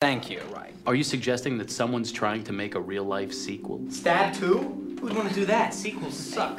[0.00, 0.40] Thank you.
[0.50, 0.72] Right.
[0.86, 3.84] Are you suggesting that someone's trying to make a real life sequel?
[3.90, 4.96] Stab 2?
[4.98, 5.74] Who'd want to do that?
[5.74, 6.56] Sequels suck.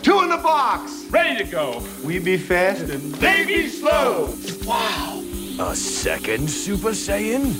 [0.00, 1.06] Two in the box.
[1.10, 1.82] Ready to go.
[2.04, 4.32] We be fast and They be slow.
[4.64, 5.24] Wow!
[5.58, 7.52] A second Super Saiyan?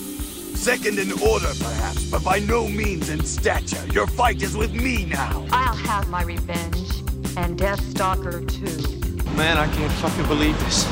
[0.56, 3.84] Second in order, perhaps, but by no means in stature.
[3.88, 5.44] Your fight is with me now.
[5.50, 7.00] I'll have my revenge.
[7.36, 9.32] And Deathstalker too.
[9.32, 10.86] Man, I can't fucking believe this.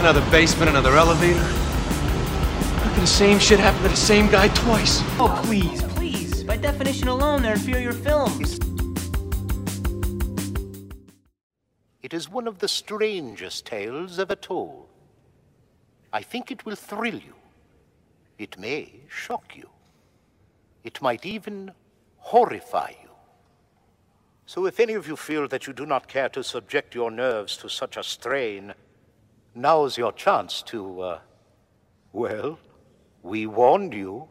[0.00, 1.61] Another basement, another elevator.
[2.92, 5.00] How the same shit happened to the same guy twice?
[5.18, 6.44] Oh, please, please.
[6.44, 8.58] By definition alone, they're inferior films.
[12.02, 14.88] It is one of the strangest tales ever told.
[16.12, 17.34] I think it will thrill you.
[18.38, 19.70] It may shock you.
[20.84, 21.72] It might even
[22.18, 23.08] horrify you.
[24.44, 27.56] So if any of you feel that you do not care to subject your nerves
[27.56, 28.74] to such a strain,
[29.54, 31.18] now's your chance to, uh,
[32.12, 32.58] well,
[33.22, 34.28] we warned you.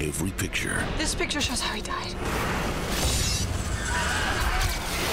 [0.00, 2.14] Every picture This picture shows how he died.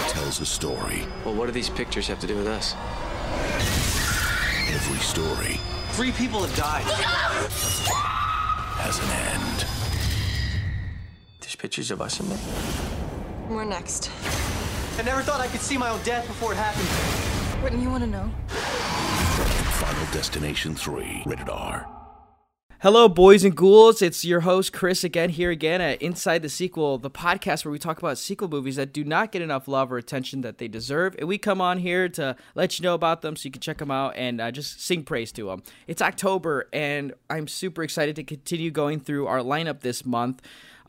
[0.09, 1.05] tells a story.
[1.25, 2.75] Well, what do these pictures have to do with us?
[4.73, 5.59] Every story
[5.91, 6.83] Three people have died.
[8.79, 9.80] has an end.
[11.61, 12.39] There's pictures of us in there.
[13.49, 14.09] We're next.
[14.97, 17.63] I never thought I could see my own death before it happened.
[17.63, 18.29] Wouldn't you want to know?
[18.47, 21.87] Final Destination 3, rated R.
[22.81, 24.01] Hello, boys and ghouls.
[24.01, 27.77] It's your host, Chris, again, here again at Inside the Sequel, the podcast where we
[27.77, 31.15] talk about sequel movies that do not get enough love or attention that they deserve.
[31.19, 33.77] And we come on here to let you know about them so you can check
[33.77, 35.61] them out and uh, just sing praise to them.
[35.85, 40.41] It's October, and I'm super excited to continue going through our lineup this month.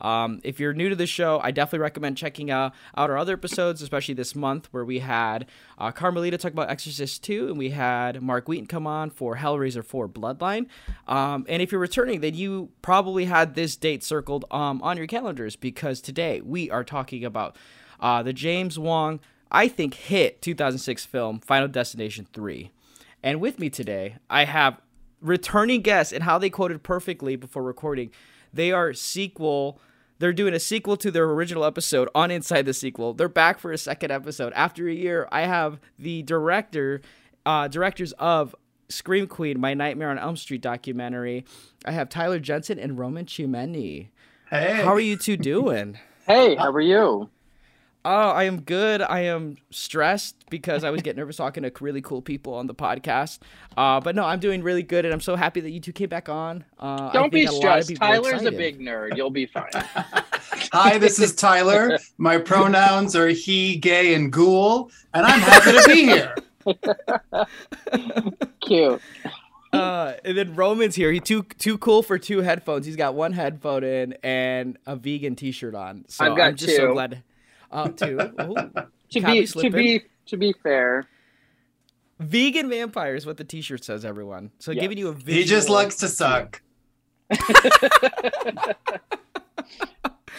[0.03, 3.33] Um, if you're new to the show, I definitely recommend checking out, out our other
[3.33, 7.69] episodes, especially this month where we had uh, Carmelita talk about Exorcist 2 and we
[7.69, 10.67] had Mark Wheaton come on for Hellraiser 4 Bloodline.
[11.07, 15.07] Um, and if you're returning, then you probably had this date circled um, on your
[15.07, 17.55] calendars because today we are talking about
[17.99, 22.71] uh, the James Wong, I think, hit 2006 film Final Destination 3.
[23.23, 24.81] And with me today, I have
[25.21, 28.11] returning guests and how they quoted perfectly before recording.
[28.53, 29.79] They are sequel.
[30.23, 33.13] They're doing a sequel to their original episode on Inside the Sequel.
[33.13, 35.27] They're back for a second episode after a year.
[35.33, 37.01] I have the director,
[37.45, 38.55] uh, directors of
[38.87, 41.43] Scream Queen, My Nightmare on Elm Street documentary.
[41.83, 44.11] I have Tyler Jensen and Roman Chimienti.
[44.49, 44.81] Hey.
[44.81, 45.99] How are you two doing?
[46.25, 47.29] Hey, how are you?
[48.05, 49.01] Oh, I am good.
[49.01, 52.75] I am stressed because I was getting nervous talking to really cool people on the
[52.75, 53.39] podcast.
[53.77, 56.09] Uh, but no, I'm doing really good, and I'm so happy that you two came
[56.09, 56.65] back on.
[56.79, 57.89] Uh, Don't be think a lot of stressed.
[57.89, 59.15] people are Tyler's a big nerd.
[59.15, 59.69] You'll be fine.
[60.73, 61.97] Hi, this is Tyler.
[62.17, 66.35] My pronouns are he, gay, and ghoul, and I'm happy to be here.
[68.61, 69.01] Cute.
[69.71, 71.11] Uh, and then Roman's here.
[71.11, 72.85] He too too cool for two headphones.
[72.85, 76.05] He's got one headphone in and a vegan T-shirt on.
[76.09, 76.93] So I've got I'm just so two.
[76.93, 77.23] glad.
[77.73, 78.19] Uh, two.
[78.41, 78.55] Ooh,
[79.09, 81.07] To Copy be to be to be fair,
[82.19, 84.05] vegan vampire is what the T-shirt says.
[84.05, 84.51] Everyone.
[84.59, 84.81] So Yes.
[84.81, 85.35] giving you a visual.
[85.39, 86.61] He just likes to suck.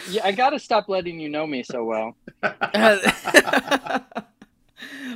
[0.09, 2.15] yeah, I gotta stop letting you know me so well.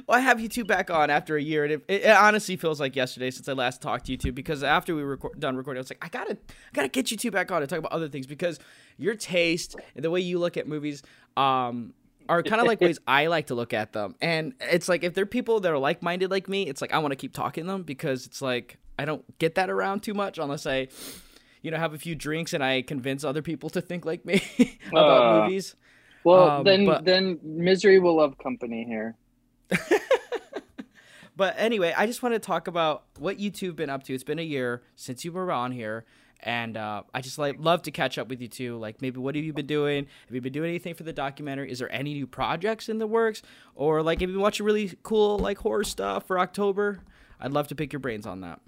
[0.08, 2.80] well, I have you two back on after a year, and it, it honestly feels
[2.80, 4.32] like yesterday since I last talked to you two.
[4.32, 7.12] Because after we were record, done recording, I was like, I gotta, I gotta get
[7.12, 8.60] you two back on and talk about other things because
[8.98, 11.02] your taste and the way you look at movies,
[11.38, 11.94] um,
[12.30, 14.16] are kind of like ways I like to look at them.
[14.22, 17.00] And it's like if they're people that are like minded like me, it's like I
[17.00, 20.14] want to keep talking to them because it's like I don't get that around too
[20.14, 20.88] much unless I,
[21.62, 24.42] you know, have a few drinks and I convince other people to think like me
[24.92, 25.76] about Uh, movies.
[26.24, 29.16] Well, Um, then but- then misery will love company here.
[31.36, 34.14] But anyway, I just want to talk about what you two have been up to.
[34.14, 36.04] It's been a year since you were on here,
[36.42, 38.78] and uh, I just like love to catch up with you too.
[38.78, 40.08] Like maybe what have you been doing?
[40.28, 41.72] Have you been doing anything for the documentary?
[41.72, 43.42] Is there any new projects in the works?
[43.76, 47.00] Or like have you been watching really cool like horror stuff for October?
[47.40, 48.60] I'd love to pick your brains on that.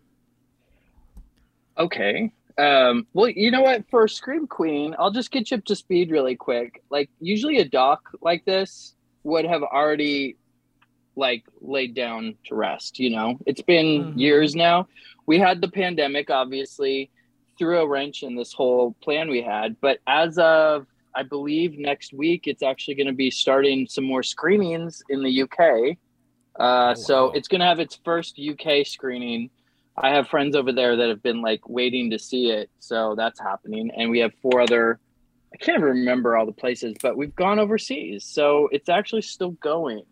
[1.77, 2.31] Okay.
[2.57, 3.85] Um, well, you know what?
[3.89, 6.83] For Scream Queen, I'll just get you up to speed really quick.
[6.89, 8.93] Like, usually a doc like this
[9.23, 10.35] would have already
[11.15, 12.99] like laid down to rest.
[12.99, 14.17] You know, it's been Mhm.
[14.17, 14.87] years now.
[15.25, 17.09] We had the pandemic, obviously,
[17.61, 19.75] threw a wrench in this whole plan we had.
[19.79, 24.23] But as of I believe next week, it's actually going to be starting some more
[24.23, 25.95] screenings in the UK.
[26.59, 27.31] Uh, So wow.
[27.35, 29.51] it's going to have its first UK screening.
[29.95, 33.39] I have friends over there that have been like waiting to see it, so that's
[33.39, 33.91] happening.
[33.95, 34.99] And we have four other
[35.53, 40.03] I can't remember all the places, but we've gone overseas, so it's actually still going.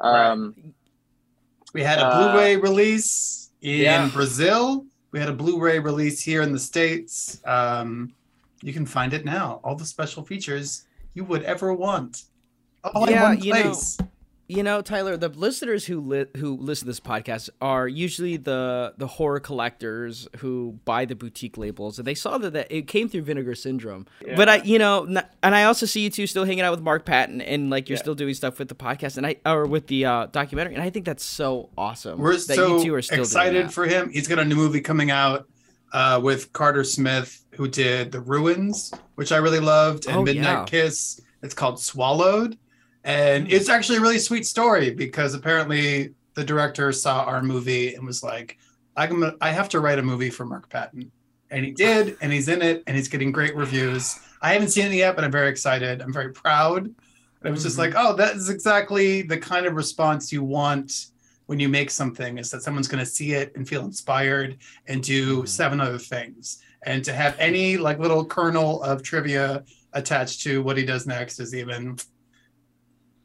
[0.00, 0.54] Um,
[1.74, 4.08] We had a Uh, Blu-ray release in yeah.
[4.08, 4.86] Brazil.
[5.16, 7.40] We had a Blu-ray release here in the states.
[7.46, 8.12] Um,
[8.60, 9.60] you can find it now.
[9.64, 10.84] All the special features
[11.14, 12.24] you would ever want,
[12.84, 13.96] all Yeah, in one you know, place.
[14.48, 18.94] You know, Tyler, the listeners who li- who listen to this podcast are usually the
[18.96, 23.08] the horror collectors who buy the boutique labels, and they saw that, that it came
[23.08, 24.06] through Vinegar Syndrome.
[24.36, 26.80] But I, you know, n- and I also see you two still hanging out with
[26.80, 28.02] Mark Patton, and like you're Yeah.
[28.02, 30.90] still doing stuff with the podcast, and I or with the uh, documentary, and I
[30.90, 32.20] think that's so awesome.
[32.20, 34.10] We're that so you two are still excited for him.
[34.10, 35.48] He's got a new movie coming out
[35.92, 40.44] uh, with Carter Smith, who did The Ruins, which I really loved, and Oh, Midnight
[40.44, 40.64] yeah.
[40.66, 41.20] Kiss.
[41.42, 42.56] It's called Swallowed,
[43.06, 48.04] and it's actually a really sweet story because apparently the director saw our movie and
[48.04, 48.58] was like,
[48.96, 51.10] "I'm I have to write a movie for Mark Patton,"
[51.50, 54.18] and he did, and he's in it, and he's getting great reviews.
[54.42, 56.02] I haven't seen it yet, but I'm very excited.
[56.02, 56.84] I'm very proud.
[56.84, 56.94] And
[57.44, 57.80] It was just Mhm.
[57.80, 61.06] like, oh, that is exactly the kind of response you want
[61.46, 64.56] when you make something is that someone's going to see it and feel inspired
[64.88, 66.58] and do seven other things.
[66.82, 69.62] And to have any like little kernel of trivia
[69.92, 71.96] attached to what he does next is even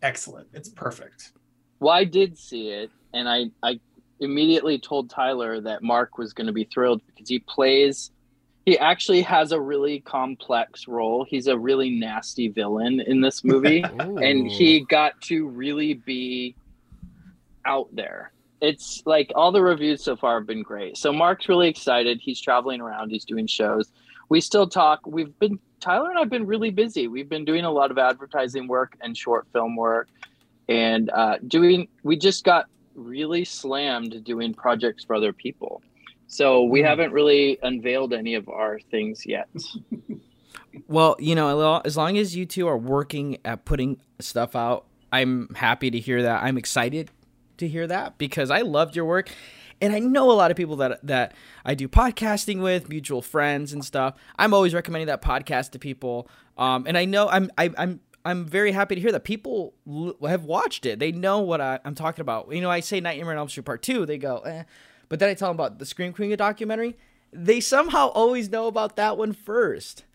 [0.02, 0.48] excellent.
[0.54, 1.34] It's perfect.
[1.80, 3.80] well, I did see it, and I I
[4.20, 8.12] immediately told Tyler that Mark was going to be thrilled because he plays.
[8.66, 11.26] He actually has a really complex role.
[11.28, 16.56] He's a really nasty villain in this movie, and he got to really be
[17.66, 18.32] out there.
[18.62, 20.96] It's like all the reviews so far have been great.
[20.96, 22.20] So Mark's really excited.
[22.22, 23.10] He's traveling around.
[23.10, 23.92] He's doing shows.
[24.32, 25.06] We still talk.
[25.06, 27.10] We've been Tyler and I've been really busy.
[27.10, 30.08] We've been doing a lot of advertising work and short film work,
[30.70, 31.90] and uh, doing.
[32.04, 35.82] We just got really slammed doing projects for other people.
[36.28, 39.50] So we haven't really unveiled any of our things yet.
[40.88, 45.54] Well, you know, as long as you two are working at putting stuff out, I'm
[45.54, 46.44] happy to hear that.
[46.44, 47.12] I'm excited
[47.58, 49.32] to hear that because I loved your work.
[49.82, 51.34] And I know a lot of people that that
[51.66, 54.16] I do podcasting with, mutual friends and stuff.
[54.38, 56.30] I'm always recommending that podcast to people.
[56.58, 60.16] Um, and I know I'm I, I'm I'm very happy to hear that people l-
[60.28, 61.00] have watched it.
[61.00, 62.54] They know what I, I'm talking about.
[62.54, 64.64] You know, I say Nightmare on Elm Street Part Two, they go, eh.
[65.10, 66.96] but then I tell them about the Scream Queen documentary.
[67.34, 70.06] They somehow always know about that one first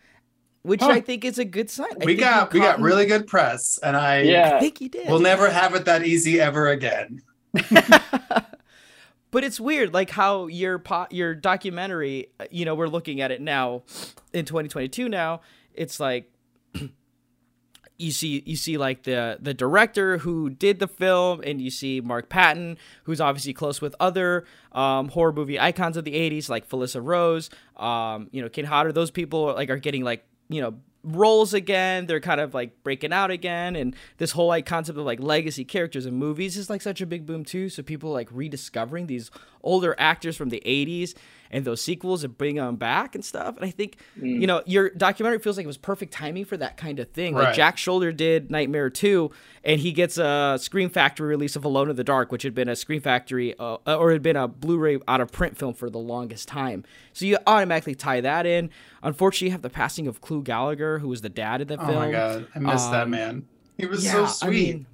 [0.63, 0.89] which Huh.
[0.89, 1.87] I think is a good sign.
[2.01, 4.55] I we got you we got really good press, and I Yeah.
[4.55, 5.07] I think you did.
[5.07, 7.21] We'll never have it that easy ever again.
[9.31, 12.27] but it's weird, like how your po- your documentary.
[12.49, 13.83] You know, we're looking at it now
[14.33, 15.09] in 2022.
[15.09, 15.41] Now
[15.73, 16.31] it's like
[17.97, 22.01] you see you see like the the director who did the film and you see
[22.01, 26.69] Mark Patton who's obviously close with other um, horror movie icons of the 80s like
[26.69, 30.75] Felissa Rose um, you know Kane Hodder those people like are getting like you know
[31.15, 32.05] roles again.
[32.05, 33.75] They're kind of like breaking out again.
[33.75, 37.05] And this whole like concept of like legacy characters in movies is like such a
[37.05, 37.69] big boom too.
[37.69, 39.31] So people like rediscovering these
[39.63, 41.13] older actors from the 80s
[41.51, 43.55] and those sequels and bringing them back and stuff.
[43.57, 44.41] And I think Mm.
[44.41, 47.33] you know your documentary feels like it was perfect timing for that kind of thing.
[47.35, 49.29] Like Jack Sholder did Nightmare 2
[49.63, 52.69] and he gets a Scream Factory release of Alone in the Dark which had been
[52.69, 55.97] a Scream Factory uh, or had been a Blu-ray out of print film for the
[55.99, 56.83] longest time.
[57.13, 58.69] So you automatically tie that in.
[59.03, 61.85] Unfortunately you have the passing of Clu Gulager who was the dad of the Oh
[61.85, 61.97] film.
[61.97, 63.45] Oh my god, I miss that Um, man.
[63.77, 64.73] He was yeah, so I sweet.
[64.75, 64.85] mean,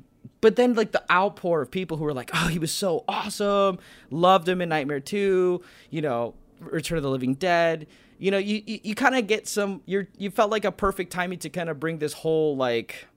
[0.41, 3.79] but then like the outpour of people who were like, "Oh, he was so awesome,
[4.09, 6.33] loved him in Nightmare 2, you know,
[6.71, 7.87] Return of the Living Dead."
[8.19, 11.11] You know, you you, you kind of get some you're you felt like a perfect
[11.11, 13.07] timing to kind of bring this whole like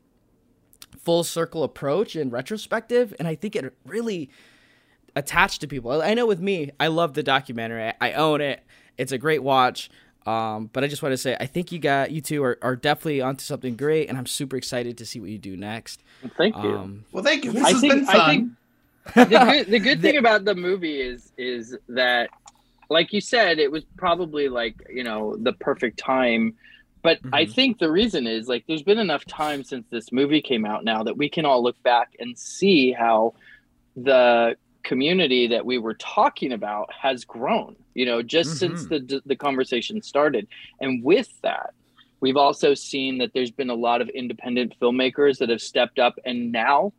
[0.99, 4.31] full circle approach in retrospective, and I think it really
[5.15, 6.03] attached to people.
[6.03, 7.85] I know with me, I love the documentary.
[7.89, 8.63] I, I own it.
[8.99, 9.91] It's a great watch.
[10.27, 12.75] Um, but I just want to say, I think you got you two are, are
[12.75, 16.03] definitely onto something great, and I'm super excited to see what you do next.
[16.37, 16.77] Thank you.
[16.77, 17.53] Um, well, thank you.
[17.53, 18.29] This I has think- been I fun.
[18.29, 18.53] think-
[19.15, 22.29] the good, the good thing about the movie is is that
[22.91, 26.55] like you said it was probably like you know the perfect time.
[27.03, 27.55] But i Mhm.
[27.55, 31.05] think the reason is like there's been enough time since this movie came out now
[31.05, 33.35] that we can all look back and see how
[33.97, 39.37] the community that we were talking about has grown you know just since the the
[39.37, 40.47] conversation started.
[40.81, 41.71] And with that
[42.21, 46.15] we've also seen that there's been a lot of independent filmmakers that have stepped up
[46.25, 46.93] and now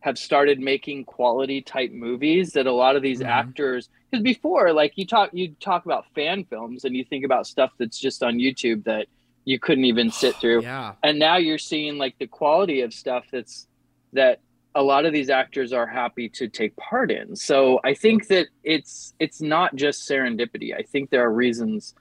[0.00, 3.28] have started making quality type movies that a lot of these mm-hmm.
[3.28, 7.46] actors because before like you talk you talk about fan films and you think about
[7.46, 9.06] stuff that's just on YouTube that
[9.44, 10.62] you couldn't even sit through.
[10.62, 10.94] Yeah.
[11.02, 13.66] and now you're seeing like the quality of stuff that's
[14.12, 14.40] that
[14.74, 17.34] a lot of these actors are happy to take part in.
[17.34, 20.74] So i think that it's it's not just serendipity.
[20.76, 21.94] I think there are reasons.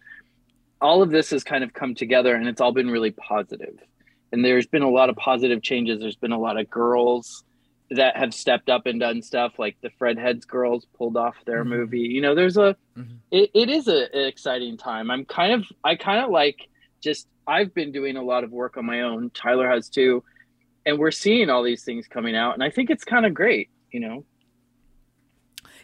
[0.79, 3.79] All of this has kind of come together and it's all been really positive.
[4.31, 5.99] And there's been a lot of positive changes.
[5.99, 7.43] There's been a lot of girls
[7.91, 11.63] that have stepped up and done stuff like the fred heads girls pulled off their
[11.63, 11.69] Mhm.
[11.69, 13.17] movie you know there's a Mhm.
[13.31, 16.67] it, it is a, an exciting time i'm kind of i kind of like
[17.01, 20.21] just i've been doing a lot of work on my own tyler has too
[20.85, 23.69] and we're seeing all these things coming out and i think it's kind of great
[23.91, 24.25] you know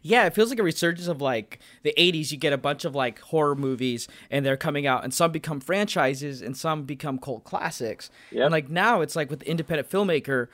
[0.05, 2.29] Yeah, it feels like a resurgence of like the 80s.
[2.33, 5.61] You get a bunch of like horror movies and they're coming out, and some become
[5.61, 8.09] franchises and some become cult classics.
[8.31, 8.43] Yep.
[8.43, 10.49] And like now it's like with the independent filmmaker,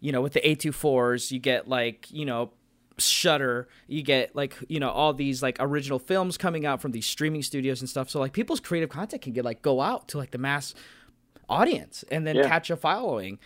[0.00, 2.50] you know, with the A24s, you get like, you know,
[2.98, 7.06] Shudder, you get like, you know, all these like original films coming out from these
[7.06, 8.10] streaming studios and stuff.
[8.10, 10.74] So like people's creative content can get like go out to like the mass
[11.48, 12.48] audience and then Yeah.
[12.48, 13.38] catch a following.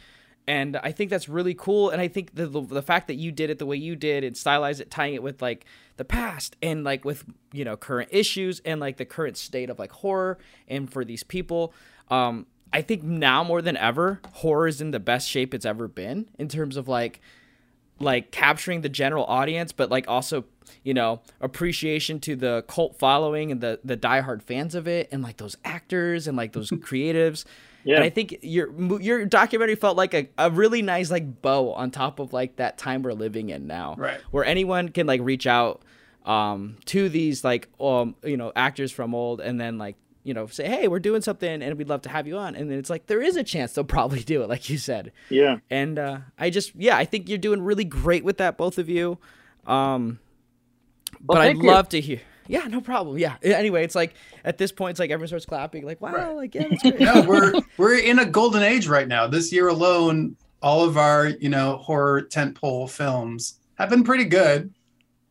[0.47, 1.89] And I think that's really cool.
[1.91, 4.25] And I think the, the the fact that you did it the way you did
[4.25, 5.65] and stylize it, tying it with like
[5.97, 9.79] the past and like with you know current issues and like the current state of
[9.79, 10.37] like horror
[10.69, 11.73] and for these people,
[12.11, 15.87] um, I think now more than ever, horror is in the best shape it's ever
[15.87, 17.21] been in terms of like
[18.01, 20.45] like capturing the general audience, but like also,
[20.83, 25.23] you know, appreciation to the cult following and the the diehard fans of it, and
[25.23, 27.45] like those actors and like those creatives.
[27.85, 27.97] Yeah.
[27.97, 31.93] And I think your your documentary felt like a, a really nice like bow on
[31.93, 34.21] top of like that time we're living in now, Right.
[34.33, 35.83] Where anyone can like reach out
[36.25, 40.47] um to these like um you know actors from old and then like you know
[40.47, 42.91] say hey we're doing something and we'd love to have you on and then it's
[42.91, 46.19] like there is a chance they'll probably do it like you said yeah and uh,
[46.39, 49.19] I just yeah, I think you're doing really great with that, both of you.
[49.67, 50.19] Um,
[51.25, 51.63] Well, but I'd you.
[51.63, 52.21] love to hear.
[52.47, 53.17] Yeah, no problem.
[53.19, 53.37] Yeah.
[53.43, 54.15] Anyway, it's like
[54.45, 57.01] at this point, it's like everyone starts clapping, like, wow, like yeah, that's great.
[57.01, 59.27] no, we're we're in a golden age right now.
[59.27, 64.73] This year alone, all of our you know horror tentpole films have been pretty good.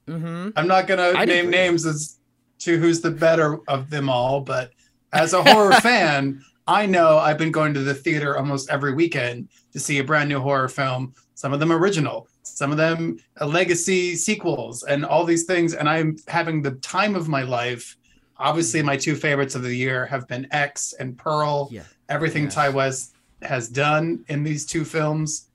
[0.07, 0.49] mm-hmm.
[0.55, 1.51] I'm not gonna name agree.
[1.51, 2.17] names as
[2.59, 4.71] to who's the better of them all, but
[5.13, 9.49] as a horror fan, I know I've been going to the theater almost every weekend
[9.73, 11.13] to see a brand new horror film.
[11.35, 15.73] Some of them original, some of them legacy sequels, and all these things.
[15.73, 17.97] And I'm having the time of my life.
[18.37, 21.69] Obviously, my two favorites of the year have been X and Pearl.
[21.71, 21.83] Yeah.
[22.09, 22.55] Everything Yes.
[22.55, 25.47] Ti West has done in these two films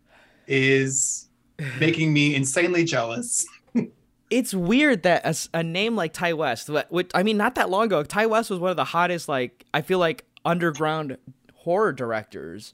[0.46, 1.28] is
[1.80, 3.46] making me insanely jealous.
[4.30, 8.02] It's weird that a name like Ti West, which I mean, not that long ago,
[8.02, 11.16] Ti West was one of the hottest, like I feel like underground
[11.54, 12.72] horror directors,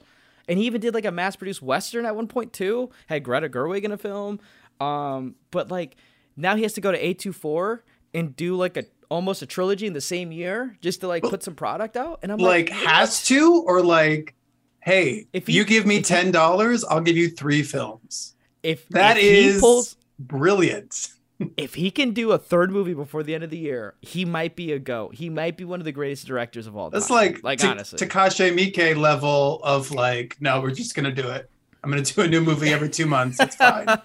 [0.49, 2.90] and he even did like a mass-produced western at one point too.
[3.06, 4.40] Had Greta Gerwig in a film,
[4.80, 5.96] um, but like
[6.37, 7.80] now he has to go to A24
[8.12, 11.42] and do like a almost a trilogy in the same year just to like put
[11.42, 14.34] some product out, and I'm like like, has to or like
[14.80, 18.34] hey If he- you give me ten dollars i'll give you three films.
[18.62, 21.11] If That if is pulls brilliant
[21.56, 24.54] if he can do a third movie before the end of the year, he might
[24.56, 25.14] be a goat.
[25.16, 26.98] He might be one of the greatest directors of all time.
[27.00, 27.98] that's like like Ta- honestly.
[27.98, 31.50] takashi miike level of like no we're just gonna do it
[31.82, 33.86] i'm gonna do a new movie every two months it's fine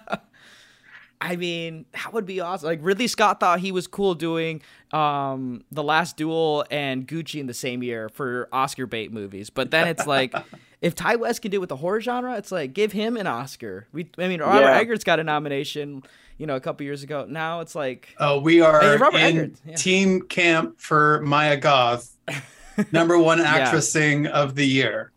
[1.22, 2.66] I mean, that would be awesome.
[2.66, 7.46] Like Ridley Scott thought he was cool doing um The Last Duel and Gucci in
[7.46, 9.50] the same year for Oscar bait movies.
[9.50, 10.34] But then it's like
[10.80, 13.26] if Ti West can do it with the horror genre, it's like give him an
[13.26, 13.86] Oscar.
[13.92, 14.78] We I mean Robert Yeah.
[14.78, 16.04] Eggers got a nomination,
[16.40, 17.26] you know, a couple years ago.
[17.28, 18.80] Now it's like oh we are
[19.12, 19.74] Hey, in yeah.
[19.76, 22.16] team camp for Mia Goth
[22.92, 25.12] number one actressing of the year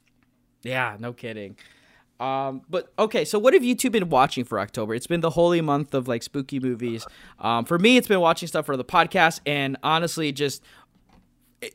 [0.64, 1.56] Yeah, no kidding.
[2.20, 4.94] Um, but okay, so what have you two been watching for October?
[4.96, 7.06] It's been the holy month of like spooky movies.
[7.40, 10.64] Um, for me, it's been watching stuff for the podcast, and honestly, just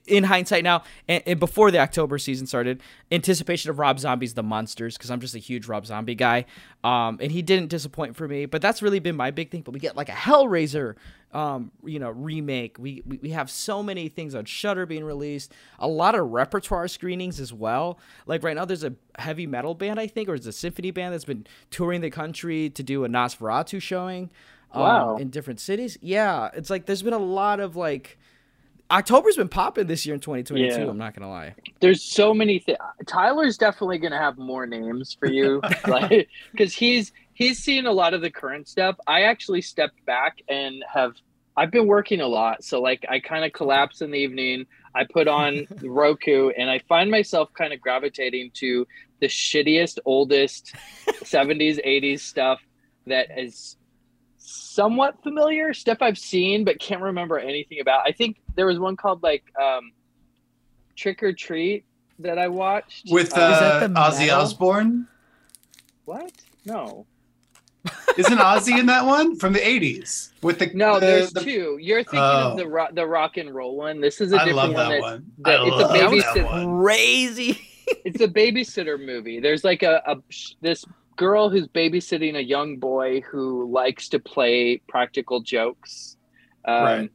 [0.07, 4.43] in hindsight now, and, and before the October season started, anticipation of Rob Zombie's The
[4.43, 6.45] Munsters because I'm just a huge Rob Zombie guy,
[6.85, 8.47] um, and he didn't disappoint for me.
[8.47, 9.63] But that's really been my big thing.
[9.63, 10.95] But we get like a Hellraiser,
[11.33, 12.79] um, you know, remake.
[12.79, 15.53] We, we we have so many things on Shudder being released.
[15.79, 17.99] A lot of repertoire screenings as well.
[18.27, 21.13] Like right now, there's a heavy metal band I think, or it's a symphony band
[21.15, 24.31] that's been touring the country to do a Nosferatu showing.
[24.73, 25.17] um, Wow.
[25.17, 25.97] in different cities.
[26.03, 28.19] Yeah, it's like there's been a lot of like
[28.91, 30.81] October's been popping this year in 2022.
[30.81, 30.89] Yeah.
[30.89, 31.55] I'm not gonna lie.
[31.81, 32.79] there's so many things.
[33.07, 38.15] Tyler's definitely gonna have more names for you, like because he's he's seen a lot
[38.15, 38.97] of the current stuff.
[39.07, 41.15] I actually stepped back and have
[41.57, 44.67] I've been working a lot, so like I kind of collapse in the evening.
[44.95, 48.87] I put on Roku and I find myself kind of gravitating to
[49.21, 50.75] the shittiest, oldest
[51.09, 52.61] 70s, 80s stuff
[53.07, 53.77] that is
[54.51, 58.03] somewhat familiar, stuff I've seen but can't remember anything about.
[58.07, 59.93] I think there was one called like um,
[60.97, 61.85] Trick or Treat
[62.21, 64.41] that I watched with Uh, uh, that the ozzy metal?
[64.41, 65.07] osbourne
[66.05, 66.33] what?
[66.65, 67.07] No.
[68.19, 70.95] Isn't Ozzy in that one from the '80s with the no?
[70.95, 71.79] the, there's the, two.
[71.81, 72.51] You're thinking Oh.
[72.53, 74.01] of the rock, the rock and roll one.
[74.01, 75.27] This is a different I love that that, one.
[75.39, 76.45] that- I it's love a that babysitter.
[76.45, 76.81] one.
[76.83, 77.61] Crazy.
[78.05, 79.39] it's a babysitter movie.
[79.41, 80.17] There's like a, a
[80.61, 80.85] this
[81.19, 86.17] girl who's babysitting a young boy who likes to play practical jokes.
[86.65, 87.11] Um, Right.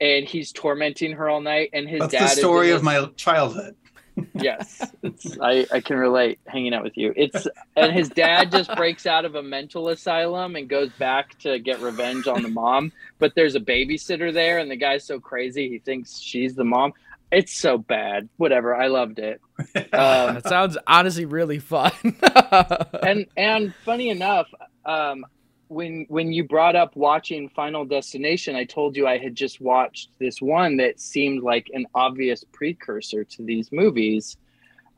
[0.00, 1.70] And he's tormenting her all night.
[1.72, 3.76] And his That's dad the story of my childhood.
[4.34, 8.74] yes it's, I, I can relate hanging out with you it's and his dad just
[8.76, 12.92] breaks out of a mental asylum and goes back to get revenge on the mom
[13.18, 16.92] but there's a babysitter there and the guy's so crazy he thinks she's the mom
[17.30, 19.40] it's so bad whatever i loved it
[19.74, 21.92] um, that sounds honestly really fun.
[23.02, 24.48] and and funny enough
[24.84, 25.24] um
[25.68, 30.10] when when you brought up watching final destination i told you i had just watched
[30.18, 34.36] this one that seemed like an obvious precursor to these movies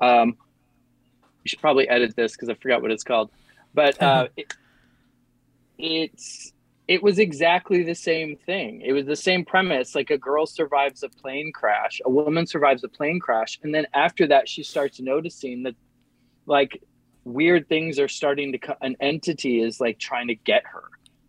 [0.00, 0.36] um
[1.44, 3.30] you should probably edit this because i forgot what it's called
[3.72, 4.54] but uh it,
[5.78, 6.53] it's
[6.86, 8.82] it was exactly the same thing.
[8.82, 12.84] It was the same premise like a girl survives a plane crash a woman survives
[12.84, 15.74] a plane crash and then after that she starts noticing that
[16.46, 16.82] like
[17.24, 20.82] weird things are starting to co- an entity is like trying to get her.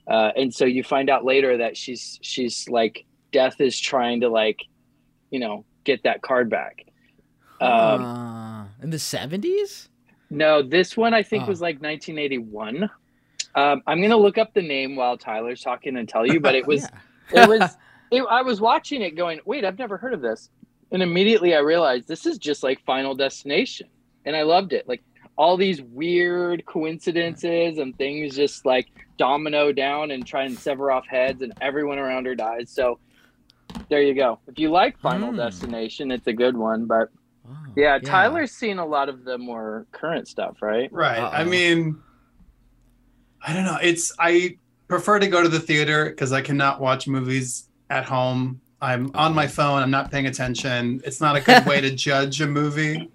[0.07, 4.29] Uh, and so you find out later that she's she's like death is trying to
[4.29, 4.59] like
[5.31, 6.85] you know get that card back.
[7.61, 9.87] Um, Uh, in the seventies.
[10.29, 11.47] no this one i think Oh.
[11.47, 12.89] was like 1981
[13.55, 16.65] um, i'm gonna look up the name while tyler's talking and tell you but it
[16.67, 16.83] was
[17.33, 17.77] it was
[18.11, 20.49] it, i was watching it going wait i've never heard of this.
[20.91, 23.87] And immediately i realized this is just like final destination.
[24.25, 24.87] And i loved it.
[24.87, 25.03] Like
[25.37, 31.05] all these weird coincidences and things just like domino down and try and sever off
[31.09, 32.71] heads and everyone around her dies.
[32.71, 32.99] So
[33.89, 34.39] there you go.
[34.47, 35.37] If you like final Hmm.
[35.37, 37.09] destination it's a good one but
[37.47, 40.91] Oh, yeah, tyler's seen a lot of the more current stuff right?
[40.93, 41.17] Right.
[41.19, 41.49] I Uh-oh.
[41.49, 42.01] mean,
[43.45, 43.77] I don't know.
[43.81, 48.59] It's I prefer to go to the theater because I cannot watch movies at home.
[48.81, 49.81] I'm on my phone.
[49.81, 51.01] I'm not paying attention.
[51.05, 53.09] It's not a good way to judge a movie.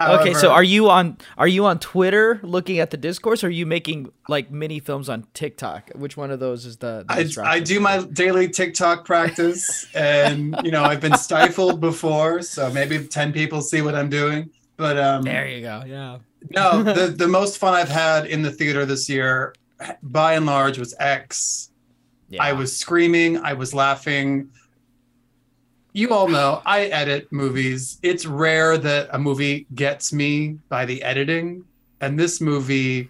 [0.00, 3.50] okay, so are you on are you on Twitter looking at the discourse, or are
[3.50, 5.90] you making like mini films on TikTok?
[5.94, 7.04] Which one of those is the?
[7.06, 12.40] the I, I do my daily TikTok practice, and you know I've been stifled before,
[12.42, 14.50] so maybe ten people see what I'm doing.
[14.78, 15.82] But um, There you go.
[15.86, 16.18] Yeah.
[16.50, 19.54] no, the the most fun I've had in the theater this year,
[20.02, 21.70] by and large, was X.
[22.40, 24.50] I was screaming, I was laughing.
[25.94, 27.98] You all know I edit movies.
[28.02, 31.64] It's rare that a movie gets me by the editing,
[32.00, 33.08] and this movie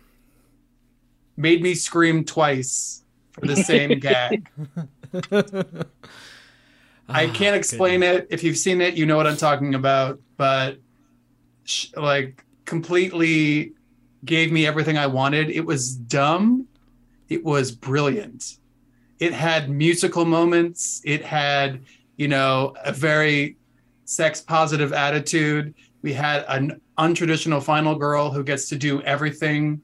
[1.36, 3.02] made me scream twice
[3.32, 4.48] for the same gag.
[7.10, 8.26] I Ah, can't explain it.
[8.30, 10.20] If you've seen it, you know what I'm talking about.
[10.36, 10.78] But
[11.96, 13.72] like, completely
[14.24, 15.50] gave me everything I wanted.
[15.50, 16.66] It was dumb.
[17.28, 18.58] It was brilliant.
[19.18, 21.00] It had musical moments.
[21.04, 21.80] It had,
[22.16, 23.56] you know, a very
[24.04, 25.74] sex positive attitude.
[26.02, 29.80] We had an untraditional final girl who gets to do everything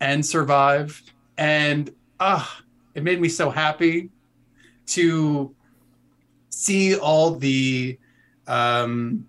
[0.00, 1.02] and survive.
[1.36, 2.60] And ah,
[2.94, 4.10] it made me so happy
[4.86, 5.54] to
[6.50, 7.98] see all the
[8.48, 9.28] um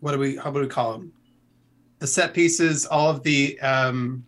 [0.00, 1.12] what do we how would we call them
[1.98, 4.24] the set pieces all of the um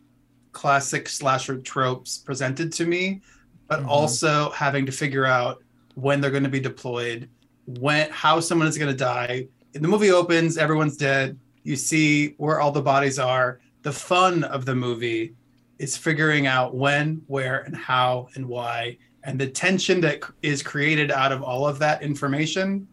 [0.52, 3.20] classic slasher tropes presented to me
[3.68, 3.86] but Mhm.
[3.86, 5.62] also having to figure out
[5.94, 7.28] when they're going to be deployed
[7.66, 12.60] when how someone is going to die the movie opens everyone's dead you see where
[12.60, 15.34] all the bodies are the fun of the movie
[15.78, 21.10] is figuring out when where and how and why and the tension that is created
[21.12, 22.88] out of all of that information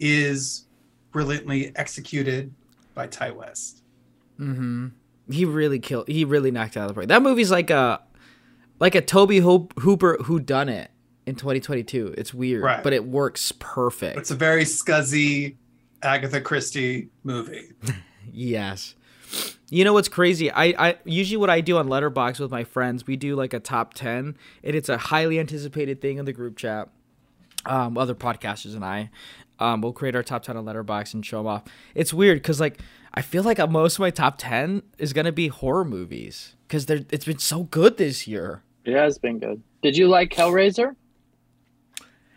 [0.00, 0.66] is
[1.12, 2.52] brilliantly executed
[2.94, 3.77] by Ti West.
[4.38, 4.88] Mm-hmm.
[5.30, 6.08] He really killed.
[6.08, 7.08] He really knocked out of the park.
[7.08, 8.00] That movie's like a
[8.80, 10.90] like a Tobe Hoop, Hooper who done it
[11.26, 12.14] in 2022.
[12.16, 12.82] It's weird, Right.
[12.82, 14.16] but it works perfect.
[14.18, 15.56] It's a very scuzzy
[16.02, 17.72] Agatha Christie movie.
[18.30, 18.94] Yes.
[19.70, 20.50] You know what's crazy?
[20.50, 23.58] I, I usually what I do on Letterboxd with my friends, we do like a
[23.58, 26.88] top ten, and it's a highly anticipated thing in the group chat.
[27.66, 29.10] Um, other podcasters and I,
[29.58, 31.64] um, we'll create our top ten on Letterboxd and show them off.
[31.94, 32.78] It's weird because like
[33.18, 37.00] I feel like most of my top ten is gonna be horror movies because they're
[37.10, 38.62] it's been so good this year.
[38.84, 39.60] It has been good.
[39.82, 40.94] Did you like Hellraiser?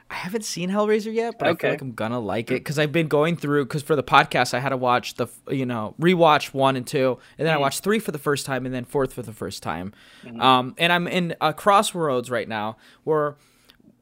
[0.10, 2.92] I haven't seen Hellraiser yet, but I feel like I'm gonna like it because I've
[2.92, 3.66] been going through.
[3.66, 7.20] Because for the podcast, I had to watch the you know rewatch one and two,
[7.38, 7.62] and then I Mhm.
[7.62, 9.94] watched three for the first time, and then fourth for the first time.
[10.24, 10.42] Mhm.
[10.42, 13.36] Um, and I'm in a crossroads right now where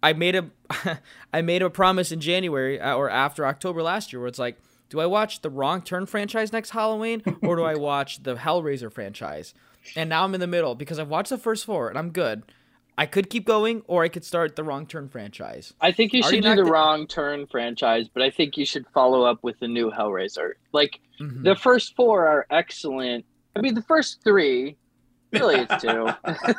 [0.01, 0.49] I made a
[1.33, 4.57] I made a promise in January uh, or after October last year where it's like
[4.89, 8.91] do I watch the Wrong Turn franchise next Halloween or do I watch the Hellraiser
[8.91, 9.54] franchise?
[9.95, 12.43] And now I'm in the middle because I've watched the first four and I'm good.
[12.97, 15.73] I could keep going or I could start the Wrong Turn franchise.
[15.80, 18.58] I think you Already should do the knocked it- wrong turn franchise, but I think
[18.58, 20.54] you should follow up with the new Hellraiser.
[20.73, 21.43] Like Mhm.
[21.43, 23.25] the first four are excellent.
[23.56, 24.75] I mean, the first three,
[25.31, 26.09] really, it's two.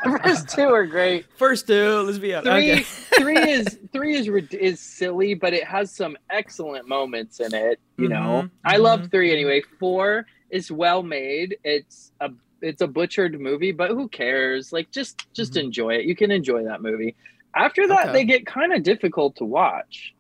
[0.23, 1.27] first two are great.
[1.37, 2.51] First two, let's be honest.
[2.51, 2.83] Three, Okay.
[3.17, 7.81] three is three is is silly, but it has some excellent moments in it.
[7.99, 9.63] You know, Mhm, I love three anyway.
[9.79, 11.57] Four is well made.
[11.65, 12.31] It's a
[12.63, 14.73] it's a butchered movie, but who cares?
[14.73, 16.05] Like, just just enjoy it.
[16.05, 17.17] You can enjoy that movie.
[17.57, 18.13] After that, Okay.
[18.13, 20.15] they get kind of difficult to watch.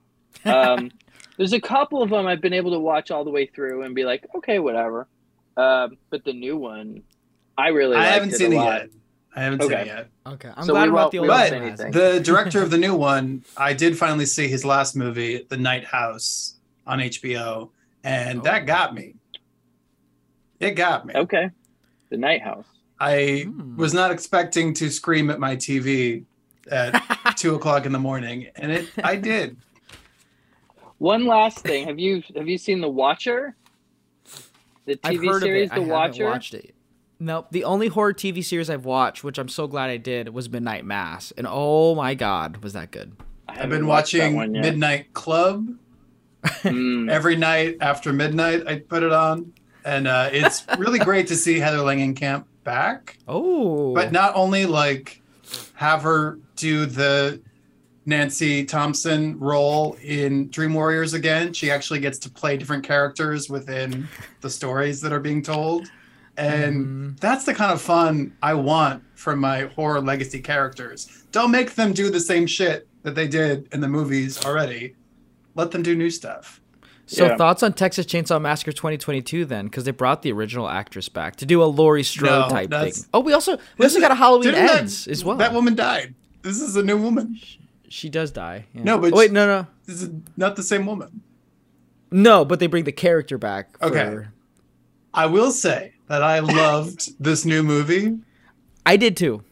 [0.44, 0.90] Um,
[1.36, 3.94] there's a couple of them I've been able to watch all the way through and
[3.94, 5.06] be like, okay, whatever.
[5.56, 7.02] Um, but the new one,
[7.60, 8.80] I really I liked haven't it seen a it lot.
[8.80, 8.90] yet.
[9.36, 10.08] I haven't seen it yet.
[10.26, 10.50] Okay.
[10.56, 11.62] I'm So glad we about won't- the we old won't one.
[11.62, 11.92] anything.
[11.92, 15.84] The director of the new one, I did finally see his last movie, The Night
[15.84, 17.70] House, on HBO,
[18.02, 19.14] and that got me.
[20.58, 21.14] It got me.
[21.14, 21.50] Okay,
[22.10, 22.66] The Night House.
[22.98, 23.76] I Hmm.
[23.76, 26.24] was not expecting to scream at my TV
[26.70, 26.92] at
[27.36, 29.56] two o'clock in the morning, and it I did.
[30.98, 31.86] One last thing.
[31.86, 33.56] Have you have you seen The Watcher?
[34.86, 35.70] The TV series.
[35.70, 36.24] The I Watcher?
[36.24, 36.74] haven't watched it.
[37.20, 37.48] Nope.
[37.50, 40.84] The only horror TV series I've watched, which I'm so glad I did, was Midnight
[40.86, 43.12] Mass, and oh my god, was that good!
[43.48, 44.36] I I've been watching.
[44.52, 45.68] Midnight Club
[46.42, 47.10] Mm.
[47.10, 48.66] every night after midnight.
[48.66, 49.52] I put it on,
[49.84, 53.18] and uh, it's really great to see Heather Langenkamp back.
[53.28, 55.20] Oh, but not only like
[55.74, 57.42] have her do the
[58.06, 64.08] Nancy Thompson role in Dream Warriors again, she actually gets to play different characters within
[64.40, 65.90] the stories that are being told.
[66.40, 67.10] And mm-hmm.
[67.20, 71.24] that's the kind of fun I want from my horror legacy characters.
[71.32, 74.94] Don't make them do the same shit that they did in the movies already.
[75.54, 76.60] Let them do new stuff.
[77.04, 77.36] So Yeah.
[77.36, 79.66] thoughts on Texas Chainsaw Massacre 2022 then?
[79.66, 82.92] Because they brought the original actress back to do a Laurie Strode No, type thing.
[83.12, 85.36] Oh, we also we also got a Halloween didn't that- ends as well.
[85.36, 86.14] That woman died.
[86.42, 87.38] This is a new woman.
[87.88, 88.64] she does die.
[88.72, 88.84] yeah.
[88.84, 91.20] No, but Oh, wait, no, no, This is not the same woman.
[92.10, 92.44] no.
[92.46, 93.76] But they bring the character back.
[93.78, 94.26] For, Okay.
[95.12, 98.18] I will say that I loved this new movie
[98.84, 99.44] I did too.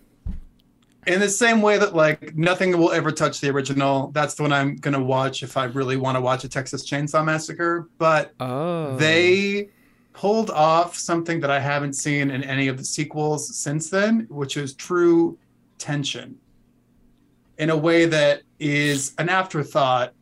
[1.06, 4.10] in the same way that like nothing will ever touch the original.
[4.10, 7.24] That's the one I'm gonna watch if I really want to watch a Texas Chainsaw
[7.24, 7.88] Massacre.
[7.98, 9.70] But Oh, they
[10.12, 14.56] pulled off something that I haven't seen in any of the sequels since then, which
[14.56, 15.38] is true
[15.78, 16.36] tension
[17.58, 20.12] in a way that is an afterthought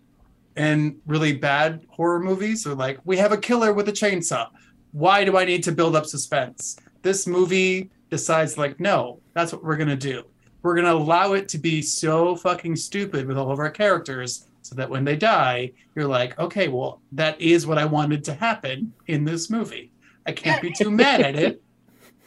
[0.57, 2.62] in really bad horror movies.
[2.64, 4.49] So like we have a killer with a chainsaw.
[4.92, 6.77] Why do I need to build up suspense?
[7.03, 10.25] This movie decides like no, that's what we're gonna do.
[10.62, 14.75] We're gonna allow it to be so fucking stupid with all of our characters so
[14.75, 18.92] that when they die, you're like, okay, well, that is what I wanted to happen
[19.07, 19.92] in this movie.
[20.27, 21.62] I can't be too mad at it.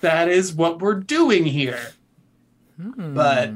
[0.01, 1.91] That is what we're doing here.
[2.81, 3.13] Hmm.
[3.13, 3.51] But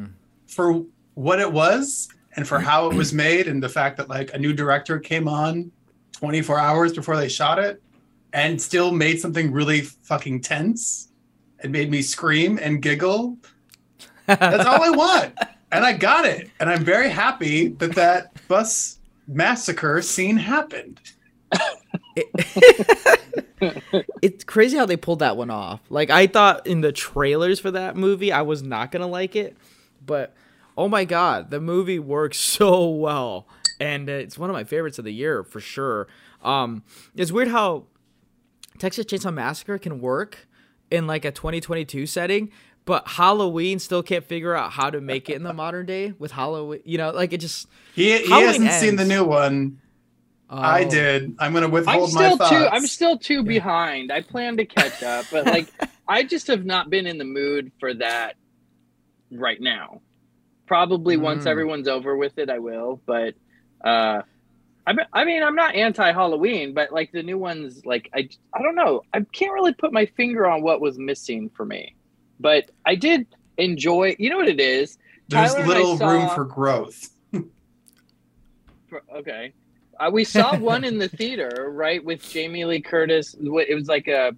[0.46, 4.34] for what it was and for how it was made and the fact that like
[4.34, 5.72] a new director came on
[6.13, 7.82] 24 hours before they shot it
[8.34, 11.10] and still made something really fucking tense
[11.60, 13.38] and made me scream and giggle
[14.26, 15.38] that's all I want.
[15.72, 16.50] And I got it.
[16.60, 21.00] And I'm very happy that that bus massacre scene happened.
[24.22, 25.80] it's crazy how they pulled that one off.
[25.89, 29.58] Like I thought in the trailers for that movie, I was not gonna like it,
[30.06, 30.36] but
[30.78, 33.48] oh my god, the movie works so well,
[33.80, 36.08] and it's one of my favorites of the year for sure.
[36.43, 36.84] Um,
[37.15, 37.86] it's weird how
[38.78, 40.48] Texas Chainsaw Massacre can work
[40.92, 42.52] in like a 2022 setting,
[42.86, 46.32] but Halloween still can't figure out how to make it in the modern day with
[46.32, 46.82] Halloween.
[46.86, 49.80] You know, like it just He, he hasn't seen the new one.
[50.50, 50.90] I Oh.
[50.90, 51.36] did.
[51.40, 52.50] I'm gonna I'm withhold my still thoughts.
[52.52, 52.68] too.
[52.72, 54.12] I'm still too behind.
[54.12, 55.68] I plan to catch up, but like
[56.08, 58.36] I just have not been in the mood for that
[59.32, 60.02] right now.
[60.68, 61.48] Probably once Mm.
[61.48, 63.02] everyone's over with it, I will.
[63.06, 63.34] But
[63.84, 64.22] uh,
[64.86, 68.28] I, be- I mean, I'm not anti Halloween, but like the new ones, like I,
[68.54, 69.02] I don't know.
[69.13, 71.96] I can't really put my finger on what was missing for me,
[72.39, 73.26] but I did
[73.58, 74.15] enjoy.
[74.19, 74.98] You know what it is?
[75.30, 77.10] There's Tyler and I little room for growth.
[79.15, 79.54] okay.
[80.00, 83.36] Uh, we saw one in the theater, right, with Jamie Lee Curtis.
[83.39, 84.36] It was like a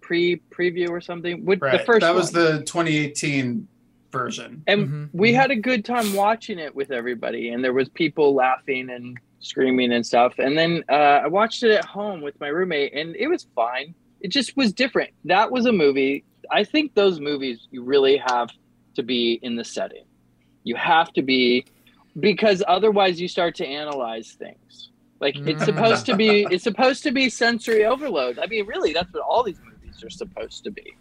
[0.00, 1.44] pre preview or something.
[1.44, 1.78] What Right.
[1.78, 2.44] the first that was one.
[2.44, 3.66] the 2018
[4.12, 4.62] version.
[4.66, 8.34] and Mhm, we had a good time watching it with everybody, and there was people
[8.34, 10.34] laughing and screaming and stuff.
[10.38, 13.94] And then uh, I watched it at home with my roommate, and it was fine.
[14.20, 15.10] It just was different.
[15.24, 16.24] That was a movie.
[16.50, 18.50] I think those movies you really have
[18.94, 20.04] to be in the setting.
[20.64, 21.66] You have to be
[22.18, 24.90] because otherwise you start to analyze things.
[25.20, 28.38] Like it's supposed to be it's supposed to be sensory overload.
[28.38, 30.96] I mean, really, that's what all these movies are supposed to be.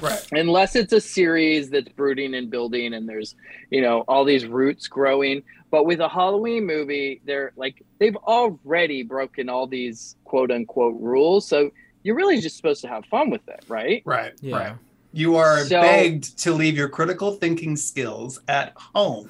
[0.00, 0.26] Right.
[0.32, 3.34] Unless it's a series that's brooding and building and there's,
[3.70, 5.42] you know, all these roots growing.
[5.70, 11.46] But with a Halloween movie, they're like they've already broken all these quote unquote rules.
[11.46, 11.70] So
[12.02, 14.02] you're really just supposed to have fun with it, right?
[14.04, 14.32] Right.
[14.40, 14.56] Yeah.
[14.56, 14.76] Right.
[15.12, 19.28] You are So- begged to leave your critical thinking skills at home.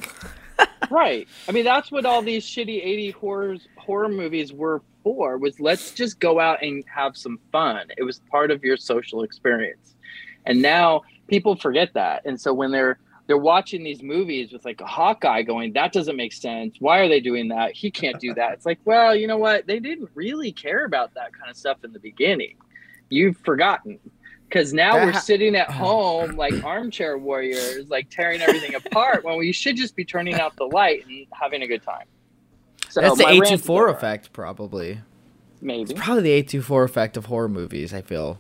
[0.91, 1.27] right.
[1.49, 5.93] I mean, that's what all these shitty 80 horrors horror movies were for was let's
[5.93, 7.87] just go out and have some fun.
[7.97, 9.95] It was part of your social experience.
[10.45, 12.23] And now people forget that.
[12.25, 16.17] And so when they're they're watching these movies with like a Hawkeye going, that doesn't
[16.17, 16.77] make sense.
[16.79, 17.73] Why are they doing that?
[17.73, 18.53] He can't do that.
[18.53, 19.67] It's like, well, you know what?
[19.67, 22.57] They didn't really care about that kind of stuff in the beginning.
[23.09, 23.99] You've forgotten.
[24.49, 28.77] Because now That we're ha- sitting at oh, home like armchair warriors, like tearing everything
[28.77, 32.07] apart when we should just be turning out the light and having a good time.
[32.89, 35.01] So That's the my rant is A24 effect, probably.
[35.61, 35.91] Maybe.
[35.91, 38.39] It's probably the A24 effect of horror movies, I feel.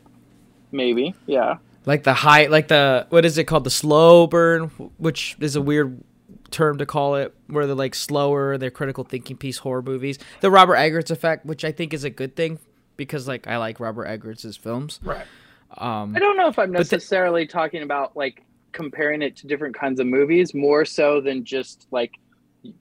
[0.70, 1.14] Maybe.
[1.26, 1.56] Yeah.
[1.86, 3.64] Like the high, like the, what is it called?
[3.64, 4.68] The slow burn,
[4.98, 6.02] which is a weird
[6.50, 10.18] term to call it, where they're like slower, they're critical thinking piece horror movies.
[10.40, 12.58] The Robert Eggers effect, which I think is a good thing
[12.96, 14.98] because like I like Robert Eggers' films.
[15.02, 15.26] Right.
[15.78, 19.46] Um, I don't know if I'm But the- necessarily talking about like comparing it to
[19.46, 22.12] different kinds of movies more so than just like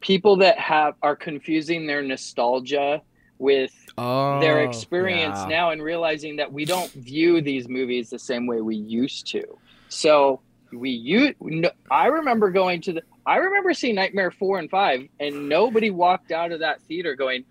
[0.01, 3.01] people that have are confusing their nostalgia
[3.37, 5.47] with oh, their experience yeah.
[5.47, 9.43] now and realizing that we don't view these movies the same way we used to.
[9.89, 14.69] So we you no, I remember going to the I remember seeing Nightmare 4 and
[14.69, 17.45] 5 and nobody walked out of that theater going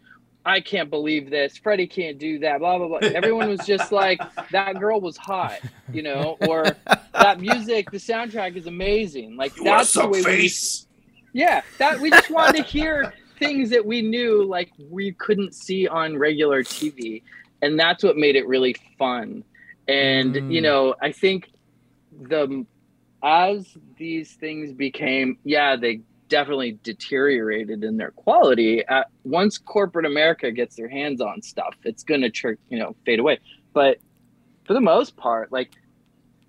[0.46, 1.56] I can't believe this.
[1.56, 2.58] Freddie can't do that.
[2.58, 2.98] Blah blah blah.
[3.14, 5.58] Everyone was just like, "That girl was hot,"
[5.90, 6.76] you know, or
[7.14, 9.36] that music, the soundtrack is amazing.
[9.36, 10.50] Like that's the way we
[11.32, 15.88] yeah, that we just wanted to hear things that we knew like we couldn't see
[15.88, 17.22] on regular TV,
[17.62, 19.44] and that's what made it really fun.
[19.88, 20.62] And you Mm.
[20.62, 21.48] know, I think
[22.12, 22.66] the
[23.22, 28.86] as these things became, yeah, they definitely deteriorated in their quality.
[28.86, 33.20] Uh, once corporate America gets their hands on stuff, it's gonna trick, you know, fade
[33.20, 33.40] away.
[33.74, 33.98] But
[34.66, 35.72] for the most part, like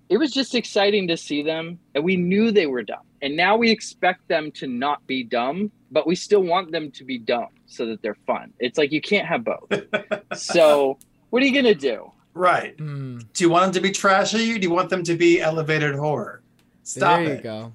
[0.08, 3.56] it was just exciting to see them and we knew they were dumb and now
[3.56, 7.48] we expect them to not be dumb but we still want them to be dumb
[7.66, 9.70] so that they're fun it's like you can't have both
[10.34, 10.98] so
[11.30, 12.76] what are you gonna do Right.
[12.76, 14.52] Mm, Do you want them to be trashy?
[14.52, 16.42] Or do you want them to be elevated horror?
[16.82, 17.36] Stop there it.
[17.38, 17.72] you go.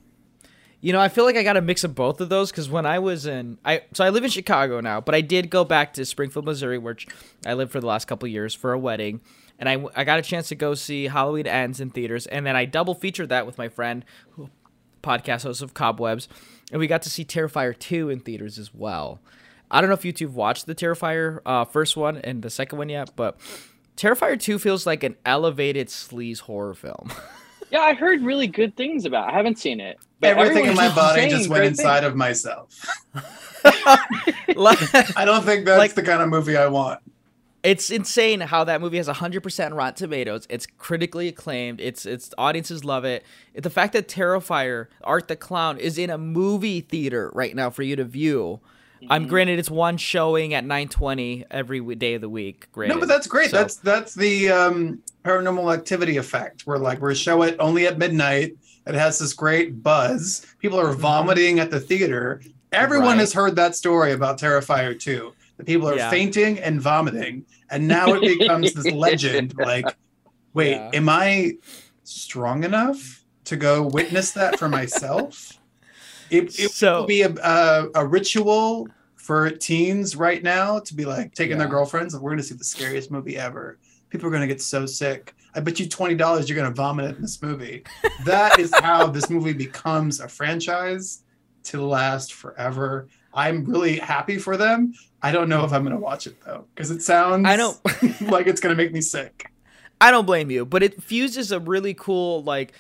[0.82, 2.86] You know, I feel like I got a mix of both of those because when
[2.86, 5.94] I was in, I so I live in Chicago now, but I did go back
[5.94, 7.08] to Springfield, Missouri, which
[7.46, 9.22] I lived for the last couple years for a wedding,
[9.60, 12.56] and I I got a chance to go see Halloween Ends in theaters, and then
[12.56, 14.50] I double featured that with my friend, who,
[15.02, 16.28] podcast host of Cobwebs,
[16.72, 19.20] and we got to see Terrifier two in theaters as well.
[19.70, 22.50] I don't know if you two have watched the Terrifier uh, first one and the
[22.50, 23.40] second one yet, but
[23.98, 27.12] Terrifier two feels like an elevated sleaze horror film.
[27.72, 29.32] yeah i heard really good things about it.
[29.32, 32.12] i haven't seen it but Everything in my just body just went inside things.
[32.12, 32.86] of myself.
[34.56, 37.00] Like- I don't think that's Like- the kind of movie I want.
[37.64, 40.48] It's insane how that movie has 100% Rotten Tomatoes.
[40.50, 41.80] It's critically acclaimed.
[41.80, 43.24] It's it's audiences love it.
[43.54, 47.84] The fact that Terrifier, Art the Clown is in a movie theater right now for
[47.84, 48.60] you to view.
[49.02, 49.12] Mm-hmm.
[49.12, 52.68] I'm granted it's one showing at 9:20 every day of the week.
[52.72, 52.96] Granted.
[52.96, 53.52] No, but that's great.
[53.52, 56.66] So- That's that's the um, paranormal activity effect.
[56.66, 58.56] Where like we're show it only at midnight.
[58.88, 60.48] It has this great buzz.
[60.58, 62.42] People are vomiting at the theater.
[62.72, 63.12] Everyone Mm-hmm.
[63.12, 63.20] Right.
[63.20, 65.32] has heard that story about Terrifier 2.
[65.66, 66.10] People are Yeah.
[66.10, 69.54] fainting and vomiting, and now it becomes this legend.
[69.58, 69.86] Like,
[70.54, 70.90] wait, Yeah.
[70.94, 71.54] am I
[72.04, 75.54] strong enough to go witness that for myself?
[76.30, 81.06] It, it So- will be a, a, a ritual for teens right now to be
[81.06, 83.78] like taking their girlfriends and we're going to see the scariest movie ever.
[84.10, 85.36] People are going to get so sick.
[85.54, 87.84] I bet you twenty dollars you're going to vomit in this movie.
[88.26, 91.24] That is how this movie becomes a franchise
[91.66, 93.08] to last forever.
[93.34, 94.94] I'm really happy for them.
[95.24, 97.76] I don't know if I'm going to watch it though because it sounds I know
[98.22, 99.48] like it's going to make me sick.
[100.00, 102.74] I don't blame you, but it fuses a really cool like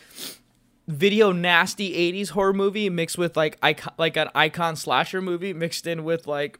[0.87, 5.85] video nasty 80s horror movie mixed with like icon, like an icon slasher movie mixed
[5.87, 6.59] in with like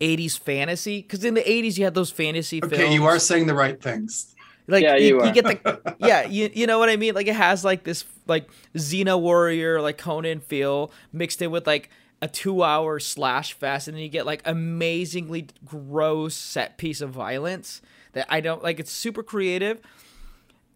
[0.00, 2.94] 80s fantasy cuz in the 80s you had those fantasy Okay, films.
[2.94, 4.34] you are saying the right things.
[4.66, 7.26] like Yeah, you, you you get the yeah you, you know what i mean like
[7.28, 11.88] it has like this like xena warrior like conan feel mixed in with like
[12.26, 17.10] a two hour slash fest and then you get like amazingly gross set piece of
[17.10, 17.80] violence
[18.12, 19.80] that i don't like it's super creative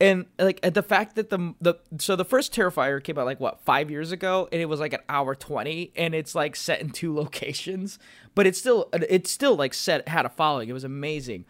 [0.00, 3.60] and like the fact that the the so the first Terrifier came out like what
[3.60, 6.88] five years ago, and it was like an hour twenty, and it's like set in
[6.88, 7.98] two locations,
[8.34, 10.70] but it's still it's still like set had a following.
[10.70, 11.44] It was amazing.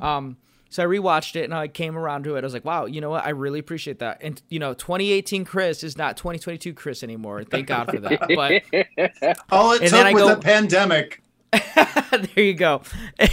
[0.00, 0.36] Um,
[0.72, 2.38] so I rewatched it and I came around to it.
[2.38, 3.26] I was like, wow, you know what?
[3.26, 4.22] I really appreciate that.
[4.22, 7.44] And you know, 2018 Chris is not 2022 Chris anymore.
[7.44, 8.22] Thank God for that.
[9.22, 11.22] But all it took was go, a pandemic.
[11.52, 12.80] there you go.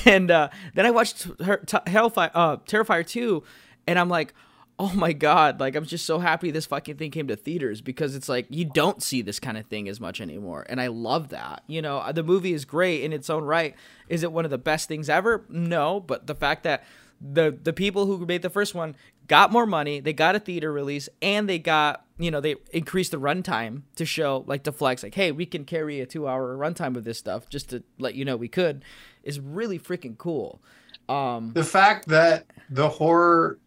[0.05, 3.41] And uh, then I watched her, t- Hellfire, uh, Terrifier 2,
[3.87, 4.33] and I'm like,
[4.81, 8.15] oh my god like i'm just so happy this fucking thing came to theaters because
[8.15, 11.27] it's like you don't see this kind of thing as much anymore and i love
[11.29, 13.75] that you know the movie is great in its own right
[14.07, 16.85] is it one of the best things ever no but the fact that
[17.21, 18.95] the the people who made the first one
[19.27, 23.11] got more money they got a theater release and they got you know they increased
[23.11, 26.55] the runtime to show like to flex like hey we can carry a two hour
[26.57, 28.83] runtime of this stuff just to let you know we could
[29.23, 30.61] is really freaking cool
[31.09, 33.59] um the fact that the horror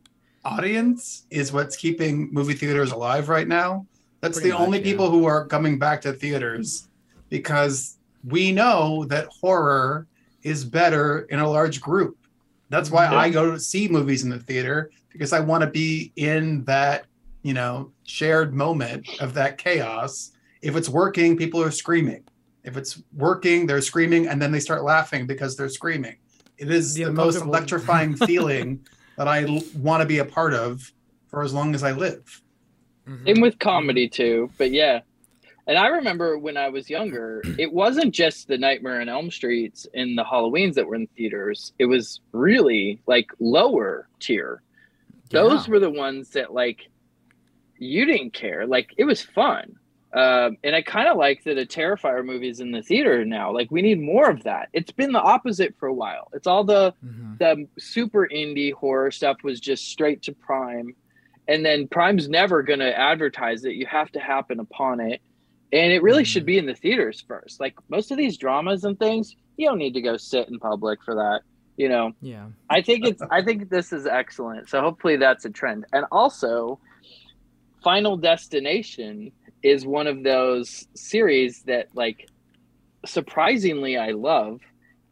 [0.45, 3.87] audience is what's keeping movie theaters alive right now.
[4.21, 4.85] That's the much, only yeah.
[4.85, 6.89] people who are coming back to theaters
[7.29, 10.07] because we know that horror
[10.43, 12.17] is better in a large group.
[12.73, 13.19] That's why yeah.
[13.19, 17.05] I go to see movies in the theater because I want to be in that,
[17.43, 20.33] you know, shared moment of that chaos.
[20.63, 22.25] If it's working, people are screaming.
[22.65, 26.17] If it's working, they're screaming and then they start laughing because they're screaming.
[26.57, 28.87] It is the, the most electrifying feeling
[29.19, 30.91] that I l- want to be a part of
[31.29, 32.41] for as long as I live.
[33.07, 33.29] Mm-hmm.
[33.29, 35.01] And with comedy too, but yeah.
[35.67, 39.87] And I remember when I was younger, it wasn't just the Nightmare on Elm Streets
[39.95, 41.73] and the Halloweens that were in theaters.
[41.79, 44.63] It was really like lower tier.
[45.31, 45.43] Yeah.
[45.43, 46.89] Those were the ones that like
[47.79, 48.67] you didn't care.
[48.67, 49.77] Like it was fun.
[50.15, 53.53] Um, and I kind of like that a Terrifier movie is in the theater now.
[53.53, 54.69] Like we need more of that.
[54.73, 56.29] It's been the opposite for a while.
[56.35, 57.37] It's all the mm-hmm.
[57.39, 60.95] the super indie horror stuff was just straight to Prime,
[61.49, 63.73] and then Prime's never going to advertise it.
[63.73, 65.23] You have to happen upon it,
[65.73, 66.27] and it really mm-hmm.
[66.27, 67.61] should be in the theaters first.
[67.61, 71.03] Like most of these dramas and things, you don't need to go sit in public
[71.03, 71.41] for that.
[71.77, 72.13] You know.
[72.21, 72.47] Yeah.
[72.69, 73.23] I think it's.
[73.31, 74.69] I think this is excellent.
[74.69, 76.79] So hopefully that's a trend, and also,
[77.83, 79.33] Final Destination
[79.63, 82.29] is one of those series that like
[83.05, 84.61] surprisingly I love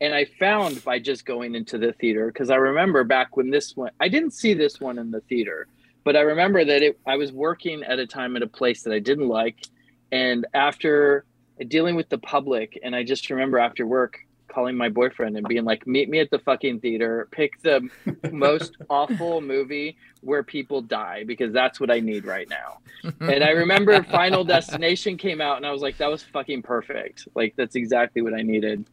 [0.01, 3.77] and I found by just going into the theater because I remember back when this
[3.77, 5.67] one I didn't see this one in the theater
[6.05, 8.93] but I remember that it I was working at a time at a place that
[8.93, 9.67] I didn't like
[10.13, 11.25] and after
[11.69, 14.19] dealing with the public and I just remember after work
[14.49, 17.89] calling my boyfriend and being like, meet me at the fucking theater, pick the
[18.33, 22.79] most awful movie where people die because that's what I need right now.
[23.21, 27.29] and I remember Final Destination came out and I was like, that was fucking perfect.
[27.35, 28.85] Like, that's exactly what I needed.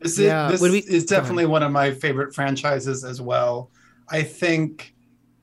[0.00, 0.50] This is, yeah.
[0.50, 3.70] this we, is definitely one of my favorite franchises as well.
[4.08, 4.94] I think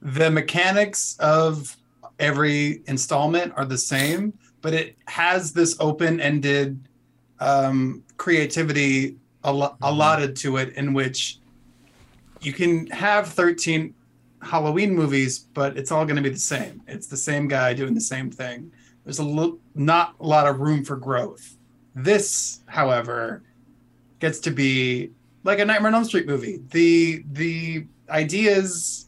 [0.02, 1.76] the mechanics of
[2.20, 4.34] every installment are the same,
[4.68, 6.90] but it has this open ended
[7.40, 9.82] um, creativity al- mm-hmm.
[9.82, 11.40] allotted to it in which
[12.42, 13.94] you can have 13
[14.42, 16.82] Halloween movies, but it's all going to be the same.
[16.86, 18.74] It's the same guy doing the same thing.
[19.06, 21.56] There's a lo- not a lot of room for growth.
[21.96, 23.44] This, however,
[24.20, 25.12] gets to be
[25.46, 26.60] like a Nightmare on Elm Street movie.
[26.72, 29.08] The the ideas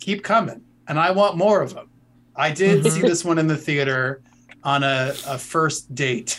[0.00, 1.90] keep coming, and I want more of them.
[2.34, 4.22] I did see this one in the theater
[4.64, 6.38] on a, a first date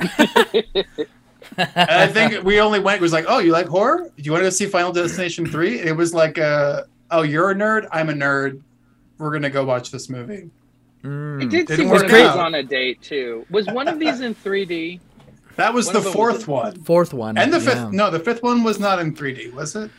[1.58, 2.98] I think we only went.
[2.98, 4.10] It was like, oh, you like horror?
[4.16, 5.78] Do you want to go see Final Destination three?
[5.80, 7.88] It was like, uh, oh, you're a nerd.
[7.92, 8.62] I'm a nerd.
[9.18, 10.50] We're gonna go watch this movie.
[11.02, 11.42] Mm.
[11.42, 13.46] I did see one of these on a date too.
[13.50, 15.00] Was one of these in 3D?
[15.56, 16.82] That was one the fourth was one.
[16.82, 17.36] Fourth one.
[17.36, 17.90] And the fifth.
[17.90, 19.90] No, the fifth one was not in 3D, was it?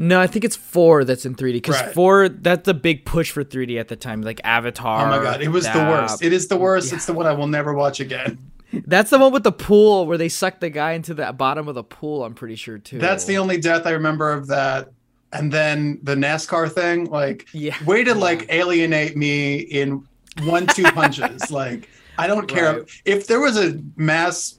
[0.00, 1.92] No, I think it's four that's in 3D because right.
[1.92, 5.06] four that's a big push for 3D at the time, like Avatar.
[5.06, 6.22] Oh my god, it was that, the worst.
[6.22, 6.90] It is the worst.
[6.90, 6.96] Yeah.
[6.96, 8.38] It's the one I will never watch again.
[8.72, 11.74] That's the one with the pool where they suck the guy into the bottom of
[11.74, 12.24] the pool.
[12.24, 12.98] I'm pretty sure too.
[12.98, 14.90] That's the only death I remember of that.
[15.34, 20.06] And then the NASCAR thing, like, yeah, way to like alienate me in
[20.44, 21.50] one two punches.
[21.50, 22.90] like, I don't care right.
[23.04, 24.58] if there was a mass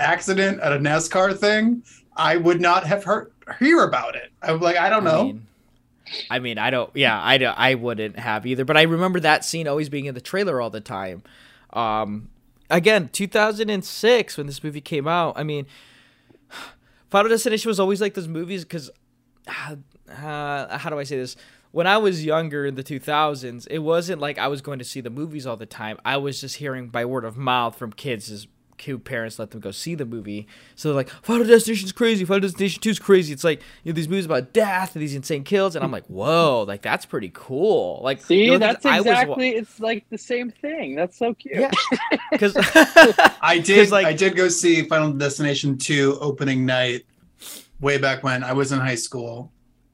[0.00, 1.84] accident at a NASCAR thing.
[2.16, 4.30] I would not have heard hear about it.
[4.42, 5.20] I am like, I don't know.
[5.20, 5.46] I mean,
[6.30, 6.90] I mean, I don't.
[6.94, 8.64] Yeah, I don't, I wouldn't have either.
[8.64, 11.22] But I remember that scene always being in the trailer all the time.
[11.72, 12.30] Um,
[12.70, 15.34] again, 2006 when this movie came out.
[15.36, 15.66] I mean,
[17.10, 18.90] Final Destination was always like those movies because,
[19.46, 19.76] uh,
[20.10, 21.36] uh, how do I say this?
[21.70, 25.02] When I was younger in the 2000s, it wasn't like I was going to see
[25.02, 25.98] the movies all the time.
[26.02, 28.46] I was just hearing by word of mouth from kids
[28.82, 30.46] who parents let them go see the movie.
[30.74, 32.24] So they're like, Final Destination's crazy.
[32.24, 33.32] Final Destination 2 is crazy.
[33.32, 36.06] It's like you know these movies about death and these insane kills, and I'm like,
[36.06, 38.00] whoa, like that's pretty cool.
[38.02, 39.50] Like, See, you know, that's I was exactly.
[39.50, 40.94] it's like the same thing.
[40.96, 41.56] That's so cute.
[41.56, 41.70] Yeah,
[42.30, 42.54] because
[43.42, 43.90] I did.
[43.90, 47.04] like- I did go see Final Destination 2 opening night
[47.80, 49.52] way back when I was in high school.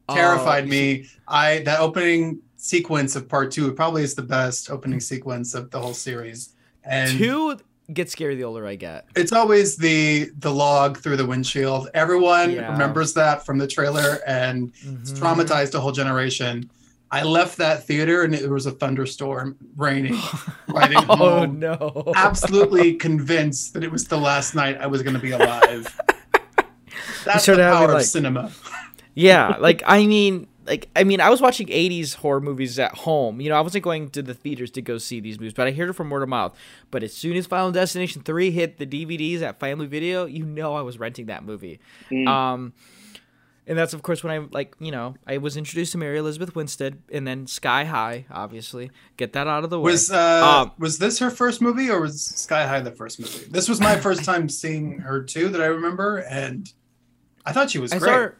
[0.08, 1.06] Oh, Terrified you me.
[1.28, 5.78] I that opening sequence of part two probably is the best opening sequence of the
[5.80, 6.54] whole series.
[6.84, 7.58] And two
[7.92, 9.06] gets scary the older I get.
[9.14, 11.88] it's always the the log through the windshield.
[11.94, 12.72] Everyone Yeah.
[12.72, 15.18] remembers that from the trailer, and it's Mhm.
[15.18, 16.70] traumatized a whole generation.
[17.10, 20.18] I left that theater and it was a thunderstorm, raining,
[20.68, 21.60] riding Oh home.
[21.60, 22.12] no!
[22.16, 25.94] Absolutely convinced that it was the last night I was going to be alive.
[27.24, 28.50] That's the power of like- cinema.
[29.14, 33.40] Yeah, like I mean, like I mean, I was watching '80s horror movies at home.
[33.40, 35.72] You know, I wasn't going to the theaters to go see these movies, but I
[35.72, 36.56] heard it from word of mouth.
[36.90, 40.74] But as soon as Final Destination Three hit the DVDs at Family Video, you know,
[40.74, 41.80] I was renting that movie.
[42.10, 42.28] Mm.
[42.28, 42.72] Um,
[43.66, 46.54] and that's of course when I like you know I was introduced to Mary Elizabeth
[46.54, 48.90] Winstead, and then Sky High, obviously.
[49.16, 49.92] Get that out of the way.
[49.92, 53.46] Was uh, Um, was this her first movie or was Sky High the first movie?
[53.50, 56.70] This was my first time seeing her too that I remember, and
[57.46, 58.32] I thought she was I great.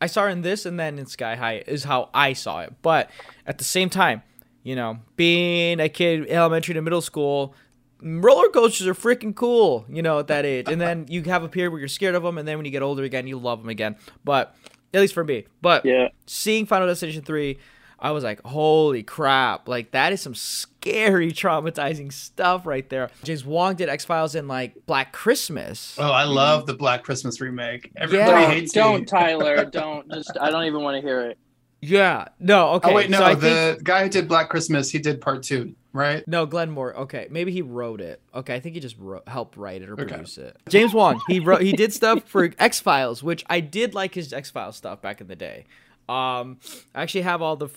[0.00, 2.74] I saw her in this and then in Sky High is how I saw it.
[2.82, 3.10] But
[3.46, 4.22] at the same time,
[4.62, 7.54] you know, being a kid, elementary to middle school,
[8.00, 9.84] roller coasters are freaking cool.
[9.88, 12.22] You know, at that age, and then you have a period where you're scared of
[12.22, 13.96] them, and then when you get older again, you love them again.
[14.24, 14.54] But
[14.94, 15.46] at least for me.
[15.62, 16.08] But Yeah.
[16.26, 17.58] seeing Final Destination three.
[18.00, 19.68] I was like, holy crap.
[19.68, 23.10] Like, that is some scary, traumatizing stuff right there.
[23.24, 25.96] James Wong did X Files and, like, Black Christmas.
[25.98, 26.32] Oh, I mm-hmm.
[26.32, 27.90] love the Black Christmas remake.
[27.96, 28.50] Everybody Yeah.
[28.50, 29.06] hates don't, me.
[29.06, 29.64] Tyler.
[29.64, 30.10] Don't.
[30.12, 30.36] Just.
[30.40, 31.38] I don't even want to hear it.
[31.80, 32.26] Yeah.
[32.40, 32.90] No, okay.
[32.90, 35.44] oh wait, no, so I the think- guy who did Black Christmas, he did part
[35.44, 36.26] two, right?
[36.26, 36.96] No, Glenn Moore.
[36.96, 38.20] Okay, maybe he wrote it.
[38.34, 40.06] Okay, I think he just wrote, helped write it or Okay.
[40.06, 40.56] produce it.
[40.68, 41.20] James Wong.
[41.28, 41.62] He wrote.
[41.62, 45.20] He did stuff for X Files, which I did like his X Files stuff back
[45.20, 45.66] in the day.
[46.08, 46.58] Um,
[46.94, 47.68] I actually have all the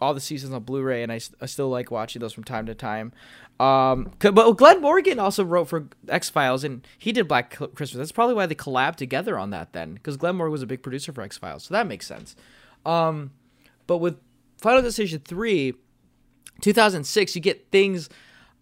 [0.00, 2.74] all the seasons on Blu-ray, and I, I still like watching those from time to
[2.74, 3.12] time.
[3.60, 7.92] Um, but Glenn Morgan also wrote for X Files, and he did Black Christmas.
[7.92, 10.82] That's probably why they collabed together on that then, because Glenn Morgan was a big
[10.82, 12.34] producer for X Files, so that makes sense.
[12.84, 13.30] Um,
[13.86, 14.18] but with
[14.58, 15.74] Final Destination three,
[16.60, 18.08] 2006 you get things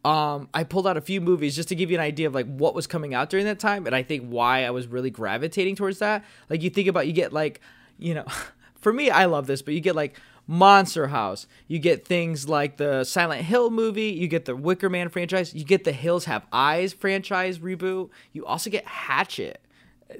[0.05, 2.47] um i pulled out a few movies just to give you an idea of like
[2.47, 5.77] what was coming out during that time and i think why i was really gravitating
[5.77, 7.61] towards that like you think about you get like
[7.99, 8.25] you know
[8.85, 10.17] for me i love this but you get like
[10.47, 11.47] monster house.
[11.69, 14.11] You get things like the silent hill movie.
[14.11, 15.55] You get the wicker man franchise.
[15.55, 18.11] You get the hills have eyes franchise reboot.
[18.35, 19.63] You also get hatchet.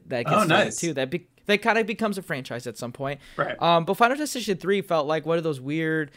[0.07, 0.77] That gets Oh, nice.
[0.81, 0.95] too.
[0.95, 3.21] That be- that kind of becomes a franchise at some point.
[3.37, 3.61] Right.
[3.61, 6.11] um but final destination 3 felt like one of those weird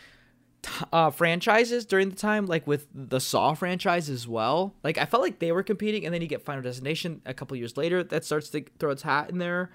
[0.93, 4.73] uh, franchises during the time, like with the Saw franchise as well.
[4.85, 7.55] Like I felt like they were competing, and then you get Final Destination a couple
[7.57, 9.69] years later that starts to throw its hat in there,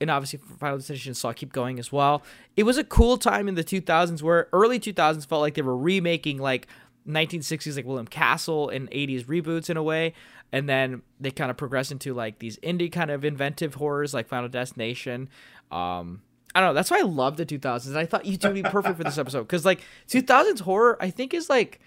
[0.00, 2.22] and obviously Final Destination and Saw keep going as well.
[2.56, 5.76] It was a cool time in the 2000s where early 2000s felt like they were
[5.76, 6.66] remaking like
[7.08, 10.12] 1960s like William Castle and 80s reboots in a way,
[10.52, 14.28] and then they kind of progress into like these indie kind of inventive horrors like
[14.28, 15.28] Final Destination.
[15.70, 16.22] Um,
[16.54, 16.74] I don't know.
[16.74, 17.96] That's why I love the 2000s.
[17.96, 21.10] I thought you two would be perfect for this episode because like 2000s horror, I
[21.10, 21.80] think is like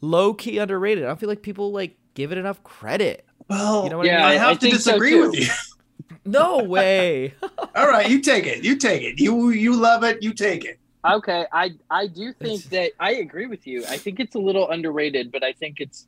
[0.00, 1.04] low key underrated.
[1.04, 3.24] I don't feel like people like give it enough credit.
[3.48, 5.46] Well, You know what Yeah, I I have I to think so, disagree with you.
[6.24, 7.34] No way.
[7.74, 8.64] All right, you take it.
[8.64, 9.20] You take it.
[9.20, 10.22] You you love it.
[10.22, 10.78] You take it.
[11.08, 13.84] Okay, I I do think that I agree with you.
[13.86, 16.06] I think it's a little underrated, but I think it's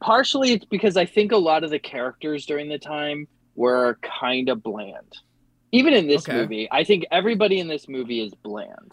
[0.00, 4.48] partially it's because I think a lot of the characters during the time were kind
[4.48, 5.12] of bland.
[5.72, 6.38] Even in this Okay.
[6.38, 8.92] movie, I think everybody in this movie is bland.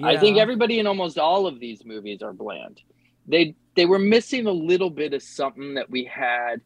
[0.00, 2.80] I think everybody in almost all of these movies are bland.
[3.26, 6.60] They they were missing a little bit of something that we had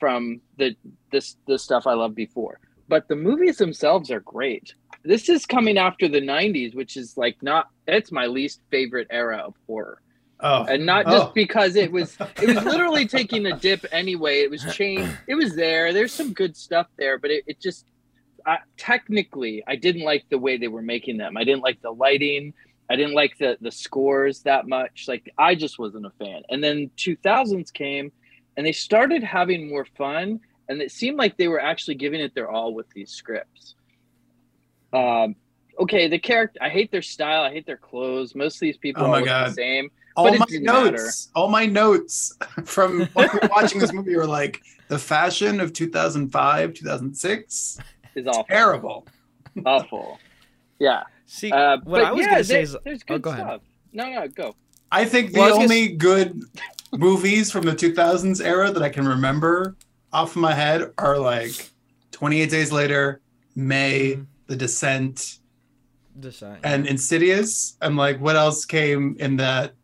[0.00, 0.74] from the
[1.12, 2.60] this the stuff I loved before.
[2.88, 4.74] But the movies themselves are great.
[5.04, 9.38] This is coming after the 90s, which is like not it's my least favorite era
[9.46, 10.00] of horror.
[10.40, 11.32] Oh, And not just Oh.
[11.34, 14.40] because it was it was literally taking a dip anyway.
[14.40, 15.10] It was changed.
[15.26, 15.92] It was there.
[15.92, 17.86] There's some good stuff there, but it, it just
[18.46, 21.36] I, technically I didn't like the way they were making them.
[21.36, 22.54] I didn't like the lighting.
[22.90, 25.04] I didn't like the the scores that much.
[25.08, 26.42] Like I just wasn't a fan.
[26.48, 28.12] And then 2000s came,
[28.58, 32.34] and they started having more fun, and it seemed like they were actually giving it
[32.34, 33.76] their all with these scripts.
[34.92, 35.36] Um,
[35.78, 36.58] okay, the character.
[36.60, 37.42] I hate their style.
[37.42, 38.34] I hate their clothes.
[38.34, 39.54] Most of these people Oh are my look the God.
[39.54, 39.90] same.
[40.16, 41.10] all but it my notes, matter.
[41.36, 45.72] all my notes from when we were watching this movie were like the fashion of
[45.72, 47.78] 2005, 2006.
[48.16, 48.44] Is awful.
[48.44, 49.06] Terrible.
[49.64, 50.18] awful.
[50.80, 51.04] Yeah.
[51.26, 53.60] See, Uh, what I was yeah, gonna say there- is, there's oh, good go ahead.
[53.92, 54.54] No, no, go.
[54.90, 56.42] I think the Well, I was gonna only good
[56.92, 59.76] movies from the 2000s era that I can remember
[60.12, 61.70] off of my head are like
[62.12, 63.20] 28 Days Later,
[63.54, 64.22] May, Mm-hmm.
[64.46, 65.38] The Descent,
[66.18, 66.60] Decide.
[66.64, 67.76] and Insidious.
[67.82, 69.74] And like, what else came in that?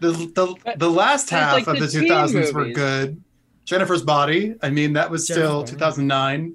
[0.00, 3.22] The the, the last half like, of the the teen 2000s were good.
[3.66, 4.54] Jennifer's Body.
[4.62, 6.54] I mean, that was still 2009.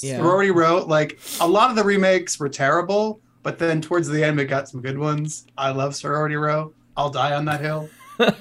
[0.00, 0.18] Yeah.
[0.18, 0.84] Sorority Row.
[0.84, 4.68] Like a lot of the remakes were terrible, but then towards the end, we got
[4.68, 5.46] some good ones.
[5.58, 6.72] I love Sorority Row.
[6.96, 7.88] I'll die on that hill.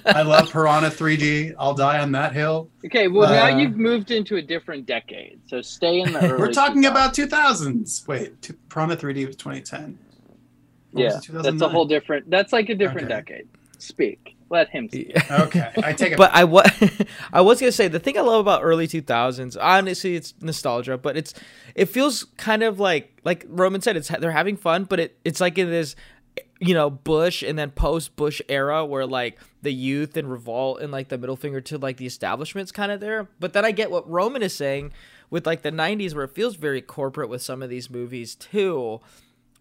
[0.05, 1.55] I love Piranha 3D.
[1.59, 2.69] I'll die on that hill.
[2.85, 6.39] Okay, well Uh, now you've moved into a different decade, so stay in the early.
[6.39, 6.89] We're talking 2000s.
[6.91, 8.07] about 2000s.
[8.07, 9.97] Wait, two, Piranha 3D was 2010.
[10.91, 12.29] What was yeah, it, that's a whole different.
[12.29, 13.15] That's like a different Okay.
[13.21, 13.47] decade.
[13.77, 14.31] Speak.
[14.49, 15.11] Let him speak.
[15.31, 16.17] Okay, I take it.
[16.17, 16.69] but I was
[17.33, 19.57] I was gonna say the thing I love about early two thousands.
[19.57, 21.33] Honestly, it's nostalgia, but it's
[21.73, 23.97] it feels kind of like like Roman said.
[23.97, 25.95] It's they're having fun, but it it's like in this
[26.59, 30.91] you know Bush and then post Bush era where like the youth and revolt and
[30.91, 33.29] like the middle finger to like the establishment's kind of there.
[33.39, 34.91] But then I get what Roman is saying
[35.29, 39.01] with like the '90s where it feels very corporate with some of these movies too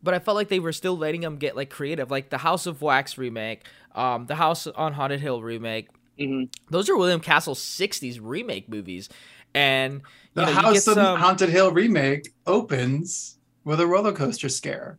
[0.05, 2.67] but I felt like they were still letting them get like creative, like the House
[2.67, 3.63] of Wax remake,
[3.95, 5.89] um, the House on Haunted Hill remake.
[6.21, 6.45] Mm-hmm.
[6.71, 9.09] Those are William Castle '60s remake movies,
[9.55, 10.01] and you
[10.35, 14.99] the know, House of some- Haunted Hill remake opens with a roller coaster scare.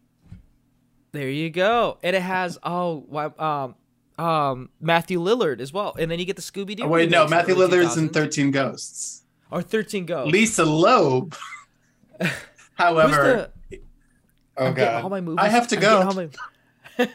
[1.16, 3.76] There you go, and it has oh, um,
[4.24, 6.84] um, Matthew Lillard as well, and then you get the Scooby Doo.
[6.84, 9.24] Oh, wait, no, Matthew Lillard's in 13 Ghosts.
[9.50, 10.32] or Thirteen Ghosts.
[10.32, 11.36] Lisa Loeb.
[12.76, 13.80] However, the-
[14.58, 15.40] oh I'm god, all my movies.
[15.42, 16.02] I have to go.
[16.02, 16.30] all my-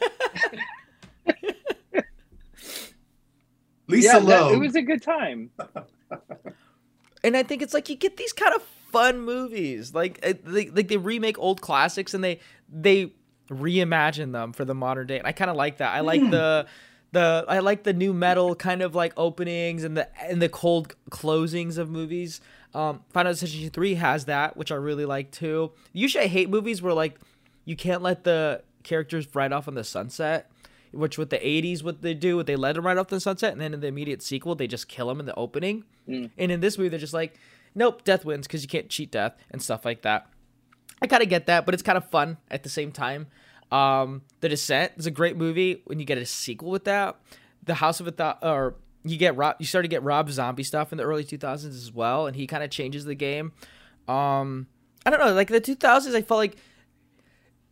[3.87, 5.51] Lisa yeah, that, it was a good time.
[7.23, 10.69] and I think it's like you get these kind of fun movies, like uh, they,
[10.69, 12.39] like they remake old classics and they
[12.71, 13.13] they
[13.51, 15.17] reimagine them for the modern day.
[15.17, 15.93] And I kind of like that.
[15.93, 16.65] I like the
[17.11, 20.95] the I like the new metal kind of like openings and the and the cold
[21.09, 22.41] closings of movies.
[22.73, 25.71] Um, Final Fantasy three has that, which I really like too.
[25.91, 27.19] Usually, I hate movies where like
[27.65, 30.49] you can't let the characters ride off on the sunset.
[30.93, 33.53] Which with the '80s, what they do, what they let them right off the sunset,
[33.53, 35.85] and then in the immediate sequel, they just kill them in the opening.
[36.05, 36.31] Mm.
[36.37, 37.39] And in this movie, they're just like,
[37.73, 40.27] nope, death wins because you can't cheat death and stuff like that.
[41.01, 43.27] I kind of get that, but it's kind of fun at the same time.
[43.71, 47.17] Um, the Descent is a great movie when you get a sequel with that.
[47.63, 50.63] The House of a Thought, or you get Rob, you start to get Rob Zombie
[50.63, 53.53] stuff in the early 2000s as well, and he kind of changes the game.
[54.07, 54.67] Um,
[55.05, 56.57] I don't know, like the 2000s, I felt like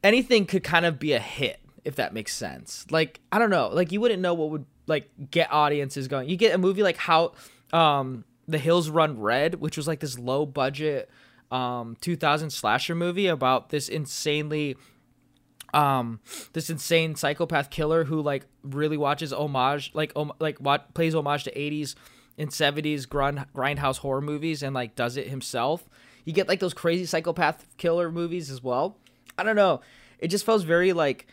[0.03, 2.85] anything could kind of be a hit if that makes sense.
[2.89, 6.29] Like I don't know, like you wouldn't know what would like get audiences going.
[6.29, 7.33] You get a movie like how
[7.73, 11.09] um The Hills Run Red, which was like this low budget
[11.51, 14.77] um 2000 slasher movie about this insanely
[15.73, 16.19] um
[16.53, 21.43] this insane psychopath killer who like really watches homage like om- like what plays homage
[21.43, 21.95] to 80s
[22.37, 25.87] and 70s grind grindhouse horror movies and like does it himself.
[26.25, 28.97] You get like those crazy psychopath killer movies as well.
[29.37, 29.81] I don't know.
[30.19, 31.27] It just feels very like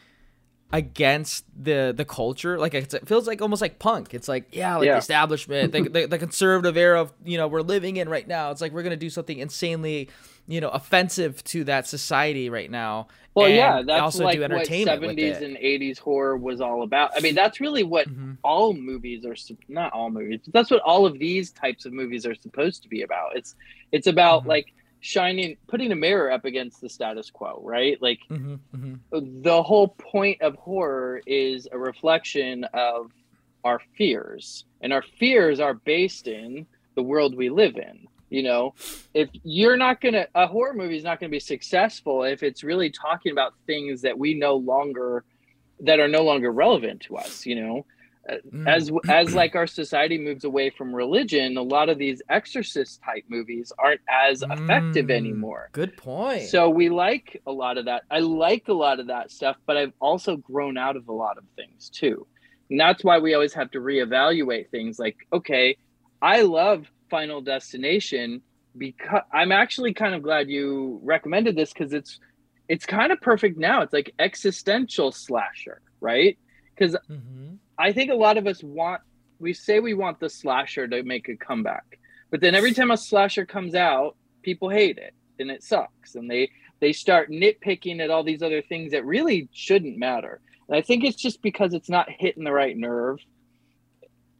[0.73, 4.75] against the the culture like it's, it feels like almost like punk it's like yeah
[4.77, 4.93] like Yeah.
[4.95, 8.51] the establishment the, the, the conservative era of you know we're living in right now
[8.51, 10.11] it's like we're gonna do something insanely
[10.47, 14.43] you know offensive to that society right now Well, and yeah, that's also like do
[14.43, 17.11] what entertainment with seventies and eighties horror was all about.
[17.17, 18.35] I mean, that's really what Mm-hmm.
[18.43, 19.37] all movies are
[19.69, 22.89] not all movies, but that's what all of these types of movies are supposed to
[22.89, 23.37] be about.
[23.37, 23.55] It's
[23.93, 24.49] it's about Mm-hmm.
[24.51, 28.01] like shining, putting a mirror up against the status quo, right?
[28.01, 29.43] Like mm-hmm, mm-hmm.
[29.43, 33.11] the whole point of horror is a reflection of
[33.65, 38.07] our fears, and our fears are based in the world we live in.
[38.37, 38.75] You know,
[39.15, 42.91] if you're not gonna, a horror movie is not gonna be successful if it's really
[42.91, 45.25] talking about things that we no longer,
[45.81, 47.47] that are no longer relevant to us.
[47.47, 47.87] You know,
[48.29, 48.67] Mm.
[48.67, 53.25] as as like our society moves away from religion, a lot of these exorcist type
[53.29, 55.71] movies aren't as effective Mm, anymore.
[55.73, 58.03] good point So we like a lot of that.
[58.11, 61.39] I like a lot of that stuff, but I've also grown out of a lot
[61.39, 62.27] of things too.
[62.69, 65.77] And that's why we always have to reevaluate things like, okay,
[66.21, 68.43] I love Final Destination
[68.77, 72.19] because I'm actually kind of glad you recommended this because it's
[72.69, 73.83] it's kind of perfect now.
[73.83, 76.37] It's like existential slasher, right?
[76.75, 77.59] Because Mhm.
[77.79, 79.03] I think a lot of us want
[79.39, 81.99] we say we want the slasher to make a comeback.
[82.31, 86.31] But then every time a slasher comes out, people hate it and it sucks and
[86.31, 86.51] they
[86.81, 90.41] they start nitpicking at all these other things that really shouldn't matter.
[90.69, 93.19] And I think it's just because it's not hitting the right nerve.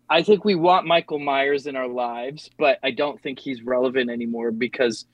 [0.09, 4.11] I think we want Michael Myers in our lives, but I don't think he's relevant
[4.11, 5.05] anymore because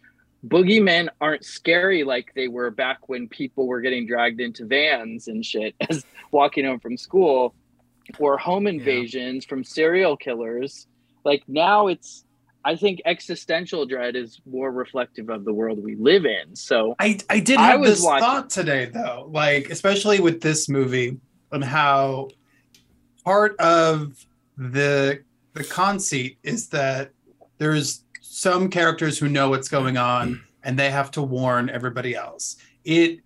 [0.46, 5.46] boogeymen aren't scary like they were back when people were getting dragged into vans and
[5.46, 7.54] shit as walking home from school
[8.18, 10.88] or home invasions from serial killers
[11.24, 12.24] like now it's
[12.64, 16.54] I think existential dread is more reflective of the world we live in.
[16.54, 20.40] So I I did I have was this watching- thought today though, like especially with
[20.40, 21.18] this movie
[21.50, 22.28] and how
[23.24, 24.14] part of
[24.56, 25.22] the
[25.54, 27.10] the conceit is that
[27.58, 32.56] there's some characters who know what's going on and they have to warn everybody else.
[32.84, 33.20] It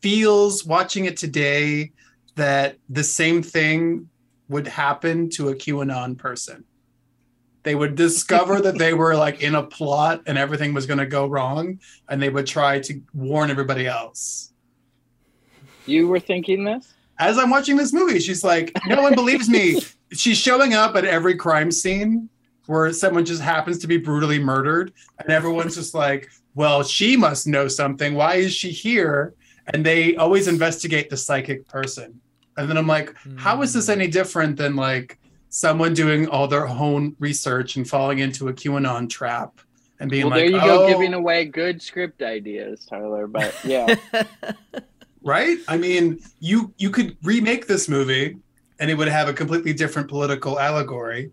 [0.00, 1.92] feels watching it today
[2.36, 4.08] that the same thing
[4.48, 6.64] would happen to a QAnon person.
[7.62, 11.06] They would discover that they were like in a plot and everything was going to
[11.06, 11.78] go wrong,
[12.08, 14.52] and they would try to warn everybody else.
[15.86, 16.92] you were thinking this?
[17.18, 19.80] As I'm watching this movie, she's like, No one believes me.
[20.12, 22.28] She's showing up at every crime scene
[22.66, 27.46] where someone just happens to be brutally murdered, and everyone's just like, Well, she must
[27.46, 28.14] know something.
[28.14, 29.34] Why is she here?
[29.72, 32.20] And they always investigate the psychic person.
[32.56, 33.92] And then I'm like, How is this hmm.
[33.92, 39.08] any different than like someone doing all their own research and falling into a QAnon
[39.08, 39.60] trap
[40.00, 43.28] and being well, like, there you go, "Oh," giving away good script ideas, Tyler.
[43.28, 43.94] But yeah,
[45.22, 45.58] right?
[45.68, 48.38] I mean, you you could remake this movie
[48.82, 51.30] and it would have a completely different political allegory.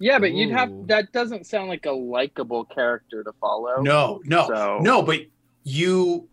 [0.00, 3.82] yeah, but you'd have that doesn't sound like a likable character to follow.
[3.82, 5.20] No, no, So- no, but
[5.64, 6.26] you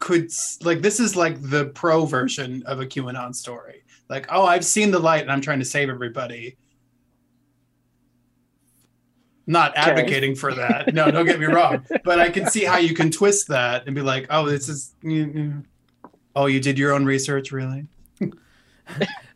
[0.00, 0.30] could
[0.62, 3.84] like this is like the pro version of a QAnon story.
[4.08, 6.56] Like, oh, I've seen the light and I'm trying to save everybody.
[9.46, 9.90] Not Okay.
[9.90, 10.92] advocating for that.
[10.94, 11.84] No, don't get me wrong.
[12.04, 14.94] But I can see how you can twist that and be like, oh, this is.
[15.04, 15.64] mm, mm.
[16.34, 17.86] Oh, you did your own research, really?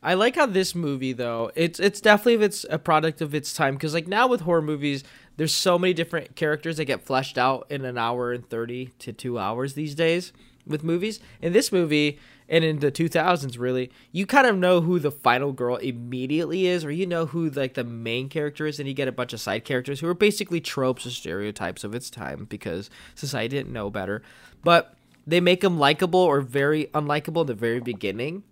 [0.05, 1.51] I like how this movie though.
[1.55, 5.03] It's it's definitely it's a product of its time because like now with horror movies,
[5.39, 9.15] there's so many different characters that get fleshed out in an hour and thirty to
[9.15, 10.35] two hours these days
[10.67, 11.21] with movies.
[11.41, 15.53] In this movie and in the 2000s, really, you kind of know who the final
[15.53, 19.09] girl immediately is, or you know who like the main character is, and you get
[19.09, 22.91] a bunch of side characters who are basically tropes or stereotypes of its time because
[23.15, 24.21] society didn't know better.
[24.63, 24.95] But
[25.27, 28.43] they make them likable or very unlikable in the very beginning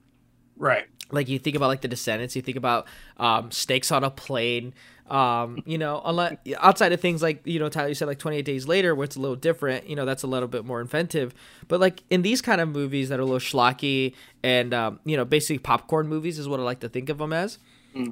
[0.63, 0.85] Right.
[1.13, 2.87] Like you think about like the descendants you think about
[3.19, 4.75] um snakes on a plane
[5.09, 8.45] um you know unless outside of things like you know tyler you said like 28
[8.45, 11.35] days later where it's a little different you know that's a little bit more inventive.
[11.69, 15.17] But like in these kind of movies that are a little schlocky and um you
[15.17, 17.59] know basically popcorn movies is what i like to think of them as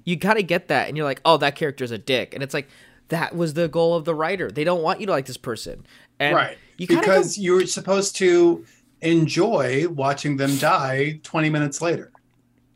[0.04, 2.34] you kind of get that and you're like oh that character's a dick.
[2.34, 2.68] And it's like
[3.08, 4.50] that was the goal of the writer.
[4.50, 5.86] They don't want you to like this person.
[6.18, 6.58] And right.
[6.76, 8.64] you because you're supposed to
[9.02, 12.10] enjoy watching them die 20 minutes later.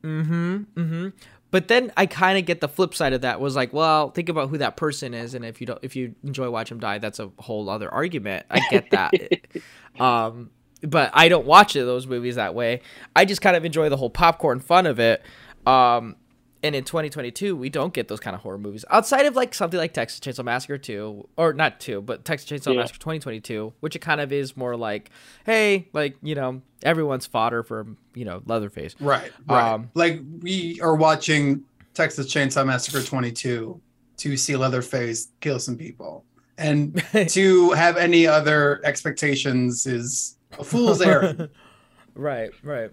[0.04, 0.56] Mm-hmm.
[0.76, 1.08] Mm-hmm.
[1.50, 4.28] But then I kind of get the flip side of that was like, well, think
[4.28, 6.98] about who that person is, and if you don't, if you enjoy watch them die,
[6.98, 8.44] that's a whole other argument.
[8.50, 9.12] I get that.
[10.00, 10.50] um,
[10.82, 12.80] but I don't watch those movies that way.
[13.14, 15.22] I just kind of enjoy the whole popcorn fun of it.
[15.64, 16.16] Um,
[16.64, 19.78] and in 2022, we don't get those kind of horror movies outside of like something
[19.78, 22.80] like Texas Chainsaw Massacre 2, or not 2, but Texas Chainsaw Yeah.
[22.80, 25.10] Massacre 2022, which it kind of is more like,
[25.44, 28.96] hey, like you know, everyone's fodder for you know Leatherface.
[28.98, 29.30] Right.
[29.46, 29.72] Right.
[29.74, 33.80] Um, like we are watching Texas Chainsaw Massacre 22
[34.16, 36.24] to see Leatherface kill some people.
[36.56, 41.50] And to have any other expectations is a fool's errand.
[42.14, 42.90] right, right.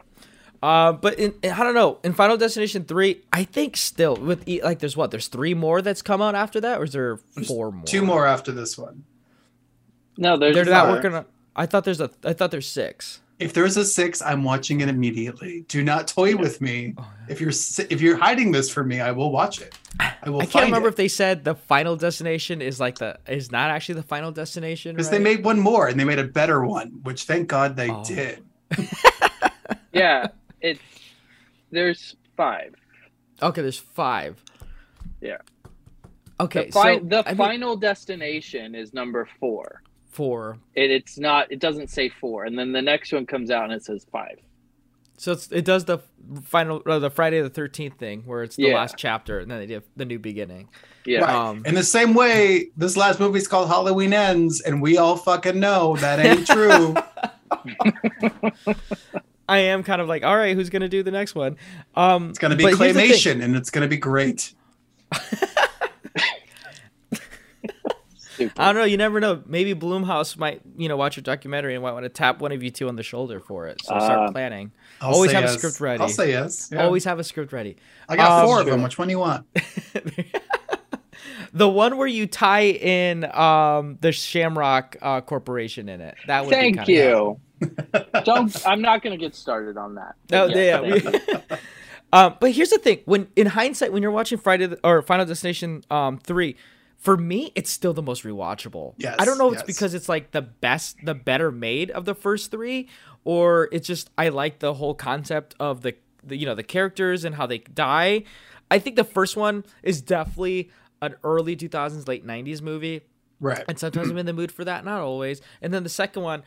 [0.64, 1.98] Uh, but in, in- I don't know.
[2.04, 5.82] In Final Destination three, I think still with e- like there's what there's three more
[5.82, 7.86] that's come out after that, or is there four more?
[7.86, 9.04] Two more after this one.
[10.18, 11.26] No, there's They're not working on.
[11.56, 12.12] I thought there's a.
[12.24, 13.22] I thought there's six.
[13.40, 15.66] If there's a six, I'm watching it immediately.
[15.68, 16.94] Do not toy with me.
[16.96, 17.50] Oh, If you're
[17.90, 19.74] if you're hiding this from me, I will watch it.
[20.00, 20.92] I will I can't find remember it.
[20.92, 24.96] if they said the Final Destination is like the is not actually the Final Destination.
[24.96, 25.18] because right?
[25.18, 28.04] they made one more and they made a better one, which thank God they Oh.
[28.06, 28.44] did.
[29.94, 30.28] Yeah,
[30.62, 30.80] it's
[31.72, 32.76] there's five.
[33.42, 34.44] Okay, there's five.
[35.22, 35.38] Yeah.
[36.40, 39.84] Okay, the fi- so the I mean, final destination is number four.
[40.10, 40.58] four.
[40.76, 41.52] It, it's not.
[41.52, 44.40] It doesn't say four, and then the next one comes out and it says five.
[45.18, 46.00] So it's, it does the
[46.44, 48.76] final, or the Friday the Thirteenth thing, where it's the Yeah.
[48.76, 50.70] last chapter, and then they do the new beginning.
[51.06, 51.20] Yeah.
[51.22, 51.30] Right.
[51.36, 55.60] Um, In the same way, this last movie's called Halloween Ends, and we all fucking
[55.60, 56.96] know that ain't true.
[59.52, 61.58] I am kind of like, all right, who's gonna do the next one?
[61.96, 64.54] Um, It's gonna be but here's claymation, and it's gonna be great.
[68.58, 68.86] I don't know.
[68.86, 69.44] You never know.
[69.46, 72.64] Maybe Blumhouse might, you know, watch your documentary and might want to tap one of
[72.64, 73.80] you two on the shoulder for it.
[73.84, 74.72] So start Uh, planning.
[75.00, 76.02] I'll Always say have a script ready.
[76.02, 76.70] I'll say yes.
[76.72, 76.84] yeah.
[76.84, 77.76] Always have a script ready.
[78.10, 78.82] I got Um, four of them.
[78.82, 79.46] Which one do you want?
[81.54, 86.16] The one where you tie in um, the Shamrock uh, Corporation in it.
[86.28, 87.40] That would be Thank kinda you.
[88.24, 88.68] Don't.
[88.68, 90.16] I'm not going to get started on that.
[90.30, 91.00] No, But yes, yeah.
[91.00, 91.42] thank you.
[91.50, 91.58] we-
[92.14, 95.26] um, but here's the thing: when in hindsight, when you're watching Friday the, or Final
[95.26, 96.56] Destination um, three,
[96.98, 98.94] for me, it's still the most rewatchable.
[98.98, 99.62] Yes, I don't know if yes.
[99.62, 102.90] it's because it's like the best, the better made of the first three,
[103.24, 107.24] or it's just I like the whole concept of the, the you know the characters
[107.24, 108.24] and how they die.
[108.70, 110.70] I think the first one is definitely
[111.02, 113.02] an early 2000s, late 90s movie.
[113.40, 113.64] Right.
[113.68, 115.42] And sometimes I'm in the mood for that, not always.
[115.62, 116.44] And then the second one,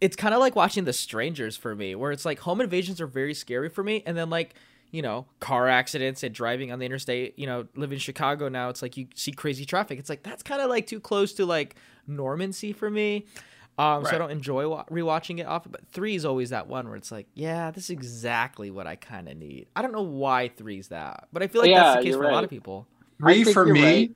[0.00, 3.06] it's kind of like watching The Strangers for me, where it's like home invasions are
[3.06, 4.02] very scary for me.
[4.06, 4.54] And then, like,
[4.90, 8.68] you know, car accidents and driving on the interstate, you know, live in Chicago now,
[8.70, 9.98] it's like you see crazy traffic.
[9.98, 11.74] It's like that's kind of like too close to like
[12.08, 13.26] normancy for me.
[13.78, 15.70] Um, So I don't enjoy wa- rewatching it often.
[15.72, 18.96] But three is always that one where it's like, yeah, this is exactly what I
[18.96, 19.68] kind of need.
[19.76, 22.18] I don't know why three's that, but I feel like Yeah, that's the case you're
[22.18, 22.86] for a lot of people.
[23.20, 23.82] Three for you're me.
[23.82, 24.10] right.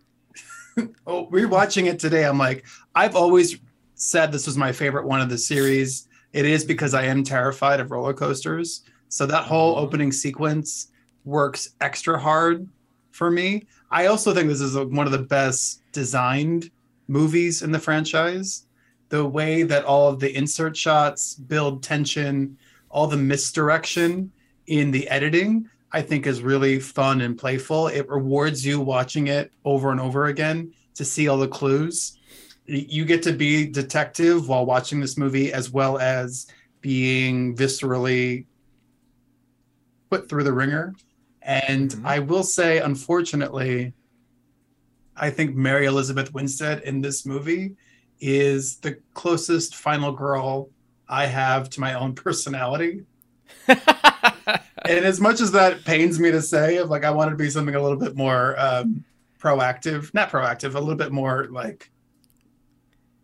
[1.07, 2.64] oh, rewatching it today, I'm like,
[2.95, 3.59] I've always
[4.03, 6.09] said this was my favorite one of the series.
[6.32, 8.82] It is because I am terrified of roller coasters.
[9.09, 9.84] So that whole Mm-hmm.
[9.84, 10.88] opening sequence
[11.24, 12.68] works extra hard
[13.12, 13.66] for me.
[13.90, 16.70] I also think this is one of the best designed
[17.07, 18.66] movies in the franchise.
[19.11, 22.57] The way that all of the insert shots build tension,
[22.88, 24.32] all the misdirection
[24.66, 27.88] in the editing, I think is really fun and playful.
[27.88, 32.18] It rewards you watching it over and over again to see all the clues.
[32.66, 36.46] You get to be detective while watching this movie, as well as
[36.80, 38.46] being viscerally
[40.10, 40.94] put through the ringer.
[41.42, 42.06] And Mhm.
[42.06, 43.94] I will say, unfortunately,
[45.16, 47.76] I think Mary Elizabeth Winstead in this movie
[48.20, 50.70] is the closest final girl
[51.08, 53.04] I have to my own personality.
[53.68, 53.78] and
[54.86, 57.74] as much as that pains me to say, of like I wanted to be something
[57.74, 59.04] a little bit more um,
[59.40, 61.90] proactive, not proactive, a little bit more like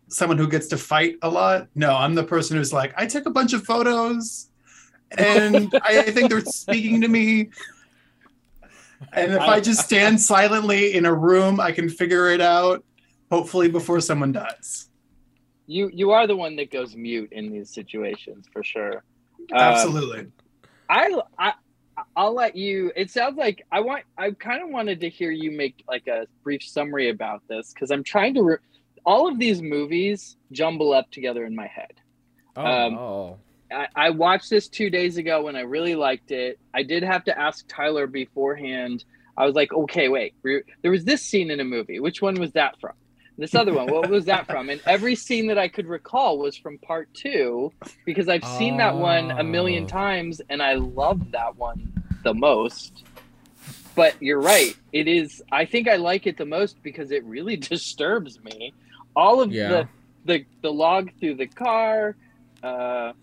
[0.09, 1.67] someone who gets to fight a lot.
[1.75, 4.49] No, I'm the person who's like, I took a bunch of photos,
[5.17, 7.49] and I, think they're speaking to me.
[9.13, 12.83] And if I just stand silently in a room, I can figure it out.
[13.31, 14.89] Hopefully, before someone does.
[15.67, 19.03] You you are the one that goes mute in these situations for sure.
[19.51, 20.27] Um, Absolutely.
[20.89, 21.53] I I
[22.15, 22.91] I'll let you.
[22.95, 24.03] It sounds like I want.
[24.17, 27.91] I kind of wanted to hear you make like a brief summary about this because
[27.91, 28.43] I'm trying to.
[28.43, 28.57] Re-
[29.09, 31.93] all of these movies jumble up together in my head.
[32.55, 33.37] Oh, Um, no.
[33.71, 36.59] I, I watched this two days ago and I really liked it.
[36.75, 39.03] I did have to ask Tyler beforehand.
[39.35, 40.33] I was like, okay, wait.
[40.43, 41.99] re- There was this scene in a movie.
[41.99, 42.93] Which one was that from?
[43.37, 44.69] This other one, what was that from?
[44.69, 47.71] And every scene that I could recall was from part two
[48.05, 51.79] because I've seen that one a million times and I love that one
[52.23, 53.03] the most.
[53.95, 54.75] But you're right.
[54.93, 58.73] It is, I think I like it the most because it really disturbs me.
[59.15, 59.69] All of Yeah.
[59.69, 59.87] the,
[60.25, 62.15] the, the log through the car,
[62.63, 63.13] uh,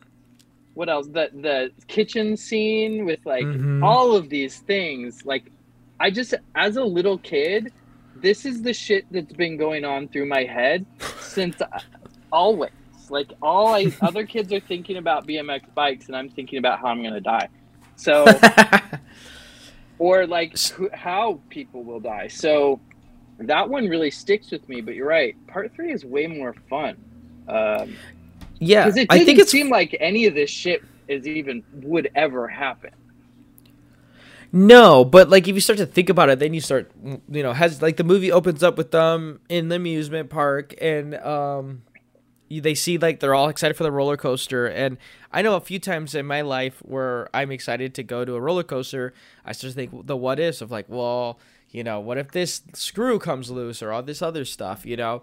[0.74, 1.07] what else?
[1.07, 3.82] The the kitchen scene with like Mhm.
[3.82, 5.20] all of these things.
[5.24, 5.51] Like,
[5.99, 7.72] I just as a little kid,
[8.14, 10.87] this is the shit that's been going on through my head
[11.18, 11.66] since uh,
[12.30, 12.70] always.
[13.09, 16.89] Like all I other kids are thinking about BMX bikes, and I'm thinking about how
[16.89, 17.49] I'm gonna die.
[17.97, 18.26] So,
[19.99, 22.28] or like who, how people will die.
[22.28, 22.82] So
[23.39, 24.80] that one really sticks with me.
[24.80, 25.34] But you're right.
[25.47, 26.97] Part three is way more fun.
[27.49, 27.97] Um,
[28.59, 31.62] yeah, because it I didn't think it's seem like any of this shit is even
[31.72, 32.91] would ever happen.
[34.53, 37.53] No, but like if you start to think about it, then you start, you know,
[37.53, 41.82] has like the movie opens up with them in the amusement park, and um,
[42.49, 44.99] you, they see like they're all excited for the roller coaster, and
[45.32, 48.41] I know a few times in my life where I'm excited to go to a
[48.41, 49.12] roller coaster,
[49.45, 51.39] I start to think the what ifs of like, well,
[51.70, 55.22] you know, what if this screw comes loose or all this other stuff, you know.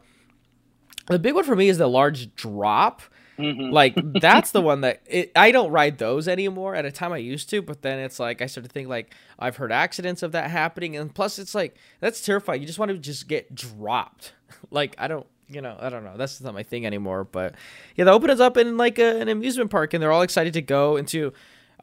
[1.07, 3.01] The big one for me is the large drop.
[3.37, 3.71] Mm-hmm.
[3.71, 6.75] Like that's the one that it, I don't ride those anymore.
[6.75, 9.13] At a time I used to, but then it's like I started to think like
[9.39, 12.61] I've heard accidents of that happening, and plus it's like that's terrifying.
[12.61, 14.33] You just want to just get dropped.
[14.71, 16.15] like I don't, you know, I don't know.
[16.15, 17.23] That's not my thing anymore.
[17.23, 17.55] But
[17.95, 20.53] yeah, the open is up in like a, an amusement park, and they're all excited
[20.53, 21.33] to go into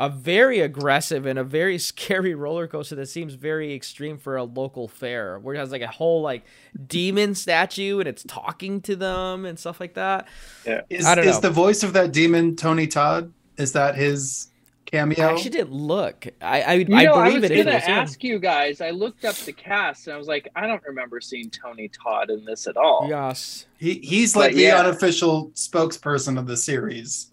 [0.01, 4.43] a very aggressive and a very scary roller coaster that seems very extreme for a
[4.45, 6.43] local fair, where it has like a whole like
[6.89, 10.27] demon statue and it's talking to them and stuff like that.
[10.67, 10.81] Yeah.
[10.91, 11.41] Is, I don't is know.
[11.43, 13.33] the voice of that demon Tony Todd?
[13.59, 14.49] Is that his
[14.87, 15.27] cameo?
[15.29, 16.27] I actually didn't look.
[16.41, 17.65] I I, You I know, I, believe was it is.
[17.67, 18.81] gonna ask you guys.
[18.81, 22.31] I looked up the cast and I was like, I don't remember seeing Tony Todd
[22.31, 23.07] in this at all.
[23.09, 23.67] Yes.
[23.77, 24.81] He, he's But like the yeah.
[24.81, 27.33] unofficial spokesperson of the series,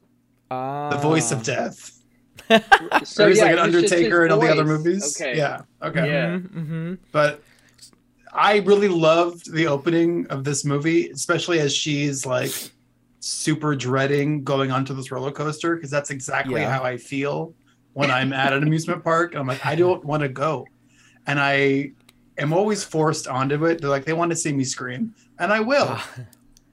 [0.51, 1.93] Uh, the voice of death.
[3.03, 4.65] So or he's yeah, like an it was just Undertaker his in all the other
[4.65, 5.19] movies.
[5.19, 5.37] Okay.
[5.37, 5.61] Yeah.
[5.81, 6.07] Okay.
[6.07, 6.37] Yeah.
[6.37, 6.95] Mm-hmm.
[7.11, 7.41] But
[8.33, 12.51] I really loved the opening of this movie, especially as she's like
[13.19, 16.71] super dreading going onto this roller coaster because that's exactly Yeah.
[16.71, 17.53] how I feel
[17.93, 19.35] when I'm at an amusement park.
[19.35, 20.67] I'm like, I don't want to go.
[21.25, 21.91] And I
[22.37, 23.81] am always forced onto it.
[23.81, 26.09] They're like, they want to see me scream, and I will, Ah.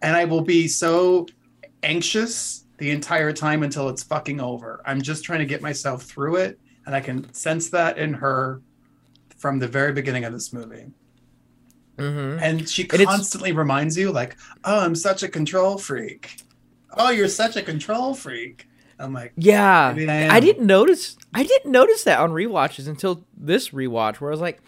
[0.02, 1.26] and I will be so
[1.82, 4.82] anxious the entire time until it's fucking over.
[4.86, 8.62] I'm just trying to get myself through it, and I can sense that in her
[9.36, 10.86] from the very beginning of this movie.
[11.98, 12.40] Mhm.
[12.42, 16.36] And she And constantly reminds you, like, "Oh, I'm such a control freak.
[16.96, 18.68] Oh, you're such a control freak."
[18.98, 21.16] I'm like, Yeah, I I, didn't notice.
[21.34, 24.60] I didn't notice that on rewatches until this rewatch, where I was like,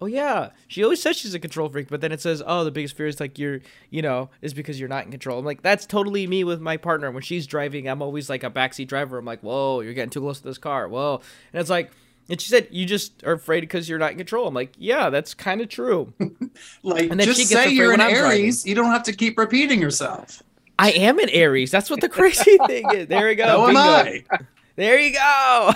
[0.00, 2.70] "Oh yeah, she always says she's a control freak," but then it says, "Oh, the
[2.70, 5.62] biggest fear is like you're, you know, is because you're not in control." I'm like,
[5.62, 7.10] that's totally me with my partner.
[7.10, 9.18] When she's driving, I'm always like a backseat driver.
[9.18, 11.20] I'm like, "Whoa, you're getting too close to this car." Whoa,
[11.52, 11.90] and it's like,
[12.28, 15.10] and she said, "You just are afraid because you're not in control." I'm like, "Yeah,
[15.10, 16.12] that's kind of true."
[16.82, 18.00] like, And then just she gets say you're an.
[18.00, 18.66] Aries.
[18.66, 20.42] You don't have to keep repeating yourself.
[20.78, 21.70] I am an Aries.
[21.70, 23.06] That's what the crazy thing is.
[23.06, 23.44] There we go.
[23.46, 23.76] So am.
[23.76, 24.24] I.
[24.76, 25.72] There you go.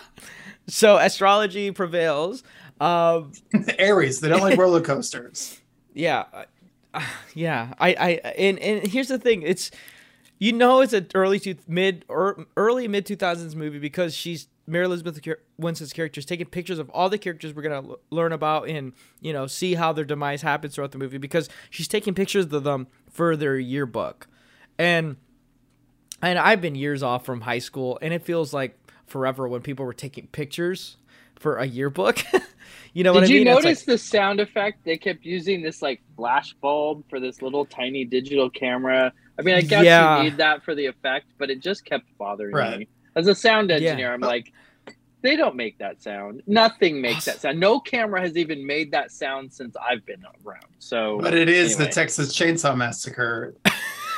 [0.68, 2.44] so astrology prevails.
[2.80, 3.32] Um,
[3.78, 4.20] Aries.
[4.20, 5.60] They don't like roller coasters.
[5.94, 6.24] yeah,
[6.94, 7.00] uh,
[7.34, 7.74] yeah.
[7.78, 8.08] I, I,
[8.38, 9.42] and and here's the thing.
[9.42, 9.70] It's
[10.38, 14.48] you know it's an early to mid or early mid two thousands movie because she's
[14.66, 15.18] Mary Elizabeth
[15.56, 19.32] Winstead's characters taking pictures of all the characters we're gonna l- learn about and you
[19.32, 22.86] know see how their demise happens throughout the movie because she's taking pictures of them
[23.10, 24.28] for their yearbook,
[24.78, 25.16] and
[26.22, 29.86] and I've been years off from high school, and it feels like forever when people
[29.86, 30.96] were taking pictures
[31.38, 32.18] for a yearbook.
[32.94, 33.48] you know Did what I you mean?
[33.48, 34.84] It's like- notice the sound effect?
[34.84, 39.12] They kept using this like flash bulb for this little tiny digital camera.
[39.38, 40.18] I mean, I guess Yeah.
[40.18, 42.78] you need that for the effect, but it just kept bothering Right.
[42.80, 42.88] me.
[43.16, 43.76] As a sound Yeah.
[43.76, 44.52] engineer, I'm like,
[45.20, 46.42] they don't make that sound.
[46.46, 47.58] Nothing makes that sound.
[47.58, 50.64] No camera has even made that sound since I've been around.
[50.78, 51.86] So, But it is the.
[51.88, 53.54] Texas Chainsaw Massacre.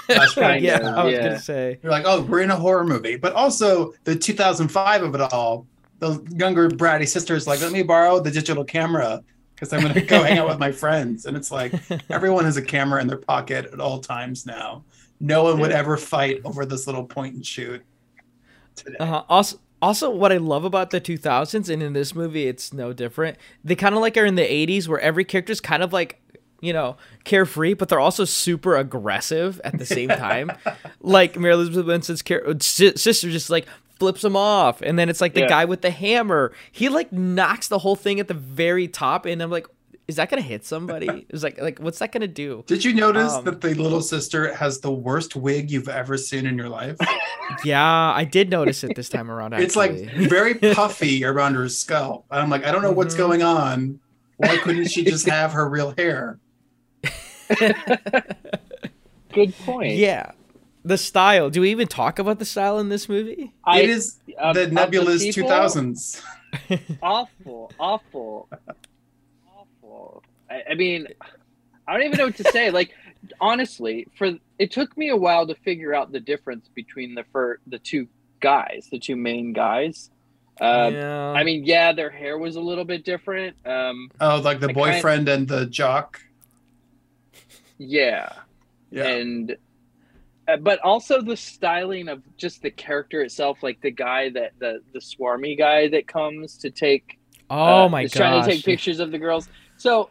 [0.09, 0.61] flashback.
[0.61, 1.23] yeah, I was yeah.
[1.23, 1.79] gonna say.
[1.83, 3.17] You're like, oh, we're in a horror movie.
[3.17, 5.67] But also the 2005 of it all,
[6.01, 9.23] the younger bratty sisters like, let me borrow the digital camera
[9.55, 11.27] because I'm gonna go hang out with my friends.
[11.27, 11.73] And it's like
[12.11, 14.85] everyone has a camera in their pocket at all times now.
[15.21, 17.83] No one would ever fight over this little point and shoot.
[18.75, 18.97] Today.
[18.99, 19.25] Uh-huh.
[19.29, 23.39] Also, also, what I love about the 2000s, and in this movie, it's no different.
[23.65, 26.21] They kind of like are in the 80s, where every character's kind of like,
[26.61, 30.53] you know, carefree, but they're also super aggressive at the same time.
[31.01, 32.23] like Mary Elizabeth Winstead's
[33.01, 33.67] sister just like
[33.99, 35.49] flips him off, and then it's like the Yeah.
[35.49, 36.53] guy with the hammer.
[36.73, 39.67] He like knocks the whole thing at the very top, and I'm like,
[40.09, 41.07] is that gonna hit somebody?
[41.29, 42.65] It was like, like what's that gonna do?
[42.67, 46.47] Did you notice Um, that the little sister has the worst wig you've ever seen
[46.47, 46.97] in your life?
[47.65, 49.55] Yeah, I did notice it this time around.
[49.55, 49.65] Actually.
[49.65, 52.25] It's like very puffy around her skull.
[52.31, 53.19] And I'm like, I don't know what's Mhm.
[53.19, 53.99] going on.
[54.37, 56.39] Why couldn't she just have her real hair?
[59.33, 59.95] good point.
[59.95, 60.33] Yeah.
[60.85, 61.51] The style.
[61.51, 63.53] Do we even talk about the style in this movie?
[63.65, 66.23] I- it is of- the of the nebulous people- 2000s.
[67.03, 68.49] awful, awful,
[69.57, 70.23] awful.
[70.51, 71.07] I, I mean,
[71.87, 72.71] I don't even know what to say.
[72.71, 72.91] Like,
[73.41, 77.61] honestly, for it took me a while to figure out the difference between the for
[77.67, 78.09] the two
[78.41, 80.11] guys, the two main guys.
[80.61, 81.31] Um, yeah.
[81.31, 83.57] I mean, yeah, their hair was a little bit different.
[83.65, 86.21] Um, Oh, like the I kind- boyfriend and the jock.
[87.81, 88.33] Yeah,
[88.91, 89.07] Yeah.
[89.07, 89.57] and
[90.47, 94.81] uh, but also the styling of just the character itself, like the guy that the
[94.93, 97.19] the swarmy guy that comes to take
[97.49, 98.13] oh uh, my gosh.
[98.13, 99.49] trying to take pictures of the girls.
[99.79, 100.11] So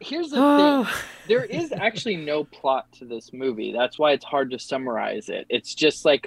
[0.00, 0.36] here's the
[0.86, 0.94] thing:
[1.28, 3.72] there is actually no plot to this movie.
[3.72, 5.44] That's why it's hard to summarize it.
[5.50, 6.26] It's just like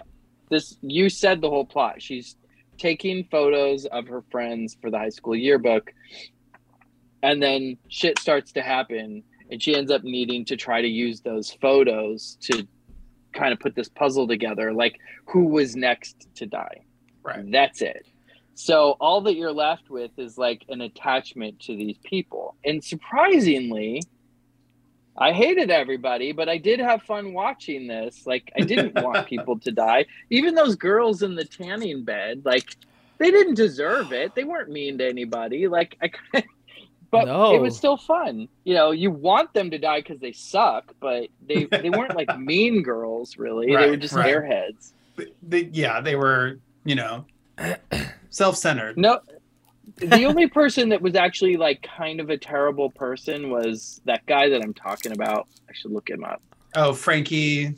[0.49, 0.77] this.
[0.81, 2.01] You said the whole plot.
[2.03, 2.35] She's
[2.77, 5.91] taking photos of her friends for the high school yearbook,
[7.23, 11.21] and then shit starts to happen, and she ends up needing to try to use
[11.21, 12.67] those photos to
[13.33, 14.73] kind of put this puzzle together.
[14.73, 16.81] Like, who was next to die?
[17.23, 17.49] Right.
[17.51, 18.05] That's it.
[18.55, 22.55] So all that you're left with is like an attachment to these people.
[22.63, 24.01] And surprisingly,
[25.17, 28.25] I hated everybody, but I did have fun watching this.
[28.25, 30.05] Like I didn't want people to die.
[30.29, 32.75] Even those girls in the tanning bed, like
[33.17, 34.35] they didn't deserve it.
[34.35, 35.67] They weren't mean to anybody.
[35.67, 36.11] Like I
[37.13, 37.55] but No.
[37.55, 38.47] it was still fun.
[38.65, 42.37] You know, you want them to die because they suck, but they they weren't like
[42.39, 43.67] mean girls really.
[43.67, 44.33] they were just right.
[44.35, 44.93] airheads.
[45.43, 47.25] They, yeah, they were, you know,
[48.31, 48.97] self-centered.
[48.97, 49.19] No,
[49.97, 54.49] the only person that was actually like kind of a terrible person was that guy
[54.49, 55.47] that I'm talking about.
[55.69, 56.41] I should look him up.
[56.75, 57.75] Oh, Frankie.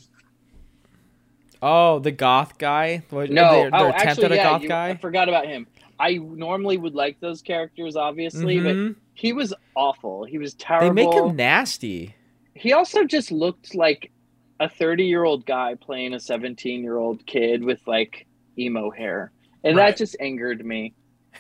[1.61, 3.03] Oh, the goth guy.
[3.09, 4.89] What- No, their, their oh, attempt actually, at a yeah, goth you- guy.
[4.89, 5.67] I forgot about him.
[5.99, 8.95] I normally would like those characters, obviously, Mhm.
[8.95, 10.25] but he was awful.
[10.25, 10.87] He was terrible.
[10.87, 12.15] They make him nasty.
[12.53, 14.11] he also just looked like
[14.59, 18.27] a 30 year old guy playing a 17 year old kid with like
[18.59, 19.31] emo hair
[19.63, 19.87] and Right.
[19.91, 20.93] that just angered me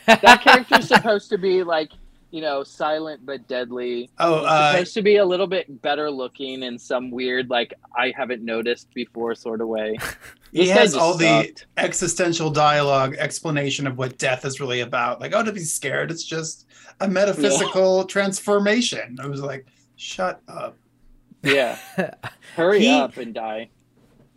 [0.05, 1.91] that character's supposed to be like
[2.31, 4.09] you know, silent but deadly.
[4.19, 8.13] Oh, uh, supposed to be a little bit better looking in some weird, like I
[8.15, 9.97] haven't noticed before sort of way.
[10.51, 15.21] he has just all the existential dialogue explanation of what death is really about.
[15.21, 16.67] Like, oh, to be scared, it's just
[16.99, 19.17] a metaphysical transformation.
[19.21, 19.65] I was like,
[19.95, 20.77] shut up.
[21.43, 21.77] Yeah,
[22.55, 23.69] hurry He- up and die.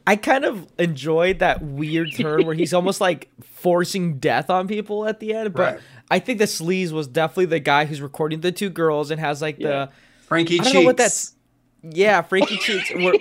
[0.07, 5.05] I kind of enjoyed that weird turn where he's almost like forcing death on people
[5.07, 5.53] at the end.
[5.53, 5.83] But Right.
[6.11, 9.43] I think the sleaze was definitely the guy who's recording the two girls and has
[9.43, 9.69] like Yeah.
[9.87, 9.91] the
[10.27, 10.73] Frankie I Cheeks.
[10.73, 11.35] don't know what that's.
[11.83, 12.91] Yeah, Frankie Cheeks.
[12.95, 13.19] We're-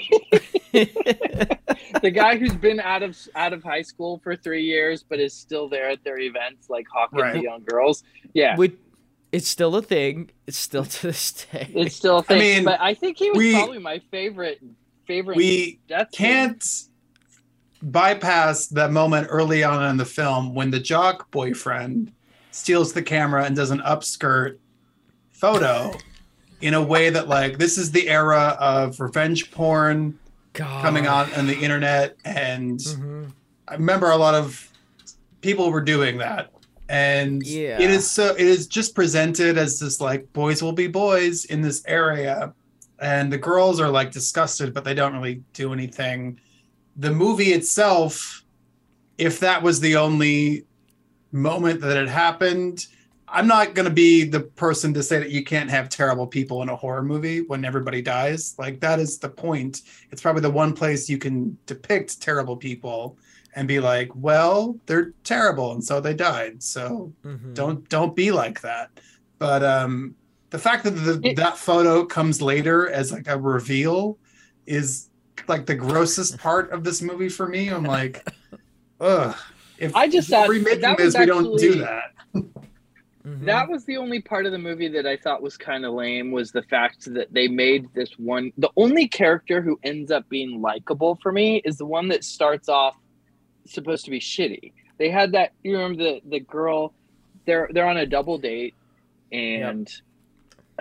[2.02, 5.34] the guy who's been out of out of high school for three years but is
[5.34, 7.34] still there at their events, like hawking Right.
[7.34, 8.04] the young girls.
[8.34, 8.76] Yeah, Which
[9.32, 10.30] it's still a thing.
[10.48, 11.70] It's still to this day.
[11.76, 12.38] it's still a thing.
[12.38, 14.62] I mean, but I think he was we- probably my favorite
[15.06, 15.38] favorite.
[15.38, 16.64] we death can't
[17.82, 22.12] bypass that moment early on in the film when the jock boyfriend
[22.58, 24.58] steals the camera and does an upskirt
[25.32, 25.94] photo
[26.62, 30.18] in a way that like this is the era of revenge porn
[30.54, 30.82] God.
[30.82, 33.32] coming on on the internet and Mhm.
[33.68, 34.68] I remember a lot of
[35.42, 36.50] people were doing that
[36.90, 37.80] and Yeah.
[37.80, 41.62] it is so it is just presented as this like boys will be boys in
[41.62, 42.54] this area
[43.00, 46.40] and the girls are like disgusted but they don't really do anything
[46.96, 48.44] the movie itself
[49.20, 50.66] if that was the only
[51.32, 52.88] moment that it happened.
[53.30, 56.62] I'm not going to be the person to say that you can't have terrible people
[56.62, 58.56] in a horror movie when everybody dies.
[58.58, 59.82] Like that is the point.
[60.12, 63.18] It's probably the one place you can depict terrible people
[63.56, 66.62] and be like well they're terrible and so they died.
[66.64, 67.54] So Mhm.
[67.54, 68.92] don't don't be like that.
[69.40, 70.16] But um
[70.52, 74.18] the fact that the, It- that photo comes later as like a reveal
[74.68, 75.10] is
[75.50, 77.68] like the grossest part of this movie for me.
[77.70, 78.26] I'm like
[79.02, 79.36] ugh
[79.80, 82.46] if I just if thought remaking that was this we don't do actually- that
[83.28, 83.44] Mhm.
[83.44, 86.32] That was the only part of the movie that I thought was kind of lame
[86.32, 90.62] was the fact that they made this one the only character who ends up being
[90.62, 92.96] likable for me is the one that starts off
[93.66, 94.72] supposed to be shitty.
[94.98, 96.94] They had that you remember the the girl
[97.46, 98.76] they're they're on a double date
[99.34, 99.92] and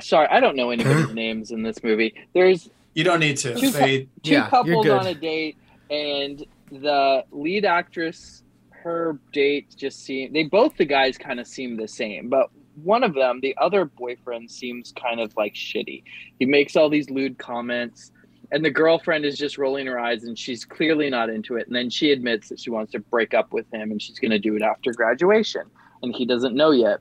[0.01, 2.14] sorry, I don't know anybody's names in this movie.
[2.32, 5.57] There's you don't need to Two they two Yeah, you're couples on a date
[5.90, 8.44] and the lead actress
[8.87, 12.49] her date just seem they both the guys kind of seem the same but
[12.82, 16.03] one of them the other boyfriend seems kind of like shitty.
[16.39, 18.12] He makes all these lewd comments
[18.53, 21.74] and the girlfriend is just rolling her eyes and she's clearly not into it and
[21.74, 24.39] then she admits that she wants to break up with him and she's going to
[24.39, 25.62] do it after graduation
[26.03, 27.01] and he doesn't know yet.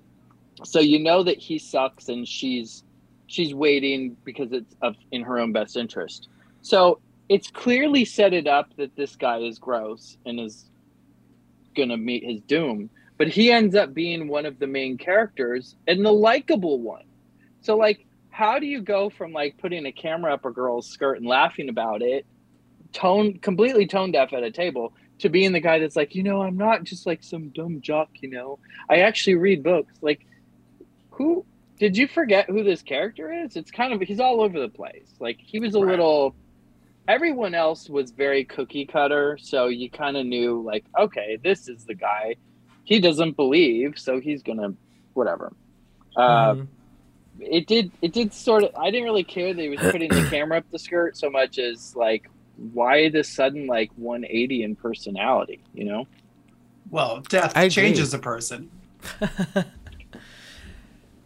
[0.63, 2.83] So you know that he sucks and she's
[3.27, 6.29] she's waiting because it's of in her own best interest.
[6.61, 10.69] So it's clearly set it up that this guy is gross and is
[11.75, 16.05] gonna meet his doom but he ends up being one of the main characters and
[16.05, 17.05] the likable one.
[17.61, 21.17] So like how do you go from like putting a camera up a girl's skirt
[21.17, 22.25] and laughing about it
[22.91, 26.41] tone completely tone deaf at a table to being the guy that's like you know
[26.41, 28.59] i'm not just like some dumb jock you know.
[28.89, 29.93] I actually read books.
[30.01, 30.25] Like
[31.11, 31.45] who
[31.79, 33.55] did you forget who this character is?
[33.55, 35.07] It's kind of he's all over the place.
[35.19, 35.91] Like he was a Right.
[35.91, 36.35] little
[37.07, 41.85] everyone else was very cookie cutter so you kind of knew like okay this is
[41.85, 42.35] the guy.
[42.83, 44.69] He doesn't believe so he's gonna
[45.13, 45.51] whatever.
[46.15, 46.67] Uh, Mhm.
[47.39, 50.23] it did it did sort of i didn't really care that he was putting the
[50.29, 52.23] camera up the skirt so much as like
[52.55, 56.05] why this sudden like 180 in personality you know?
[56.89, 57.69] Well death I agree.
[57.69, 58.69] changes a person.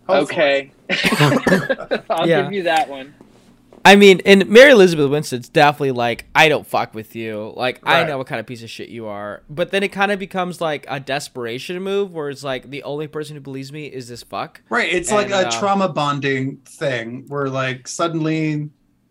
[0.09, 0.71] Okay.
[2.09, 2.43] I'll Yeah.
[2.43, 3.13] give you that one
[3.85, 7.53] I mean, and Mary Elizabeth Winstead's definitely like, I don't fuck with you.
[7.55, 9.43] Like, I know what kind of piece of shit you are.
[9.49, 13.07] But then it kind of becomes like a desperation move where it's like, the only
[13.07, 14.61] person who believes me is this fuck.
[14.69, 18.69] right it's like a uh, trauma bonding thing where like suddenly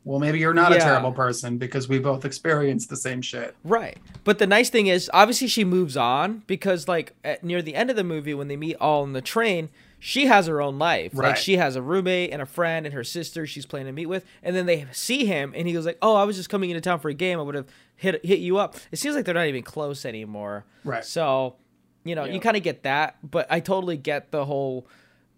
[0.09, 3.99] well maybe you're not a terrible person because we both experienced the same shit Right.
[4.25, 7.91] But the nice thing is, obviously, she moves on because, like, at, near the end
[7.91, 11.13] of the movie, when they meet all on the train, she has her own life.
[11.15, 11.29] right.
[11.29, 14.07] Like, she has a roommate and a friend and her sister she's planning to meet
[14.07, 14.25] with.
[14.43, 16.81] And then they see him, and he goes like, "Oh, I was just coming into
[16.81, 17.39] town for a game.
[17.39, 20.65] I would have hit hit you up." It seems like they're not even close anymore.
[20.85, 21.05] Right.
[21.05, 21.57] So,
[22.05, 22.35] you know, Yeah.
[22.35, 24.87] you kind of get that, but I totally get the whole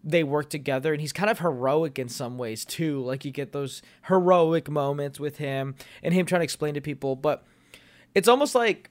[0.02, 3.52] they work together and he's kind of heroic in some ways too like you get
[3.52, 7.44] those heroic moments with him and him trying to explain to people but
[8.14, 8.90] it's almost like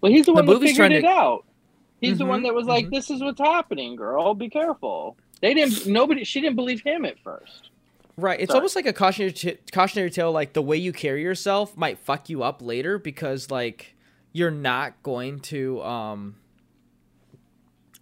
[0.00, 1.44] well he's the The one that figured trying it to- out
[2.00, 5.52] he's the Mhm, one that was like this is what's happening girl be careful they
[5.54, 7.68] didn't nobody she didn't believe him at first
[8.18, 8.38] Right.
[8.38, 8.58] It's Sorry.
[8.58, 10.30] almost like a cautionary t- cautionary tale.
[10.32, 13.94] Like the way you carry yourself might fuck you up later because like
[14.34, 16.34] you're not going to um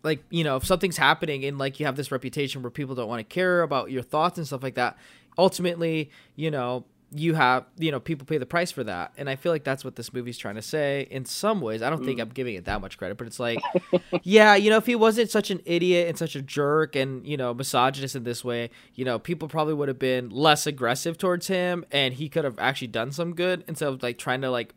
[0.02, 3.08] like you know if something's happening and like you have this reputation where people don't
[3.08, 4.96] want to care about your thoughts and stuff like that
[5.38, 9.34] ultimately you know you have you know people pay the price for that and i
[9.34, 12.18] feel like that's what this movie's trying to say in some ways i don't think
[12.18, 12.22] Mm.
[12.22, 13.58] i'm giving it that much credit but it's like
[14.22, 17.36] yeah you know if he wasn't such an idiot and such a jerk and you
[17.36, 21.48] know misogynist in this way you know people probably would have been less aggressive towards
[21.48, 24.72] him and he could have actually done some good instead of like trying to like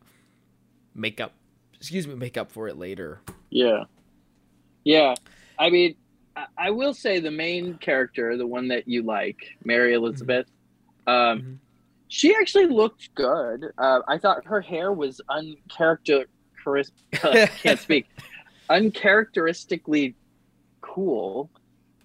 [0.94, 1.34] make up
[1.76, 3.20] excuse me make up for it later
[3.50, 3.84] Yeah.
[4.84, 5.14] Yeah.
[5.58, 5.96] I mean,
[6.36, 10.46] I, I will say the main character, the one that you like, Mary Elizabeth,
[11.06, 11.60] um,
[12.08, 13.66] she actually looked good.
[13.76, 16.26] Uh, I thought her hair was uncharacter
[17.12, 18.06] can't speak
[18.70, 20.14] uncharacteristically
[20.80, 21.50] cool.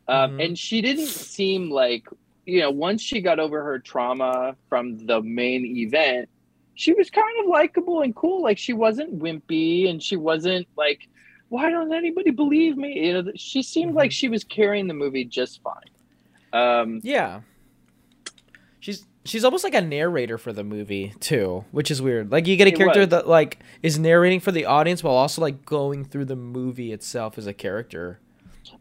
[0.08, 2.08] Um, And she didn't seem like,
[2.46, 6.30] you know, once she got over her trauma from the main event,
[6.74, 8.42] she was kind of likable and cool.
[8.42, 11.08] Like she wasn't wimpy and she wasn't like,
[11.50, 13.08] why don't anybody believe me?
[13.08, 15.84] You know, she seemed like she was carrying the movie just fine.
[16.54, 17.42] Um, yeah.
[18.80, 22.32] She's she's almost like a narrator for the movie too, which is weird.
[22.32, 23.10] Like you get a character was.
[23.10, 27.38] that like is narrating for the audience while also like going through the movie itself
[27.38, 28.20] as a character.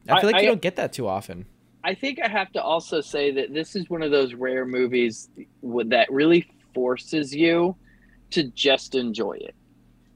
[0.09, 1.47] I I- feel like I- you don't get that too often.
[1.85, 5.31] I think I have to also say that this is one of those rare movies
[5.62, 7.77] that really forces you
[8.31, 9.55] to just enjoy it.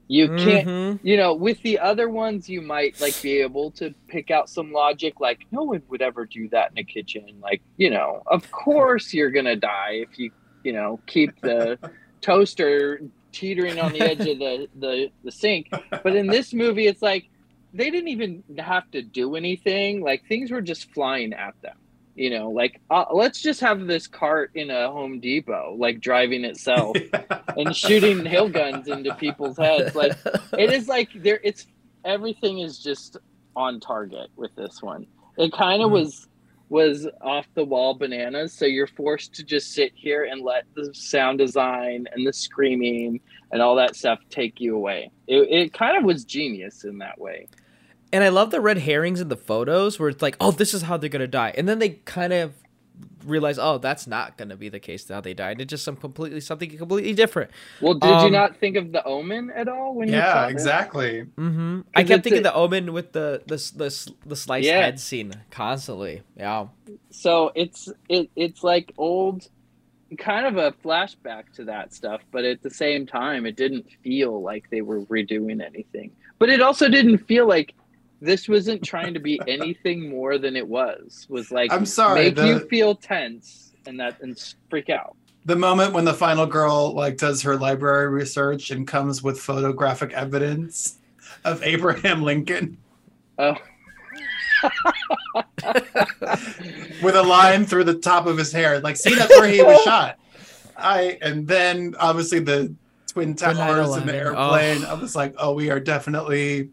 [0.07, 0.99] You can't, Mhm.
[1.03, 4.71] you know, with the other ones, you might like be able to pick out some
[4.71, 7.25] logic, like no one would ever do that in a kitchen.
[7.41, 10.31] Like, you know, of course you're gonna die if you,
[10.63, 11.79] you know, keep the
[12.21, 13.01] toaster
[13.31, 15.69] teetering on the edge of the, the the sink.
[15.89, 17.29] But in this movie, it's like
[17.73, 20.01] they didn't even have to do anything.
[20.01, 21.77] Like things were just flying at them.
[22.15, 26.45] You know, like uh, let's just have this cart in a Home Depot, like driving
[26.45, 26.95] itself
[27.57, 29.95] and shooting hail guns into people's heads.
[29.95, 30.15] Like
[30.57, 31.39] it is like there.
[31.43, 31.65] It's
[32.05, 33.17] everything is just
[33.55, 35.07] on target with this one.
[35.37, 35.93] It kind of Mhm.
[35.93, 36.27] was
[36.69, 38.53] was off the wall bananas.
[38.53, 43.19] So you're forced to just sit here and let the sound design and the screaming
[43.51, 45.11] and all that stuff take you away.
[45.27, 47.47] It, it kind of was genius in that way.
[48.13, 50.83] And I love the red herrings in the photos where it's like, oh, this is
[50.83, 52.53] how they're gonna die, and then they kind of
[53.25, 55.59] realize, oh, that's not gonna be the case how they died.
[55.59, 57.49] It's just some completely something completely different.
[57.81, 61.25] Well, did you Um, not think of the Omen at all when you Yeah, exactly.
[61.37, 61.81] Mm-hmm.
[61.95, 64.81] I kept thinking a- the Omen with the the s- the, s- the sliced Yeah.
[64.83, 66.21] head scene constantly.
[66.37, 66.67] Yeah.
[67.09, 69.47] so it's it it's like old
[70.19, 74.43] kind of a flashback to that stuff but at the same time it didn't feel
[74.43, 77.73] like they were redoing anything but it also didn't feel like
[78.23, 82.37] this wasn't trying to be anything more than it was was like I'm sorry, make
[82.37, 84.37] you feel tense and that and
[84.69, 85.15] freak out
[85.45, 90.13] The moment when the final girl like does her library research and comes with photographic
[90.13, 90.99] evidence
[91.43, 92.77] of Abraham Lincoln
[93.37, 93.55] oh
[97.03, 99.81] with a line through the top of his hair, like see that's where he was
[99.83, 100.17] shot.
[100.77, 102.73] I and then obviously the
[103.07, 104.83] twin towers and the airplane.
[104.85, 104.89] Oh.
[104.89, 106.69] I was like, oh, we are definitely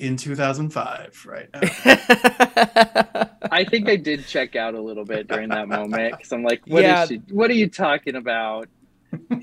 [0.00, 1.60] in 2005 right now.
[3.52, 6.62] i think i did check out a little bit during that moment because i'm like
[6.66, 7.06] what is Yeah.
[7.06, 8.68] she, what are you talking about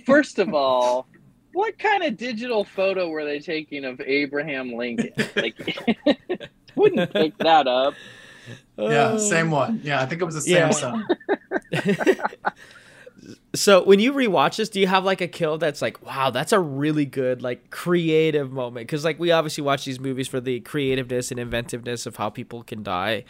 [0.05, 1.07] first of all
[1.53, 5.55] what kind of digital photo were they taking of abraham lincoln like
[6.75, 7.93] wouldn't pick that up
[8.77, 9.81] Yeah, same one.
[9.83, 10.71] Yeah, I think it was a Yeah.
[13.55, 16.51] So when you rewatch this, do you have like a kill that's like, wow, that's
[16.51, 18.87] a really good like creative moment?
[18.87, 22.63] Because like we obviously watch these movies for the creativeness and inventiveness of how people
[22.63, 23.23] can die.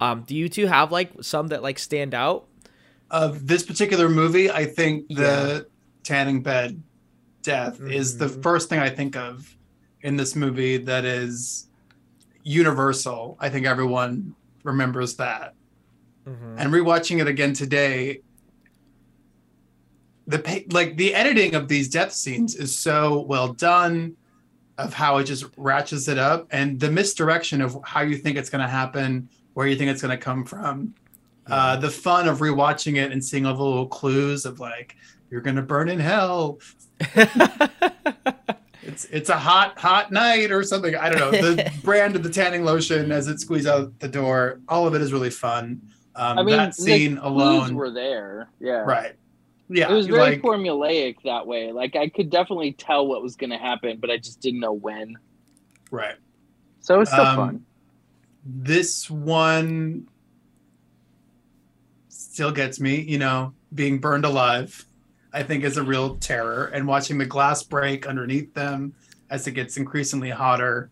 [0.00, 2.46] Um, do you two have like some that like stand out?
[3.10, 5.60] of this particular movie, I think the Yeah.
[6.04, 6.82] tanning bed
[7.42, 8.42] death is the Mhm.
[8.42, 9.56] first thing I think of
[10.02, 11.68] in this movie that is
[12.42, 13.38] universal.
[13.40, 15.54] I think everyone remembers that.
[16.26, 18.20] And rewatching it again today,
[20.28, 24.14] the like the editing of these death scenes is so well done
[24.76, 28.50] of how it just ratchets it up and the misdirection of how you think it's
[28.50, 30.94] going to happen, where you think it's going to come from.
[31.48, 34.96] Uh, the fun of rewatching it and seeing all the little clues of like
[35.30, 36.58] you're going to burn in hell.
[38.82, 40.94] it's it's a hot hot night or something.
[40.94, 41.30] I don't know.
[41.30, 44.60] The brand of the tanning lotion as it squeezes out the door.
[44.68, 45.80] All of it is really fun.
[46.14, 49.14] Um, i mean that scene the alone, clues were there yeah right?
[49.68, 53.36] Yeah, it was very like formulaic that way like i could definitely tell what was
[53.36, 55.16] going to happen but i just didn't know when
[55.90, 56.16] right.
[56.80, 57.66] so it was still Um, fun
[58.44, 60.08] This one
[62.08, 63.00] still gets me.
[63.00, 64.86] You know, being burned alive,
[65.32, 68.94] I think is a real terror, and watching the glass break underneath them
[69.30, 70.90] as it gets increasingly hotter.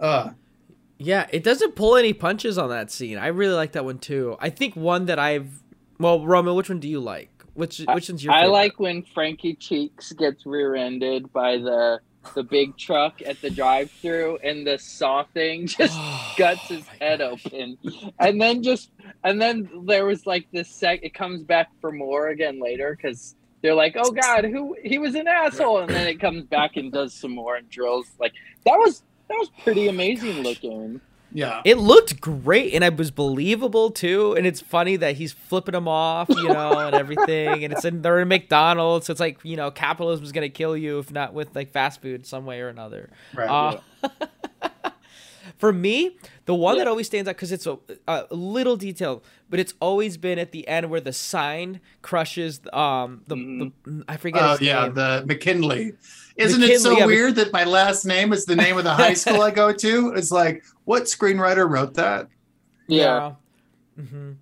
[0.00, 0.30] Uh,
[0.98, 3.18] Yeah, it doesn't pull any punches on that scene.
[3.18, 4.36] I really like that one too.
[4.40, 5.62] I think one that I've
[5.98, 7.33] well, Roman, which one do you like?
[7.54, 8.32] Which which one's your?
[8.32, 8.52] I favorite?
[8.52, 12.00] like when Frankie Cheeks gets rear-ended by the
[12.34, 17.20] the big truck at the drive-through, and the saw thing just oh guts his head
[17.20, 17.78] open,
[18.18, 18.90] and then just
[19.22, 21.00] and then there was like this sec.
[21.02, 25.14] It comes back for more again later because they're like, "Oh God, who he was
[25.14, 28.06] an asshole," and then it comes back and does some more and drills.
[28.18, 28.32] Like
[28.64, 31.00] that was that was pretty amazing looking.
[31.36, 31.60] Yeah.
[31.64, 34.34] It looked great and it was believable too.
[34.34, 37.64] And it's funny that he's flipping them off, you know, and everything.
[37.64, 39.06] And it's in they're in McDonald's.
[39.06, 42.00] So it's like, you know, capitalism is gonna kill you if not with like fast
[42.00, 43.10] food some way or another.
[43.34, 43.48] Right.
[43.48, 44.08] Uh,
[45.58, 46.16] for me,
[46.46, 50.16] the one that always stands out because it's a, a little detail, but it's always
[50.16, 53.34] been at the end where the sign crushes um the,
[53.84, 54.94] the I forget Oh yeah, name.
[54.94, 55.92] the McKinley.
[56.36, 58.92] Isn't it so yeah, Mc- weird that my last name is the name of the
[58.94, 60.12] high school I go to?
[60.14, 62.28] It's like, what screenwriter wrote that?
[62.88, 63.34] Yeah.
[63.98, 64.32] hmm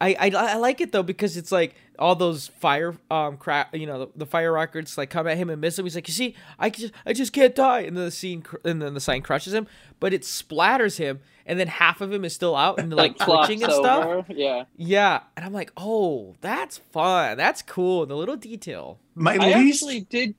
[0.00, 3.86] I, I I like it though because it's like all those fire um crap you
[3.86, 5.84] know the, the fire rockets like come at him and miss him.
[5.84, 8.56] He's like, you see, I just I just can't die, and then the scene cr-
[8.64, 9.68] and then the sign crushes him,
[10.00, 13.46] but it splatters him, and then half of him is still out and like flops
[13.46, 14.04] twitching and stuff.
[14.04, 14.64] over, Yeah.
[14.76, 17.36] Yeah, and I'm like, oh, that's fun.
[17.36, 18.04] That's cool.
[18.04, 18.98] The little detail.
[19.14, 20.34] My I least actually did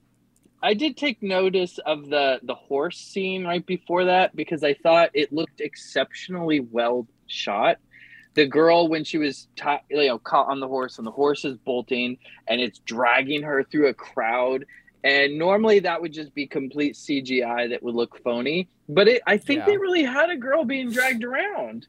[0.63, 5.09] I did take notice of the the horse scene right before that because I thought
[5.13, 7.77] it looked exceptionally well shot.
[8.35, 11.43] The girl when she was ti you know caught on the horse and the horse
[11.45, 12.17] is bolting
[12.47, 14.65] and it's dragging her through a crowd
[15.03, 19.35] and normally that would just be complete CGI that would look phony, but it I
[19.37, 19.65] think Yeah.
[19.65, 21.87] they really had a girl being dragged around.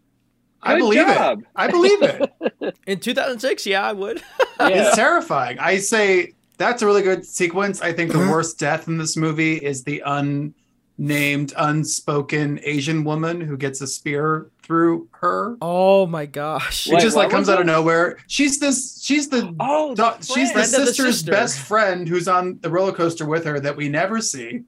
[0.61, 1.41] I Good believe job.
[1.43, 1.47] it.
[1.55, 2.77] I believe it.
[2.89, 4.21] In 2006, yeah, I would.
[4.59, 4.69] Yeah.
[4.69, 5.59] It's terrifying.
[5.61, 7.81] I say that's a really good sequence.
[7.83, 8.31] I think the Uh-huh.
[8.33, 14.51] worst death in this movie is the unnamed, unspoken Asian woman who gets a spear
[14.63, 15.57] through her.
[15.61, 16.87] oh my gosh.
[16.87, 18.17] It Wait, just like comes out of nowhere.
[18.29, 19.03] She's this.
[19.03, 19.55] She's the.
[19.61, 21.31] Oh, the she's the friend the sister's sister.
[21.33, 24.63] best friend who's on the roller coaster with her that we never see.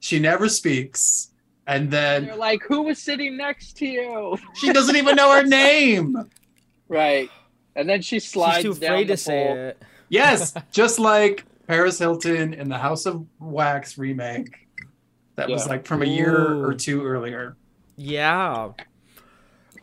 [0.00, 1.30] She never speaks,
[1.66, 4.38] and then They're like, who was sitting next to you?
[4.54, 6.16] she doesn't even know her name.
[6.88, 7.28] Right.
[7.74, 9.82] And then she slides She's too down afraid the to say it.
[10.08, 14.68] Yes, just like Paris Hilton in the House of Wax remake.
[15.36, 17.56] That was like from a year or two earlier.
[17.96, 18.72] Yeah.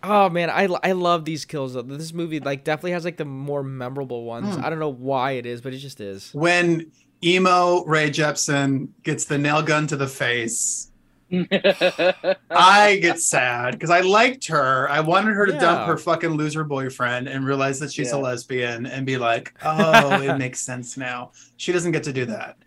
[0.02, 1.82] Oh man, I, I love these kills though.
[1.82, 4.56] This movie like definitely has like the more memorable ones.
[4.56, 4.66] Hmm.
[4.66, 6.34] I don't know why it is, but it just is.
[6.34, 6.92] When
[7.24, 10.92] emo Ray Jepsen gets the nail gun to the face,
[11.34, 14.90] I get sad because I liked her.
[14.90, 18.86] I wanted her to dump her fucking loser boyfriend and realize that she's a lesbian
[18.86, 21.32] and be like, oh, it makes sense now.
[21.58, 22.58] She doesn't get to do that.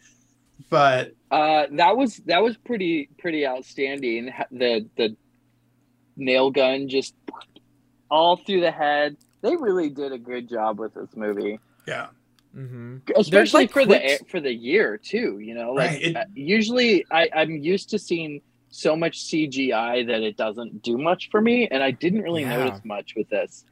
[0.69, 4.33] But uh, that was that was pretty pretty outstanding.
[4.51, 5.17] The the
[6.17, 7.15] nail gun just
[8.11, 9.17] all through the head.
[9.43, 12.09] They really did a good job with this movie, yeah.
[12.57, 12.97] Mm-hmm.
[13.17, 15.39] especially like, for the for the year too.
[15.39, 18.41] You know, like Right, it- uh, usually I, I'm used to seeing
[18.77, 22.57] so much CGI that it doesn't do much for me, and I didn't really Yeah.
[22.59, 23.65] notice much with this.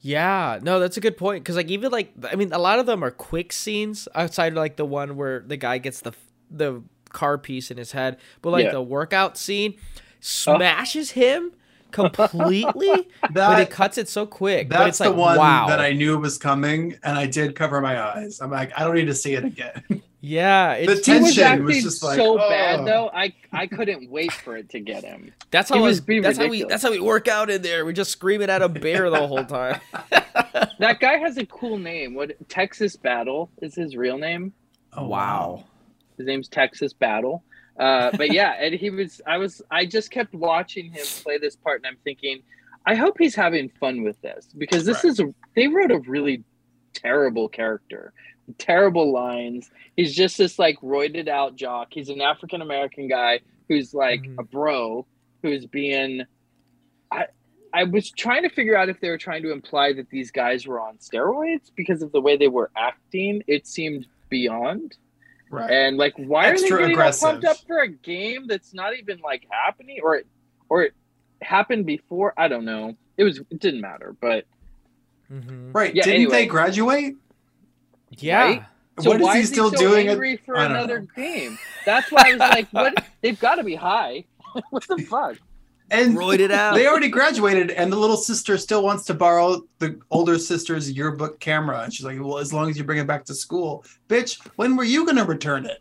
[0.00, 1.44] Yeah, no, that's a good point.
[1.44, 4.56] Cause like even like I mean, a lot of them are quick scenes outside of
[4.58, 6.12] like the one where the guy gets the
[6.50, 8.72] the car piece in his head, but like Yeah.
[8.72, 10.00] the workout scene uh.
[10.20, 11.52] smashes him
[11.90, 14.68] completely, but it cuts it so quick.
[14.68, 15.66] but That's it's the like one wow.
[15.68, 18.40] that I knew was coming, and I did cover my eyes.
[18.40, 19.82] I'm like, I don't need to see it again.
[20.20, 22.48] yeah, the it's, He was tension acting was just like, so oh.
[22.48, 23.10] bad though.
[23.14, 25.32] I I couldn't wait for it to get him.
[25.50, 27.84] that's he how was being that's how we that's how we work out in there.
[27.84, 29.80] We're just screaming at a bear the whole time.
[30.78, 32.14] That guy has a cool name.
[32.14, 34.52] What Texas Battle is his real name?
[34.92, 35.64] Oh, wow.
[36.16, 37.42] His name's Texas Battle.
[37.78, 39.20] Uh, but yeah, and he was.
[39.26, 39.60] I was.
[39.70, 42.42] I just kept watching him play this part, and I'm thinking,
[42.86, 45.10] I hope he's having fun with this because this Right.
[45.10, 45.34] is a.
[45.54, 46.42] They wrote a really
[46.92, 48.12] terrible character,
[48.58, 49.70] terrible lines.
[49.96, 51.88] He's just this like roided out jock.
[51.90, 54.36] He's an African American guy who's like Mhm.
[54.38, 55.06] a bro
[55.42, 56.22] who's being.
[57.10, 57.26] I
[57.74, 60.66] I was trying to figure out if they were trying to imply that these guys
[60.66, 63.42] were on steroids because of the way they were acting.
[63.46, 64.96] It seemed beyond.
[65.50, 65.70] Right.
[65.70, 67.28] And like, why Extra are they getting all aggressive.
[67.28, 70.26] pumped up for a game that's not even like happening, or it,
[70.68, 70.92] or it
[71.42, 72.32] happened before?
[72.38, 72.94] I don't know.
[73.16, 73.38] It was.
[73.50, 74.44] It didn't matter, but
[75.28, 75.94] hmm Right.
[75.94, 76.32] Yeah, Didn't anyway.
[76.32, 77.14] they graduate?
[78.18, 78.42] Yeah.
[78.42, 78.62] Right?
[79.00, 80.08] So what is why he is still he so doing?
[80.08, 81.06] at- angry for I another know.
[81.16, 81.58] game?
[81.86, 83.04] That's why I was like, what?
[83.20, 84.24] They've got to be high.
[84.70, 85.36] what the fuck?
[85.90, 86.74] And Roided out.
[86.74, 91.40] they already graduated, and the little sister still wants to borrow the older sister's yearbook
[91.40, 91.80] camera.
[91.82, 94.38] And she's like, "Well, as long as you bring it back to school, bitch.
[94.56, 95.78] When were you gonna return it?"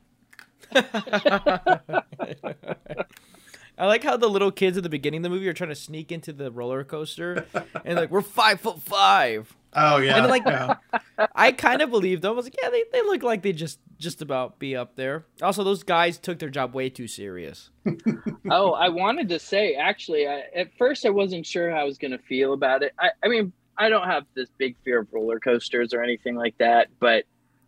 [3.79, 5.75] I like how the little kids at the beginning of the movie are trying to
[5.75, 7.45] sneak into the roller coaster,
[7.85, 9.55] and like we're five foot five.
[9.77, 10.75] Oh yeah, And like, yeah.
[11.35, 12.31] I kind of believed them.
[12.31, 15.25] I was like, yeah, they, they look like they just just about be up there.
[15.41, 17.69] Also, those guys took their job way too serious.
[18.51, 21.97] oh, I wanted to say actually, I, at first I wasn't sure how I was
[21.97, 22.93] going to feel about it.
[22.99, 26.57] I, I mean, I don't have this big fear of roller coasters or anything like
[26.57, 27.25] that, but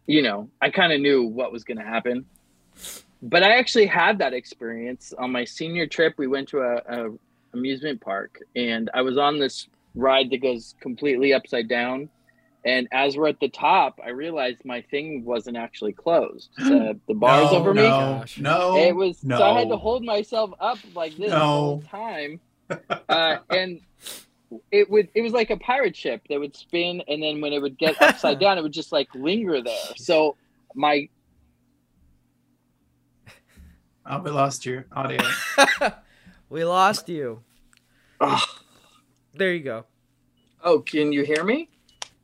[0.07, 2.26] you know, I kind of knew what was going to happen.
[3.22, 6.15] But I actually had that experience on my senior trip.
[6.18, 7.10] We went to a, a
[7.53, 12.10] amusement park, and I was on this ride that goes completely upside down.
[12.66, 16.49] And as we're at the top, I realized my thing wasn't actually closed.
[16.57, 17.82] The, the bars No, over me.
[17.82, 21.45] no, no, It was so I had to hold myself up like this the No.
[21.45, 22.40] whole time.
[23.07, 23.80] Uh, and
[24.72, 27.61] it would it was like a pirate ship that would spin and then when it
[27.61, 29.94] would get upside down it would just like linger there.
[29.95, 30.36] So
[30.76, 31.07] my
[34.06, 35.20] Oh, we lost your audio.
[36.49, 37.44] we lost you.
[38.20, 38.40] Ugh.
[39.34, 39.86] There you go.
[40.64, 41.70] Oh, can you hear me?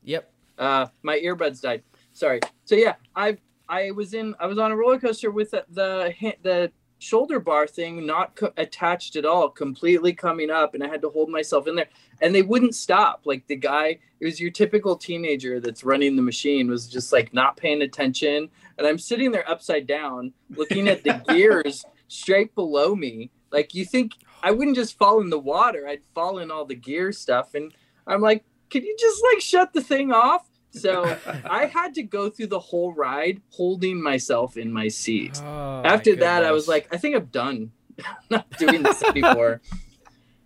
[0.03, 0.32] Yep.
[0.57, 1.84] Uh, my earbuds died.
[2.14, 2.40] Sorry.
[2.65, 3.38] So yeah, I
[3.68, 7.68] I was in I was on a roller coaster with the the, the shoulder bar
[7.68, 11.68] thing not co- attached at all, completely coming up, and I had to hold myself
[11.68, 11.90] in there,
[12.22, 13.22] and they wouldn't stop.
[13.26, 17.34] Like the guy, it was your typical teenager that's running the machine was just like
[17.34, 22.95] not paying attention, and I'm sitting there upside down, looking at the gears straight below
[22.95, 23.32] me.
[23.52, 24.14] Like you think
[24.45, 27.73] I wouldn't just fall in the water, I'd fall in all the gear stuff, and
[28.05, 30.47] I'm like, can you just like shut the thing off?
[30.69, 31.17] So
[31.49, 35.41] I had to go through the whole ride holding myself in my seat.
[35.43, 37.72] Oh, After that, I was like, I think I'm done.
[38.30, 39.61] not doing this anymore.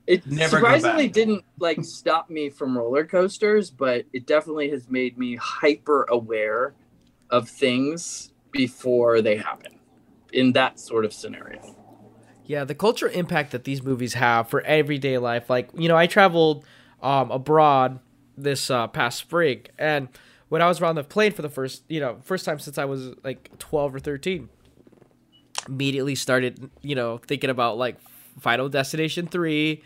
[0.08, 5.18] It Never surprisingly didn't like stop me from roller coasters, but it definitely has made
[5.18, 6.74] me hyper aware
[7.30, 9.78] of things before they happen
[10.32, 11.76] in that sort of scenario.
[12.50, 15.52] Yeah, the cultural impact that these movies have for everyday life.
[15.52, 16.66] Like, you know, I traveled
[17.00, 18.00] um, abroad
[18.36, 20.08] this uh, past spring, and
[20.48, 22.86] when I was on the plane for the first, you know, first time since I
[22.86, 24.50] was like 12 or 13,
[25.68, 27.98] immediately started, you know, thinking about like
[28.40, 29.84] Final Destination 3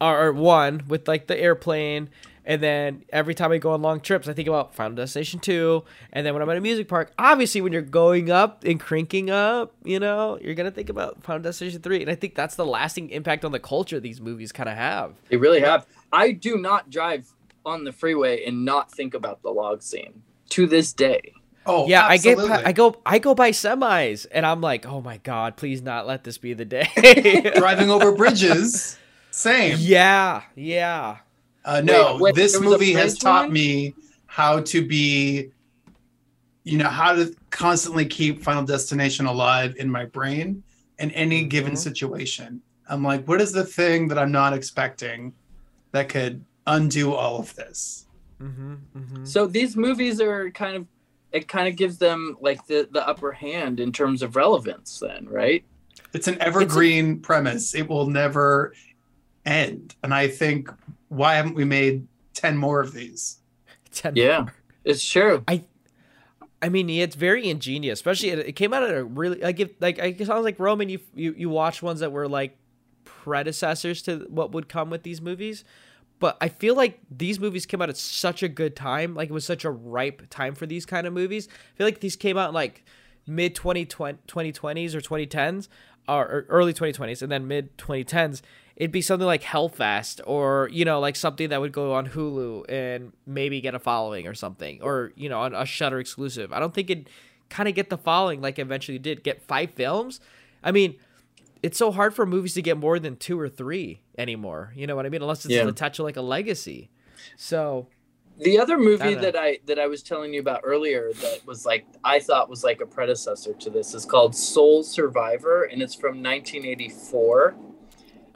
[0.00, 2.10] or, or 1 with like the airplane.
[2.50, 5.84] And then every time I go on long trips, I think about Final Destination 2.
[6.12, 9.30] And then when I'm at a music park, obviously when you're going up and cranking
[9.30, 12.00] up, you know, you're going to think about Final Destination 3.
[12.00, 15.14] And I think that's the lasting impact on the culture these movies kind of have.
[15.28, 15.86] They really have.
[16.12, 17.32] I do not drive
[17.64, 21.32] on the freeway and not think about the log scene to this day.
[21.66, 22.36] Oh, yeah, I get.
[22.40, 26.24] I go I go by semis and I'm like, "Oh my god, please not let
[26.24, 28.98] this be the day." driving over bridges.
[29.30, 29.76] Same.
[29.78, 31.18] Yeah, yeah.
[31.64, 33.52] Uh, no, Wait, wait, this there was a movie has taught one?
[33.52, 33.94] me
[34.26, 35.50] how to be,
[36.64, 40.62] you know, how to constantly keep Final Destination alive in my brain
[40.98, 41.78] in any given Mhm.
[41.78, 42.62] situation.
[42.88, 45.32] I'm like, what is the thing that I'm not expecting
[45.92, 48.06] that could undo all of this?
[48.42, 49.24] Mm-hmm, mm-hmm.
[49.24, 50.86] So these movies are kind of
[51.32, 55.28] it kind of gives them like the the upper hand in terms of relevance then,
[55.28, 55.62] right?
[56.12, 57.72] It's an evergreen premise.
[57.74, 58.72] It will never
[59.46, 59.94] end.
[60.02, 60.68] And I think,
[61.10, 63.38] why haven't we made 10 more of these?
[63.92, 64.40] Ten Yeah.
[64.40, 64.54] more.
[64.84, 65.44] It's true.
[65.46, 65.64] I
[66.62, 69.70] I mean, it's very ingenious, especially it, it came out at a really like if
[69.80, 72.56] like I sounds like Roman you you you watch ones that were like
[73.04, 75.64] predecessors to what would come with these movies.
[76.18, 79.14] But I feel like these movies came out at such a good time.
[79.14, 81.48] Like it was such a ripe time for these kind of movies.
[81.74, 82.84] I feel like these came out in like
[83.26, 85.68] mid 2020s or 2010s
[86.08, 88.42] or, uh, or early 2020s and then mid 2010s.
[88.80, 92.64] It'd be something like Hellfest or, you know, like something that would go on Hulu
[92.66, 96.50] and maybe get a following or something or, you know, a Shudder exclusive.
[96.50, 97.10] I don't think it'd
[97.50, 99.22] kind of get the following like eventually did.
[99.22, 100.18] Get five films.
[100.64, 100.96] I mean,
[101.62, 104.72] it's so hard for movies to get more than two or three anymore.
[104.74, 105.20] You know what I mean?
[105.20, 105.68] Unless it's Yeah.
[105.68, 106.88] attached to like a legacy.
[107.36, 107.86] So
[108.38, 109.20] The other movie Kinda.
[109.20, 112.64] that I that I was telling you about earlier that was like I thought was
[112.64, 117.54] like a predecessor to this is called Sole Survivor and it's from 1984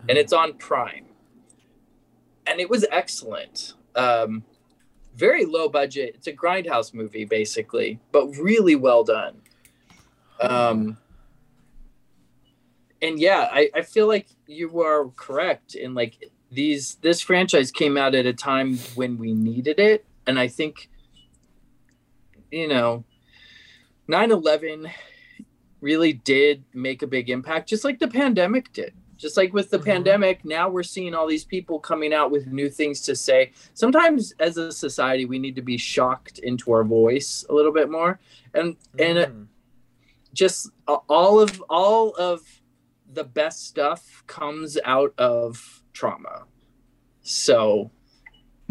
[0.08, 1.06] and it's on Prime.
[2.46, 3.74] And it was excellent.
[3.94, 4.44] Um
[5.16, 6.16] very low budget.
[6.16, 9.36] It's a grindhouse movie basically, but really well done.
[10.40, 10.98] Um
[13.00, 17.96] and yeah, I, I feel like you are correct in like these this franchise came
[17.96, 20.88] out at a time when we needed it and i think
[22.50, 23.04] you know
[24.08, 24.90] 9-11
[25.80, 29.78] really did make a big impact just like the pandemic did just like with the
[29.78, 33.52] pandemic now we're seeing all these people coming out with new things to say.
[33.74, 37.90] Sometimes as a society we need to be shocked into our voice a little bit
[37.90, 38.18] more.
[38.54, 39.46] And and uh, mm,
[40.32, 42.42] just all of all of
[43.12, 46.44] the best stuff comes out of trauma.
[47.22, 47.90] So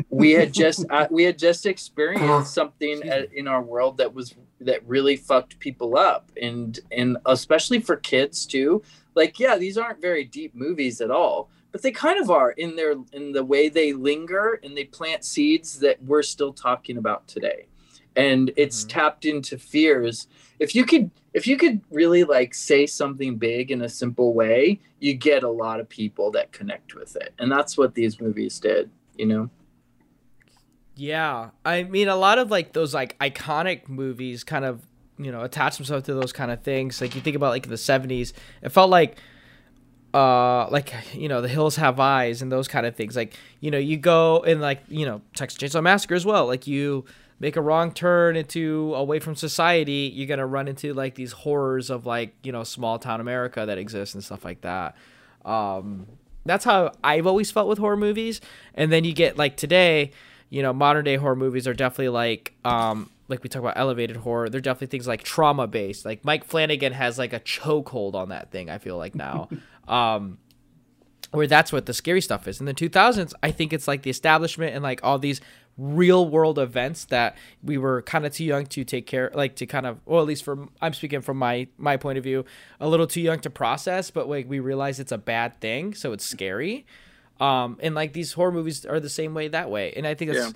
[0.10, 4.36] we had just uh, we had just experienced something at, in our world that was
[4.60, 6.32] that really fucked people up.
[6.42, 8.84] And and especially for kids too
[9.16, 12.78] like yeah these aren't very deep movies at all but they kind of are in
[12.78, 17.28] their in the way they linger and they plant seeds that we're still talking about
[17.28, 17.66] today.
[18.16, 18.90] And it's mm-hmm.
[18.90, 20.28] tapped into fears.
[20.60, 24.80] If you could if you could really like say something big in a simple way
[25.00, 27.34] you get a lot of people that connect with it.
[27.40, 29.50] And that's what these movies did you know?
[30.96, 31.50] Yeah.
[31.66, 34.86] I mean a lot of like those like iconic movies kind of
[35.18, 37.02] you know attach themselves to those kind of things.
[37.02, 39.18] Like you think about like in the 70s it felt like
[40.14, 43.16] uh like you know the hills have eyes and those kind of things.
[43.16, 46.48] Like you know you go and like you know texas chainsaw massacre as well.
[46.48, 47.06] Like you
[47.40, 51.90] make a wrong turn into away from society you're gonna run into like these horrors
[51.90, 54.96] of like you know small town america that exists and stuff like that.
[55.46, 56.08] Um
[56.46, 58.40] that's how i've always felt with horror movies.
[58.76, 60.12] And then you get like today
[60.50, 64.18] you know modern day horror movies are definitely like um like we talk about elevated
[64.18, 66.06] horror, they're definitely things like trauma based.
[66.06, 68.70] Like Mike Flanagan has like a chokehold on that thing.
[68.70, 69.50] I feel like now,
[69.88, 70.38] um,
[71.32, 72.60] where that's what the scary stuff is.
[72.60, 75.42] In the 2000s, I think it's like the establishment and like all these
[75.78, 79.66] real world events that we were kind of too young to take care, like to
[79.66, 82.46] kind of, or at least from I'm speaking from my my point of view,
[82.80, 84.12] a little too young to process.
[84.12, 86.86] But like we realize it's a bad thing, so it's scary.
[87.40, 90.32] Um, and like these horror movies are the same way that way, and I think
[90.32, 90.48] that's.
[90.48, 90.54] Yeah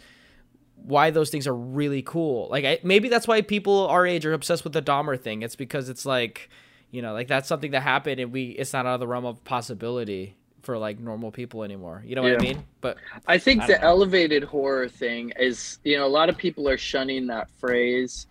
[0.83, 2.47] why those things are really cool.
[2.49, 5.41] Like I, maybe that's why people our age are obsessed with the Dahmer thing.
[5.41, 6.49] It's because it's like,
[6.91, 9.25] you know, like that's something that happened and we it's not out of the realm
[9.25, 12.03] of possibility for like normal people anymore.
[12.05, 12.37] You know what yeah.
[12.39, 12.63] I mean?
[12.81, 13.87] But I think I the know.
[13.87, 18.27] elevated horror thing is, you know, a lot of people are shunning that phrase.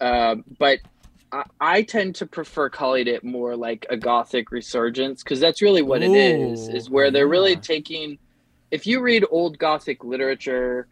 [0.00, 0.78] Uh, but
[1.30, 5.82] I, I, tend to prefer calling it more like a gothic resurgence because that's really
[5.82, 6.68] what Ooh, it is.
[6.68, 8.18] Is where they're really taking.
[8.70, 10.88] If you read old gothic literature,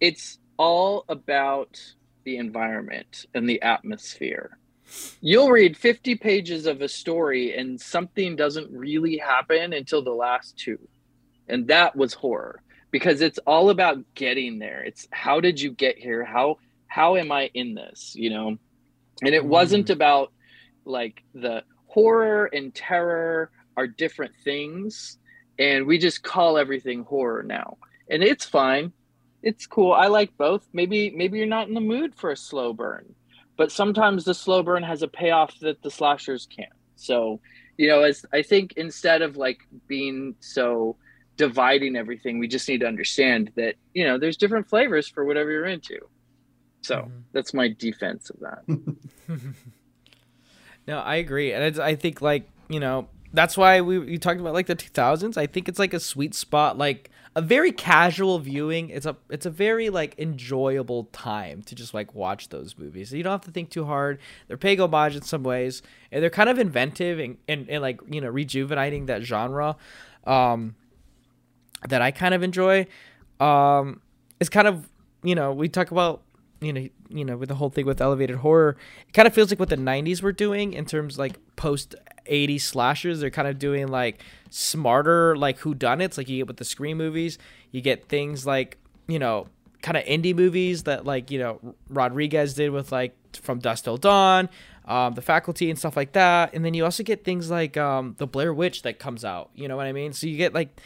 [0.00, 1.80] it's all about
[2.24, 4.58] the environment and the atmosphere.
[5.20, 10.58] You'll read 50 pages of a story and something doesn't really happen until the last
[10.58, 10.78] two.
[11.48, 14.82] And that was horror because it's all about getting there.
[14.82, 16.24] It's how did you get here?
[16.24, 18.58] How how am I in this, you know?
[19.22, 19.92] And it wasn't mm.
[19.92, 20.32] about
[20.84, 25.18] like the horror and terror are different things
[25.58, 27.78] and we just call everything horror now.
[28.08, 28.92] And it's fine
[29.42, 29.92] it's cool.
[29.92, 30.66] I like both.
[30.72, 33.14] Maybe maybe you're not in the mood for a slow burn,
[33.56, 36.72] but sometimes the slow burn has a payoff that the slashers can't.
[36.96, 37.40] So,
[37.76, 40.96] you know, as I think instead of like being so
[41.36, 45.50] dividing everything, we just need to understand that you know there's different flavors for whatever
[45.50, 45.98] you're into.
[46.82, 47.18] So mm-hmm.
[47.32, 48.62] that's my defense of that.
[50.86, 54.54] no, I agree, and I think like you know that's why we you talked about
[54.54, 55.36] like the 2000s.
[55.36, 58.90] I think it's like a sweet spot, like a very casual viewing.
[58.90, 63.12] It's a it's a very like enjoyable time to just like watch those movies.
[63.12, 64.18] You don't have to think too hard.
[64.48, 68.00] They're paying homage in some ways, and they're kind of inventive and, and, and like
[68.10, 69.76] you know rejuvenating that genre
[70.26, 70.74] um,
[71.88, 72.86] that I kind of enjoy.
[73.38, 74.00] Um,
[74.40, 74.88] it's kind of
[75.22, 76.22] you know we talk about
[76.60, 78.76] you know you know with the whole thing with elevated horror.
[79.06, 81.94] It kind of feels like what the '90s were doing in terms like post
[82.30, 83.20] 80s slashers.
[83.20, 86.64] They're kind of doing like smarter like who done it's like you get with the
[86.64, 87.38] Scream movies.
[87.70, 89.48] You get things like, you know,
[89.82, 93.96] kind of indie movies that like, you know, Rodriguez did with like From Dusk Till
[93.96, 94.48] Dawn,
[94.86, 96.54] um, the faculty and stuff like that.
[96.54, 99.50] And then you also get things like um, the Blair Witch that comes out.
[99.54, 100.12] You know what I mean?
[100.12, 100.80] So you get like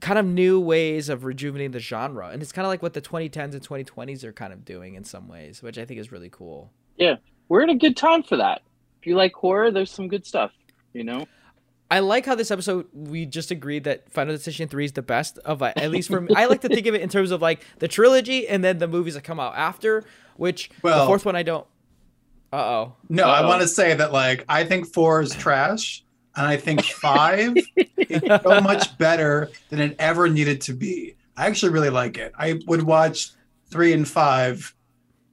[0.00, 2.28] kind of new ways of rejuvenating the genre.
[2.28, 5.04] And it's kind of like what the 2010s and 2020s are kind of doing in
[5.04, 6.70] some ways, which I think is really cool.
[6.96, 7.16] Yeah.
[7.48, 8.62] We're in a good time for that.
[9.00, 10.52] If you like horror, there's some good stuff
[10.92, 11.26] you know
[11.90, 15.36] I like how this episode we just agreed that Final Destination 3 is the best
[15.40, 16.34] of uh, at least for me.
[16.34, 18.88] I like to think of it in terms of like the trilogy and then the
[18.88, 20.02] movies that come out after,
[20.36, 21.66] which well, the fourth one I don't
[22.50, 22.94] Uh-oh.
[23.10, 23.30] No, Uh-oh.
[23.30, 26.02] I want to say that like I think 4 is trash
[26.34, 27.56] and I think 5
[27.98, 31.14] is so much better than it ever needed to be.
[31.36, 32.32] I actually really like it.
[32.38, 33.32] I would watch
[33.70, 34.74] 3 and 5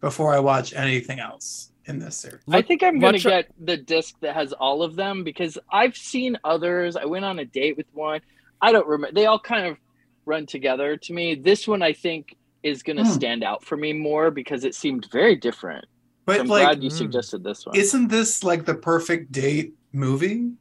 [0.01, 2.41] before I watch anything else in this series.
[2.49, 6.37] I think I'm gonna get the disc that has all of them because I've seen
[6.43, 6.95] others.
[6.95, 8.21] I went on a date with one.
[8.61, 9.13] I don't remember.
[9.13, 9.77] They all kind of
[10.25, 11.35] run together to me.
[11.35, 13.11] This one I think is gonna hmm.
[13.11, 15.85] stand out for me more because it seemed very different.
[16.25, 16.97] But so I'm like, glad you hmm.
[16.97, 17.75] suggested this one.
[17.75, 20.51] Isn't this like the perfect date movie?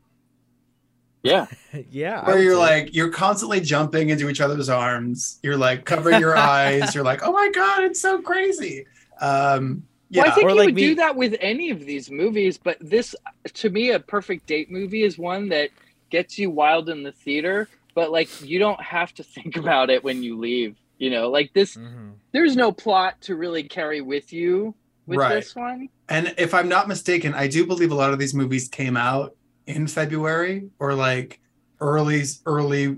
[1.22, 1.46] Yeah.
[1.90, 2.24] yeah.
[2.26, 2.58] Where you're say.
[2.58, 5.38] like, you're constantly jumping into each other's arms.
[5.42, 6.94] You're like covering your eyes.
[6.94, 8.86] You're like, oh my God, it's so crazy.
[9.20, 10.22] Um, Yeah.
[10.22, 12.58] Well, I think Or you like would me- do that with any of these movies,
[12.58, 13.14] but this,
[13.54, 15.70] to me, a perfect date movie is one that
[16.10, 20.02] gets you wild in the theater, but like you don't have to think about it
[20.02, 20.76] when you leave.
[20.98, 22.10] You know, like this, Mm-hmm.
[22.32, 24.74] there's no plot to really carry with you
[25.06, 25.34] with Right.
[25.36, 25.88] this one.
[26.08, 29.36] And if I'm not mistaken, I do believe a lot of these movies came out
[29.66, 31.40] in February or like
[31.80, 32.96] early early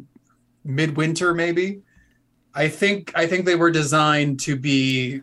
[0.65, 1.82] midwinter maybe.
[2.55, 5.20] I think I think they were designed to be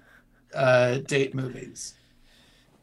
[0.53, 1.93] uh date movies.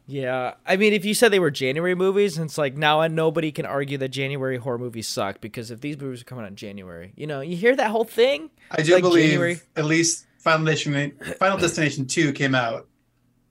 [0.07, 3.51] Yeah, I mean, if you said they were January movies, it's like now and nobody
[3.51, 6.57] can argue that January horror movies suck because if these movies are coming out in
[6.57, 8.51] January, you know, you hear that whole thing.
[8.71, 9.61] I do Like believe January.
[9.77, 12.87] at least Final Destination Final Destination 2 came out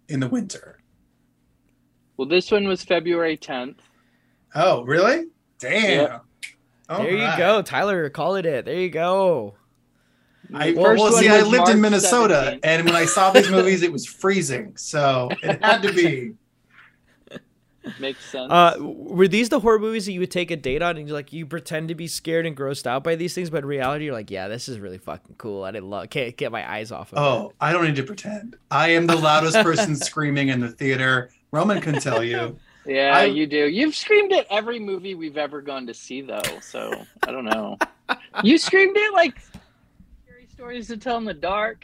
[0.10, 0.78] in the winter.
[2.18, 3.78] Well, this one was February 10th.
[4.54, 5.26] Oh, really?
[5.58, 5.90] Damn.
[5.90, 6.20] Yeah.
[6.88, 8.66] All there you go, Tyler, call it it.
[8.66, 9.56] There you go.
[10.54, 12.60] I, First well, see, I was lived in Minnesota, 17th.
[12.64, 16.34] and when I saw these movies, it was freezing, so it had to be.
[18.00, 18.50] Makes sense.
[18.50, 21.14] Uh, were these the horror movies that you would take a date on and you
[21.14, 24.06] like you pretend to be scared and grossed out by these things, but in reality
[24.06, 25.66] you're like, yeah, this is really fucking cool.
[25.66, 27.22] I didn't love, can't get my eyes off of it.
[27.22, 28.56] Oh, I don't need to pretend.
[28.72, 31.32] I am the loudest person screaming in the theater.
[31.52, 32.58] Roman can tell you.
[32.86, 33.68] yeah, I- you do.
[33.68, 36.42] You've screamed at every movie we've ever gone to see, though.
[36.62, 37.78] So I don't know.
[38.46, 39.53] you screamed it like scary
[40.64, 41.84] stories to tell in the dark.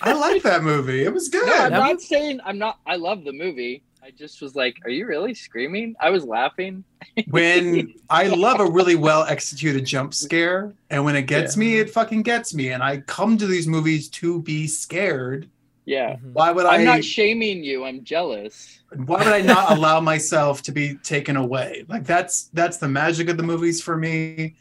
[0.00, 1.04] I like that movie.
[1.04, 1.46] It was good.
[1.46, 2.00] No, I'm Have not you?
[2.00, 2.78] saying I'm not.
[2.86, 3.82] I love the movie.
[4.02, 6.82] I just was like, "Are you really screaming?" I was laughing.
[7.28, 11.90] when I love a really well executed jump scare, and when it gets me, it
[11.90, 12.70] fucking gets me.
[12.70, 15.50] And I come to these movies to be scared.
[15.84, 16.32] Yeah, mm-hmm.
[16.32, 16.76] Why would I?
[16.76, 17.84] I'm not shaming you.
[17.84, 18.80] I'm jealous.
[18.96, 21.84] why would I not allow myself to be taken away?
[21.86, 24.54] Like that's that's the magic of the movies for me.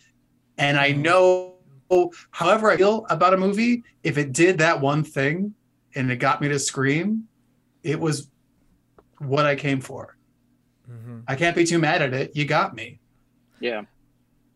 [0.58, 0.98] And I mm.
[1.00, 1.51] know,
[2.32, 5.54] however I feel about a movie, if it did that one thing
[5.96, 7.28] and it got me to scream,
[7.84, 8.30] it was
[9.20, 10.16] what I came for.
[10.90, 11.20] Mm-hmm.
[11.28, 12.36] I can't be too mad at it.
[12.36, 13.00] You got me.
[13.60, 13.84] Yeah.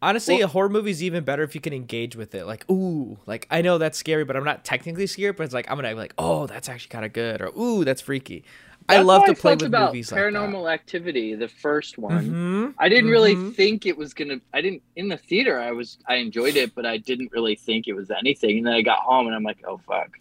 [0.01, 2.45] Honestly, Well- a horror movie is even better if you can engage with it.
[2.45, 5.35] Like, ooh, like I know that's scary, but I'm not technically scared.
[5.35, 7.83] But it's like I'm gonna be like, oh, that's actually kind of good, or ooh,
[7.83, 8.43] that's freaky.
[8.87, 10.33] I love to play felt with about movies like that.
[10.33, 12.29] Paranormal Activity, the first one.
[12.29, 13.55] Mhm, I didn't really mhm.
[13.55, 14.39] think it was gonna.
[14.53, 15.59] I didn't in the theater.
[15.59, 15.97] I was.
[16.07, 18.59] I enjoyed it, but I didn't really think it was anything.
[18.59, 20.19] And then I got home and I'm like, oh fuck,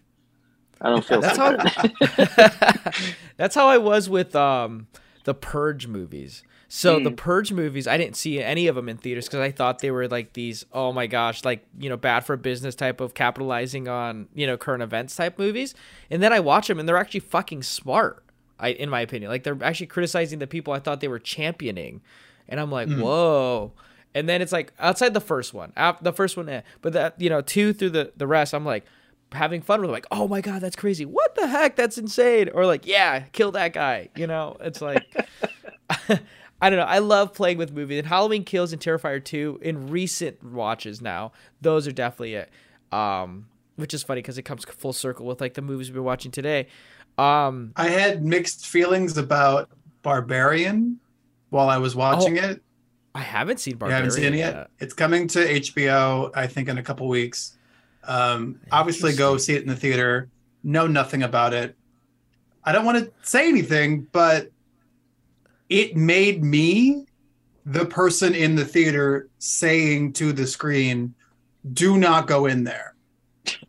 [0.81, 1.21] I don't feel.
[1.21, 2.91] That's so how.
[3.37, 4.87] that's how I was with um
[5.25, 6.43] the Purge movies.
[6.67, 7.17] So the Mm.
[7.17, 10.07] Purge movies, I didn't see any of them in theaters because I thought they were
[10.07, 14.27] like these, oh my gosh, like you know, bad for business type of capitalizing on
[14.33, 15.75] you know current events type movies.
[16.09, 18.24] And then I watch them, and they're actually fucking smart.
[18.59, 22.01] I, in my opinion, like they're actually criticizing the people I thought they were championing,
[22.47, 23.01] and I'm like, Mm.
[23.01, 23.71] whoa.
[24.13, 27.29] And then it's like outside the first one, the first one, eh, but that you
[27.29, 28.85] know two through the the rest, I'm like
[29.33, 29.89] having fun with.
[29.89, 29.93] it.
[29.93, 31.03] like, oh my god, that's crazy!
[31.05, 31.75] What the heck?
[31.75, 32.49] That's insane!
[32.53, 34.09] Or like, yeah, kill that guy.
[34.15, 35.03] You know, it's like.
[36.61, 36.85] I don't know.
[36.85, 37.99] I love playing with movies.
[37.99, 42.49] And Halloween Kills and Terrifier 2 in recent watches now, those are definitely it.
[42.93, 46.03] Um, which is funny because it comes full circle with like the movies we've been
[46.05, 46.67] watching today.
[47.17, 49.69] Um, I had mixed feelings about
[50.01, 50.99] Barbarian
[51.49, 52.61] while I was watching it.
[53.13, 54.69] I haven't seen Barbarian haven't seen it yet?
[54.79, 57.57] It's coming to HBO, I think, in a couple weeks.
[58.03, 60.29] Um, obviously, go see it in the theater.
[60.63, 61.77] Know nothing about it.
[62.65, 64.51] I don't want to say anything, but
[65.69, 67.05] it made me
[67.65, 71.13] the person in the theater saying to the screen,
[71.73, 72.94] "Do not go in there."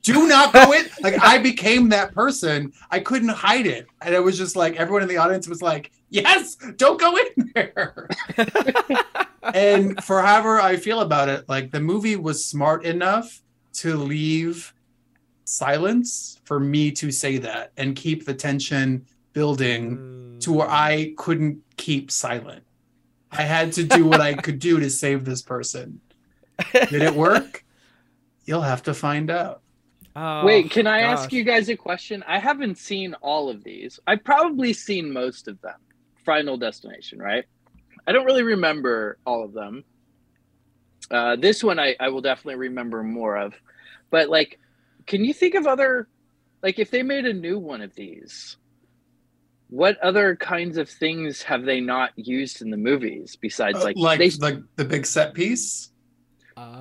[0.03, 0.87] Do not go in.
[1.03, 2.73] Like I became that person.
[2.91, 5.91] I couldn't hide it, and it was just like everyone in the audience was like,
[6.11, 8.09] "Yes, don't go in there."
[9.55, 13.43] and for however I feel about it, like the movie was smart enough
[13.75, 14.73] to leave
[15.45, 20.39] silence for me to say that and keep the tension building hmm.
[20.41, 22.65] to where I couldn't keep silent.
[23.31, 26.01] I had to do what I could do to save this person.
[26.73, 27.65] Did it work?
[28.47, 29.61] You'll have to find out.
[30.19, 32.25] Oh, Wait, can I ask you guys a question?
[32.27, 34.01] I haven't seen all of these.
[34.07, 35.77] I've probably seen most of them.
[36.25, 37.45] Final Destination, right?
[38.07, 39.85] I don't really remember all of them.
[41.11, 43.55] Uh, this one I, I will definitely remember more of.
[44.11, 44.59] But like,
[45.07, 46.09] can you think of other
[46.63, 48.57] like if they made a new one of these,
[49.69, 53.97] what other kinds of things have they not used in the movies besides Uh, like
[53.99, 55.91] like they like the big set piece,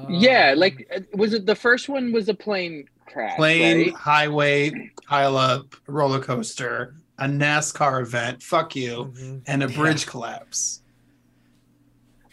[0.09, 3.35] yeah, like uh, was it the first one was a plane crash?
[3.37, 3.93] plane, right?
[3.93, 9.37] highway, pile up, roller coaster, a NASCAR event, fuck you, Mm-hmm.
[9.47, 10.81] and a bridge collapse.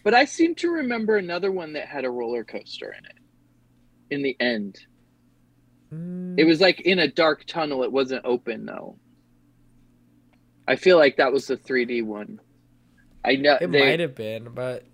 [0.05, 3.17] But I seem to remember another one that had a roller coaster in it.
[4.11, 4.79] In the end,
[5.95, 6.39] Mm.
[6.39, 7.83] it was like in a dark tunnel.
[7.83, 8.97] It wasn't open though.
[10.67, 12.41] I feel like that was the 3D one.
[13.25, 14.85] I know It they- might have been, but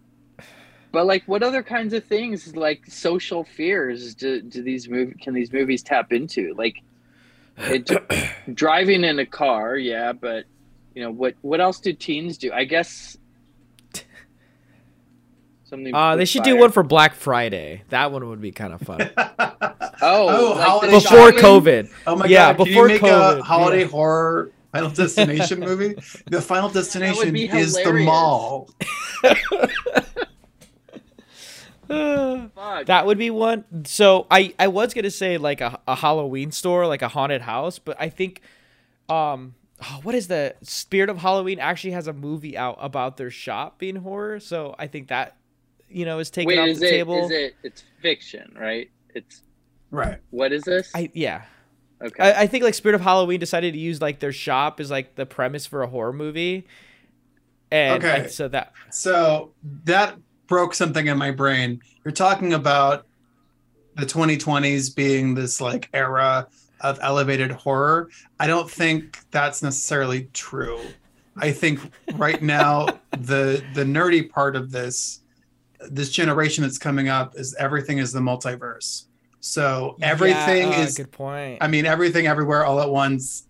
[0.91, 5.35] But like, what other kinds of things, like social fears, do, do these mov can
[5.35, 6.55] these movies tap into?
[6.55, 6.83] Like,
[7.59, 7.91] it,
[8.55, 10.45] driving in a car, yeah, but
[10.95, 11.35] you know what?
[11.43, 12.53] What else do teens do?
[12.53, 13.19] I guess
[15.65, 15.95] something.
[15.95, 17.83] uh, they with should do one for Black Friday.
[17.91, 19.11] That one would be kind of fun.
[20.01, 21.41] Oh, like before shopping?
[21.41, 21.91] COVID.
[22.07, 22.65] Oh my yeah, god!
[22.65, 23.41] before you make COVID.
[23.41, 23.89] a holiday yeah.
[23.89, 25.95] horror Final Destination movie?
[26.27, 28.71] The Final Destination be is the mall.
[31.89, 32.87] Fuck.
[32.87, 33.65] That would be one.
[33.87, 37.79] So I I was gonna say like a, a Halloween store, like a haunted house,
[37.79, 38.43] but I think,
[39.09, 43.31] um, oh, what is the Spirit of Halloween actually has a movie out about their
[43.31, 44.41] shop being horror.
[44.41, 45.37] So I think that,
[45.89, 46.91] you know, is taken Wait, off is the it?
[46.91, 47.25] table.
[47.25, 47.57] Is it?
[47.63, 48.91] It's fiction, right?
[49.15, 49.43] It's
[49.91, 50.19] Right.
[50.31, 50.91] what is this?
[50.95, 51.45] I yeah.
[52.03, 52.23] okay.
[52.23, 55.15] I, I think like Spirit of Halloween decided to use like their shop as like
[55.15, 56.67] the premise for a horror movie.
[57.71, 58.23] And Okay.
[58.25, 59.53] I- so that So
[59.85, 60.17] that
[60.49, 61.81] broke something in my brain.
[62.05, 63.07] You're talking about
[63.95, 66.49] the 2020s being this like era
[66.81, 68.09] of elevated horror.
[68.39, 70.97] I don't think that's necessarily true.
[71.37, 71.81] I think
[72.15, 75.23] right now the the nerdy part of this
[75.91, 79.05] this generation that's coming up is everything is the multiverse.
[79.41, 81.59] So everything Yeah, uh, is good point.
[81.61, 83.47] I mean, everything everywhere all at once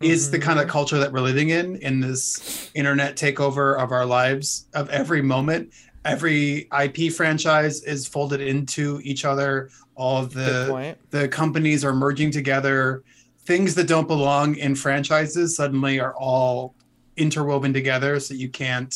[0.00, 0.46] is the Mm-hmm.
[0.46, 4.88] kind of culture that we're living in in this internet takeover of our lives of
[4.90, 5.72] every moment.
[6.06, 9.70] Every IP franchise is folded into each other.
[9.94, 13.02] All of the the companies are merging together.
[13.44, 16.74] Things that don't belong in franchises suddenly are all
[17.16, 18.94] interwoven together, so you can't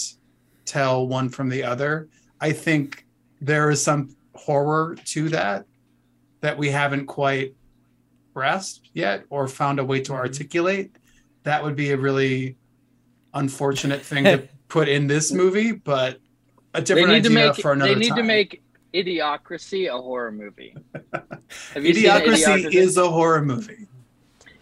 [0.65, 2.09] tell one from the other.
[2.41, 3.07] I think
[3.41, 5.67] there is some horror to that
[6.41, 7.55] that we haven't quite
[8.35, 10.21] grasped yet or found a way to mm-hmm.
[10.21, 10.91] articulate.
[11.43, 12.57] That would be a really
[13.35, 16.21] unfortunate thing to put in this movie, but
[16.75, 17.55] a they different need to make.
[17.57, 18.17] for another They need time.
[18.19, 18.63] to make
[18.95, 20.75] Idiocracy a horror movie.
[21.75, 23.87] Have you seen Idiocracy is a horror movie.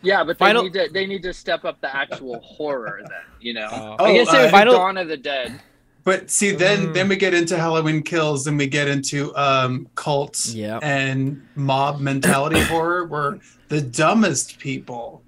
[0.03, 3.11] Yeah, but they Final- need to they need to step up the actual horror then,
[3.41, 3.69] you know.
[3.99, 4.05] Oh.
[4.05, 5.61] I guess Oh, it would uh, Final- Dawn of the Dead.
[6.05, 6.95] But see, then Mm.
[6.95, 10.81] then we get into Halloween Kills, and we get into um, cults Yep.
[10.83, 15.23] and mob mentality horror, where the dumbest people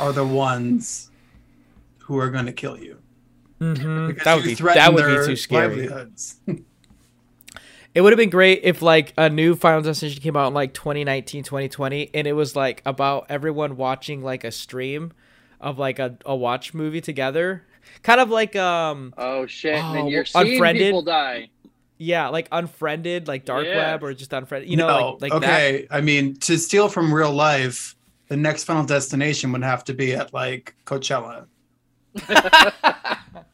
[0.00, 1.10] are the ones
[1.98, 2.97] who are going to kill you.
[3.60, 4.22] Mhm.
[4.24, 5.88] That would be that would be too scary.
[7.94, 10.72] It would have been great if like a new Final Destination came out in like
[10.74, 15.12] 2019, 2020 and it was like about everyone watching like a stream
[15.60, 17.64] of like a, a watch movie together.
[18.02, 19.74] Kind of like um Oh shit!
[19.74, 20.82] and then Oh, you're seeing Unfriended?
[20.88, 21.48] people die.
[21.96, 23.76] yeah, like unfriended, like dark Yeah.
[23.92, 24.70] web or just unfriended.
[24.70, 25.86] You know, no, like like okay.
[25.90, 27.96] I mean, to steal from real life,
[28.28, 31.46] the next Final Destination would have to be at like Coachella.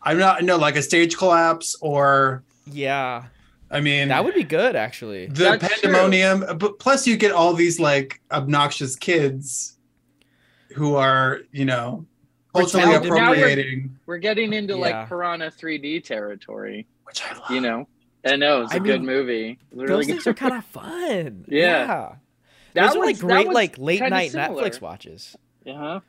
[0.05, 2.43] I'm not no like a stage collapse or.
[2.67, 3.25] Yeah.
[3.71, 5.27] I mean That would be good actually.
[5.27, 5.91] the That's true.
[5.93, 9.77] pandemonium but plus you get all these like obnoxious kids
[10.75, 12.05] who are you know
[12.55, 14.81] culturally Pretending to be- appropriating We're getting into Yeah.
[14.81, 16.87] like Piranha 3D territory.
[17.05, 17.89] which i love You know.
[18.27, 19.59] I know it's a I good mean, movie.
[19.77, 21.45] It's Those things are kind of fun.
[21.49, 21.61] Yeah.
[21.87, 22.13] yeah.
[22.73, 24.63] That Those are like great like late night similar.
[24.63, 25.37] Netflix watches.
[25.65, 26.01] Yeah.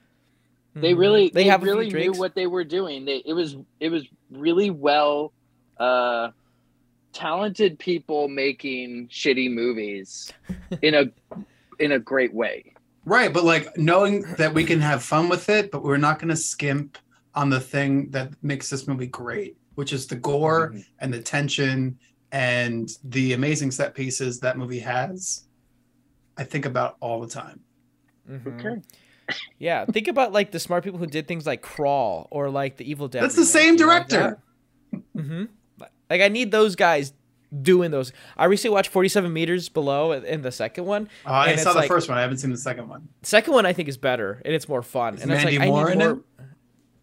[0.75, 0.97] They Mhm.
[0.99, 3.05] really they, have really knew what they were doing.
[3.05, 5.33] They it was it was really well
[5.79, 6.29] uh
[7.13, 10.31] talented people making shitty movies
[10.81, 11.05] in a
[11.79, 12.73] in a great way.
[13.05, 16.29] right but like knowing that we can have fun with it but we're not going
[16.29, 16.97] to skimp
[17.35, 20.79] on the thing that makes this movie great which is the gore Mm-hmm.
[20.99, 21.99] and the tension
[22.31, 25.45] and the amazing set pieces that movie has
[26.37, 27.59] i think about all the time
[28.29, 28.47] Mhm.
[28.59, 28.81] Okay.
[29.57, 32.89] Yeah, think about like the smart people who did things like Crawl or like the
[32.89, 33.23] Evil Dead.
[33.23, 34.39] that's the same you like director
[35.17, 35.45] Mm-hmm.
[36.09, 37.11] Like I need those guys
[37.61, 38.11] doing those.
[38.37, 41.09] I recently watched Forty Seven Meters Below in the second one.
[41.25, 42.17] Oh, I saw the like- first one.
[42.17, 43.07] I haven't seen the second one.
[43.23, 45.15] Second one I think is better and it's more fun.
[45.15, 46.17] Is and it's Mandy like Moore I in need it?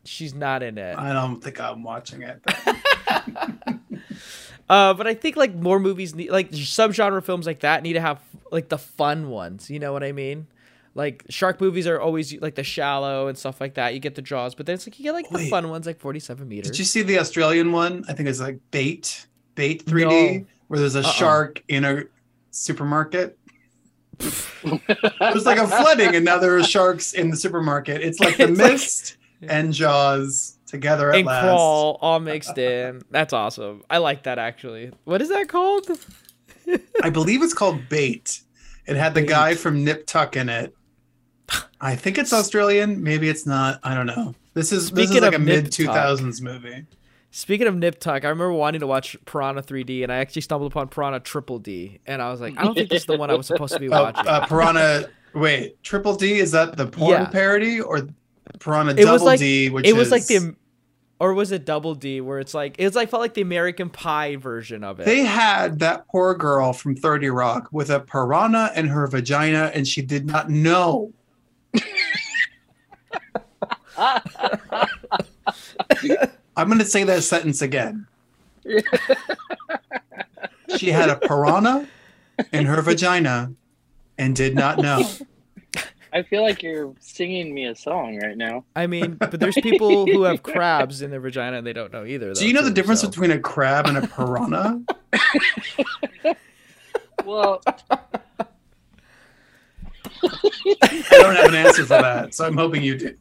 [0.04, 0.96] She's not in it.
[0.98, 2.40] I don't think I'm watching it.
[4.68, 8.00] Uh, but I think like more movies need like subgenre films like that need to
[8.00, 8.20] have
[8.50, 9.68] like the fun ones.
[9.68, 10.46] You know what I mean?
[10.94, 13.94] Like shark movies are always like the shallow and stuff like that.
[13.94, 15.98] You get the draws, but then it's like you get like the fun ones like
[15.98, 16.70] Forty Seven Meters.
[16.70, 18.04] Did you see the Australian one?
[18.08, 20.46] I think it's like Bait, Bait 3D, No.
[20.68, 21.12] where there's a Uh-uh.
[21.12, 22.02] shark in a
[22.50, 23.38] supermarket.
[24.18, 28.02] There's like a flooding, and now there are sharks in the supermarket.
[28.02, 31.42] It's like the It's like- mist and Jaws together at and last.
[31.44, 33.02] crawl all mixed in.
[33.10, 33.82] That's awesome.
[33.90, 34.92] I like that actually.
[35.04, 35.86] What is that called?
[37.02, 38.42] I believe it's called Bait.
[38.86, 40.74] It had the guy from Nip Tuck in it.
[41.82, 43.02] I think it's Australian.
[43.02, 43.80] Maybe it's not.
[43.82, 44.34] I don't know.
[44.54, 46.86] This is this is like a mid two thousands movie.
[47.34, 50.70] Speaking of Nip Tuck, I remember wanting to watch Piranha 3D, and I actually stumbled
[50.70, 53.30] upon Piranha Triple D, and I was like, I don't think this is the one
[53.30, 54.28] I was supposed to be watching.
[54.28, 55.08] uh, Piranha.
[55.34, 57.24] Wait, Triple D is that the porn Yeah.
[57.28, 58.06] parody or
[58.60, 59.70] Piranha it Double was like D?
[59.70, 60.54] Which it was is, like the,
[61.20, 64.36] or was it Double D, where it's like it's like felt like the American Pie
[64.36, 65.06] version of it.
[65.06, 69.88] They had that poor girl from 30 Rock with a piranha in her vagina and
[69.88, 71.12] she did not know.
[76.56, 78.06] I'm going to say that sentence again.
[80.76, 81.86] She had a piranha
[82.52, 83.52] in her vagina
[84.18, 85.08] and did not know.
[86.14, 88.64] I feel like you're singing me a song right now.
[88.76, 92.04] I mean, but there's people who have crabs in their vagina and they don't know
[92.04, 92.34] either.
[92.34, 93.08] Do you though, know the difference so.
[93.08, 94.82] between a crab and a piranha?
[97.24, 97.62] Well,
[100.24, 103.14] I don't have an answer for that, so I'm hoping you do.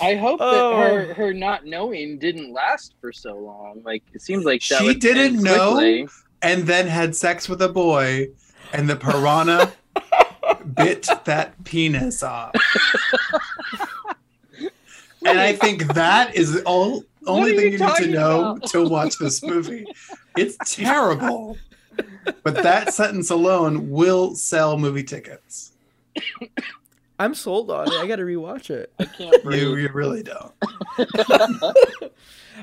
[0.00, 0.76] I hope Oh.
[0.76, 3.82] that her her not knowing didn't last for so long.
[3.84, 6.08] Like it seems like that She didn't know quickly.
[6.42, 8.28] and then had sex with a boy,
[8.72, 9.72] and the piranha
[10.74, 12.54] bit that penis off.
[15.26, 18.68] and I think that is the all, only thing you you need to know about?
[18.70, 19.86] to watch this movie.
[20.36, 21.56] It's terrible.
[22.42, 25.72] But that sentence alone will sell movie tickets.
[27.18, 27.94] I'm sold on it.
[27.94, 28.92] I got to rewatch it.
[28.98, 29.62] I can't breathe.
[29.62, 30.52] You, you really don't.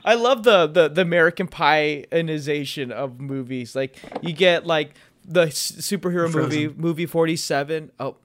[0.06, 3.76] I love the the the American Pie-ization of movies.
[3.76, 4.94] Like you get like
[5.26, 7.91] the s- superhero movie, movie 47.
[7.99, 8.16] Oh,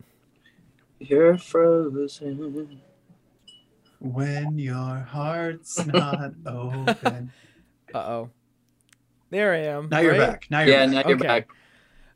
[0.98, 2.80] You're frozen.
[4.00, 7.32] When your heart's not open.
[7.94, 8.30] uh-oh.
[9.30, 9.88] There I am.
[9.90, 10.46] Now you're back.
[10.50, 10.94] Now you're Yeah, back.
[10.94, 11.26] now you're Okay.
[11.26, 11.48] back.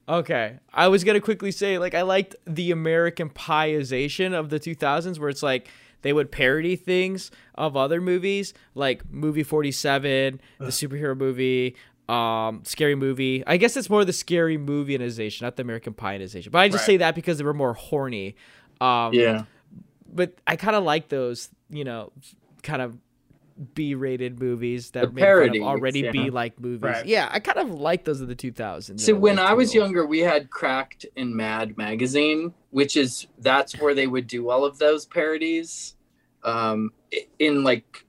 [0.09, 0.59] Okay.
[0.73, 5.19] I was going to quickly say like I liked the American Pie-ization of the 2000s
[5.19, 5.69] where it's like
[6.03, 11.77] they would parody things of other movies like movie 47, the superhero movie,
[12.09, 13.45] um scary movie.
[13.47, 16.51] I guess it's more the scary movieization, not the American Pie-ization.
[16.51, 16.87] But I just Right.
[16.95, 18.35] say that because they were more horny.
[18.81, 19.45] Um Yeah.
[20.13, 22.13] but I kind of like those, you know,
[22.65, 22.99] kind of
[23.75, 26.11] B-rated movies that The made fun of already yeah.
[26.11, 26.83] be like movies.
[26.83, 27.07] Right.
[27.07, 29.01] Yeah, I kind of like those of the 2000s.
[29.01, 29.79] So when I was too.
[29.79, 34.65] younger, we had Cracked and Mad magazine, which is that's where they would do all
[34.65, 35.95] of those parodies,
[36.43, 36.91] um,
[37.39, 38.05] in like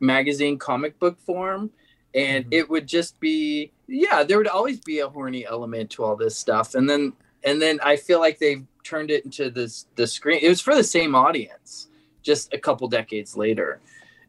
[0.00, 1.70] magazine comic book form,
[2.14, 2.52] and Mm-hmm.
[2.54, 6.36] it would just be yeah, there would always be a horny element to all this
[6.36, 7.12] stuff, and then
[7.44, 10.38] and then I feel like they've turned it into this the screen.
[10.42, 11.88] It was for the same audience,
[12.22, 13.80] just a couple decades later,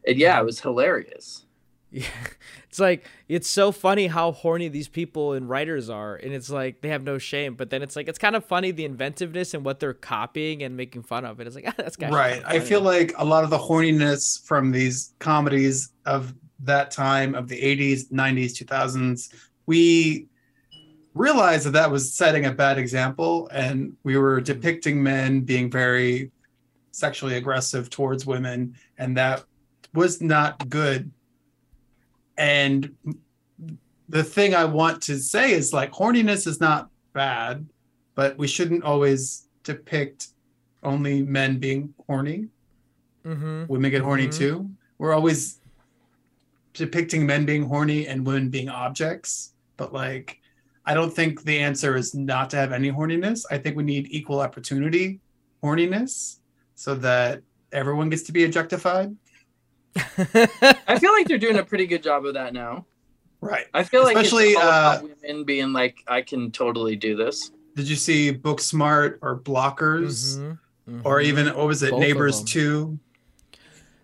[0.08, 1.44] and yeah, it was hilarious.
[1.90, 2.06] Yeah.
[2.68, 6.82] It's like it's so funny how horny these people and writers are and it's like
[6.82, 9.64] they have no shame but then it's like it's kind of funny the inventiveness and
[9.64, 12.60] what they're copying and making fun of it it's like ah, that's kind right i
[12.60, 17.58] feel like a lot of the horniness from these comedies of that time of the
[17.58, 20.28] 80s 90s 2000s we
[21.14, 26.30] realized that that was setting a bad example and we were depicting men being very
[26.90, 29.44] sexually aggressive towards women and that
[29.98, 31.10] was not good
[32.36, 32.78] and
[34.08, 37.66] the thing i want to say is like horniness is not bad
[38.14, 40.28] but we shouldn't always depict
[40.82, 42.48] only men being horny
[43.24, 43.66] mm-hmm.
[43.72, 44.38] women get horny Mhm.
[44.40, 44.54] too.
[44.98, 45.60] We're always
[46.74, 50.38] depicting men being horny and women being objects, but like
[50.86, 53.44] I don't think the answer is not to have any horniness.
[53.50, 55.20] I think we need equal opportunity
[55.62, 56.38] horniness
[56.74, 57.42] so that
[57.72, 59.14] everyone gets to be objectified.
[59.96, 62.86] I feel like they're doing a pretty good job of that now.
[63.40, 63.66] Right.
[63.72, 67.14] I feel like Especially, it's all about uh, women being like, I can totally do
[67.16, 67.50] this.
[67.76, 70.36] Did you see Booksmart or Blockers
[70.88, 71.04] Mhm.
[71.04, 72.46] or even what was it, Both Neighbors them.
[72.46, 72.98] 2?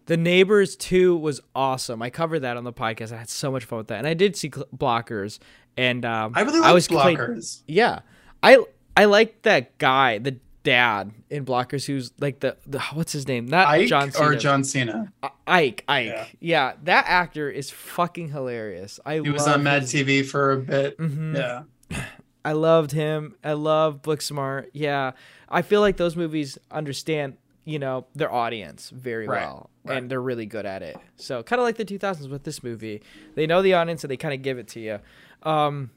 [0.06, 3.64] the neighbors 2 was awesome i covered that on the podcast i had so much
[3.64, 5.38] fun with that and i did see cl- blockers
[5.78, 7.62] and um I really like was playing- Blockers.
[7.66, 8.00] yeah
[8.42, 8.62] i
[8.98, 13.46] i like that guy the dad in blockers who's like the, the what's his name
[13.46, 14.26] not Ike john Cena.
[14.26, 15.12] or John Cena?
[15.46, 16.06] Ike, Ike.
[16.06, 16.26] Yeah.
[16.40, 16.72] Yeah.
[16.84, 18.98] that actor is fucking hilarious.
[19.06, 20.98] I He was on Mad his- TV for a bit.
[20.98, 21.36] Mhm.
[21.36, 22.02] Yeah.
[22.44, 23.36] I loved him.
[23.44, 24.66] I love Booksmart.
[24.72, 25.12] Yeah,
[25.48, 29.96] I feel like those movies understand, you know, their audience very Right, well, right.
[29.98, 30.96] and they're really good at it.
[31.16, 33.02] So kind of like the 2000s with this movie,
[33.34, 34.98] they know the audience and they kind of give it to you.
[35.42, 35.90] Um,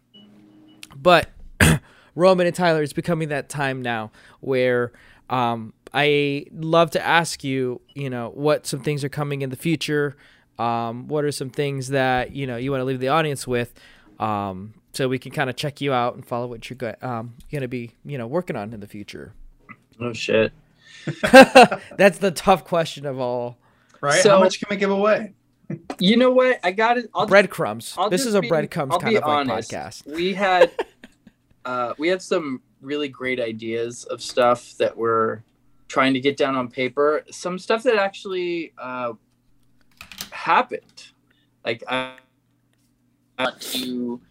[0.96, 1.30] but
[2.18, 4.12] Roman and Tyler, it's becoming that time now
[4.42, 4.92] where
[5.30, 9.56] um, I love to ask you, you know, what some things are coming in the
[9.56, 10.18] future.
[10.58, 13.76] Um, what are some things that you know you want to leave the audience with,
[14.20, 17.36] um, so we can kind of check you out and follow what you're go- um,
[17.52, 19.34] going to be, you know, working on in the future.
[20.00, 20.52] Oh shit.
[21.22, 23.58] That's the tough question of all.
[24.02, 24.22] Right?
[24.22, 25.34] So- How much can we give away?
[26.00, 26.60] You know what?
[26.64, 27.10] I got it.
[27.14, 27.94] I'll Breadcrumbs.
[27.98, 29.72] I'll This is a be- breadcrumbs I'll kind be of like honest.
[29.72, 30.06] podcast.
[30.16, 30.72] We had
[31.68, 35.44] uh we had some really great ideas of stuff that we're
[35.88, 37.24] trying to get down on paper.
[37.30, 39.14] Some stuff that actually uh
[40.32, 41.12] happened.
[41.66, 42.14] Like I
[43.38, 44.22] want to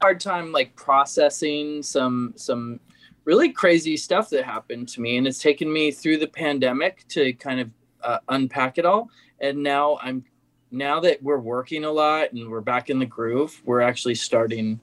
[0.00, 2.78] hard time like processing some some
[3.24, 7.32] really crazy stuff that happened to me and it's taken me through the pandemic to
[7.34, 7.70] kind of
[8.02, 9.10] uh, unpack it all
[9.40, 10.24] and now i'm
[10.70, 14.80] now that we're working a lot and we're back in the groove we're actually starting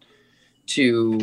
[0.65, 1.17] to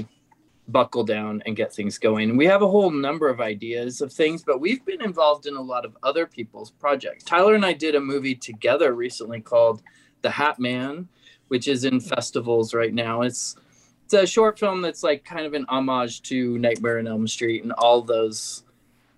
[0.73, 4.43] buckle down and get things going we have a whole number of ideas of things
[4.43, 7.95] but we've been involved in a lot of other people's projects tyler and i did
[7.95, 9.83] a movie together recently called
[10.23, 11.07] the hat man
[11.49, 13.57] which is in festivals right now it's
[14.05, 17.63] it's a short film that's like kind of an homage to Nightmare on Elm Street
[17.63, 18.63] and all those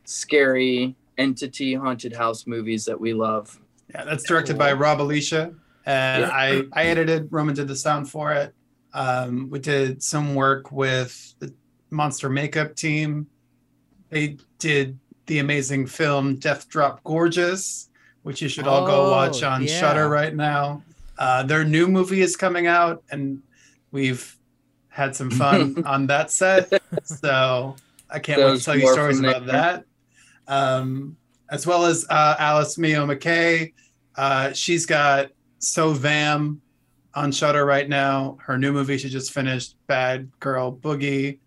[0.05, 3.61] scary entity haunted house movies that we love.
[3.93, 5.55] Yeah, that's directed by Rob Alicia,
[5.87, 6.31] and Yeah.
[6.31, 7.29] I I edited.
[7.33, 8.55] Roman did the sound for it.
[8.95, 11.53] Um, we did some work with the
[11.91, 13.27] Monster Makeup team.
[14.11, 17.91] They did the amazing film Death Drop Gorgeous,
[18.23, 19.81] which you should all go Oh, watch on yeah.
[19.81, 20.83] Shudder right now.
[21.19, 23.43] Uh, their new movie is coming out, and
[23.91, 24.37] we've
[24.89, 26.73] had some fun on that set.
[27.05, 27.75] So
[28.11, 29.85] I can't wait to tell you stories about that.
[30.47, 31.17] Um,
[31.51, 33.73] as well as uh, Alice Maio Mackay.
[34.17, 36.59] Uh, she's got So Vam
[37.15, 38.37] on Shudder right now.
[38.41, 41.39] Her new movie she just finished, Bad Girl Boogie.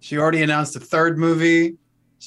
[0.00, 1.76] She already announced a third movie.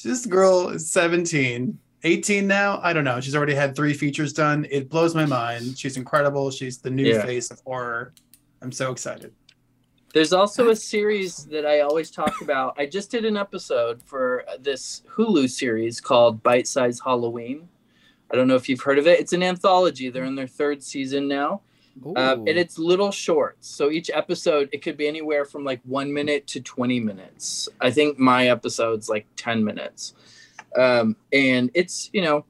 [0.03, 2.79] This girl is 17, 18 now.
[2.83, 3.19] I don't know.
[3.19, 4.65] She's already had three features done.
[4.69, 5.77] It blows my mind.
[5.77, 6.51] She's incredible.
[6.51, 7.23] She's the new Yeah.
[7.25, 8.13] face of horror.
[8.61, 9.33] I'm so excited.
[10.13, 12.75] There's also a series that I always talk about.
[12.79, 17.67] I just did an episode for this Hulu series called Bite Size Halloween.
[18.31, 19.19] I don't know if you've heard of it.
[19.19, 20.09] It's an anthology.
[20.09, 21.61] They're in their third season now.
[22.05, 22.13] Ooh.
[22.15, 23.67] and it's little shorts.
[23.67, 27.69] So each episode, it could be anywhere from like one minute to 20 minutes.
[27.81, 30.13] I think my episode's like 10 minutes.
[30.77, 32.45] Um, and it's, you know,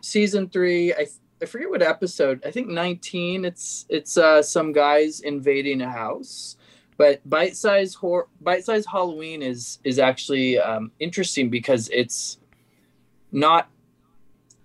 [0.00, 1.06] season three, I,
[1.40, 3.44] I forget what episode, I think 19.
[3.44, 6.56] It's, it's uh, some guys invading a house.
[6.98, 12.38] But bite size hor- bite size Halloween is is actually um, interesting because it's
[13.30, 13.70] not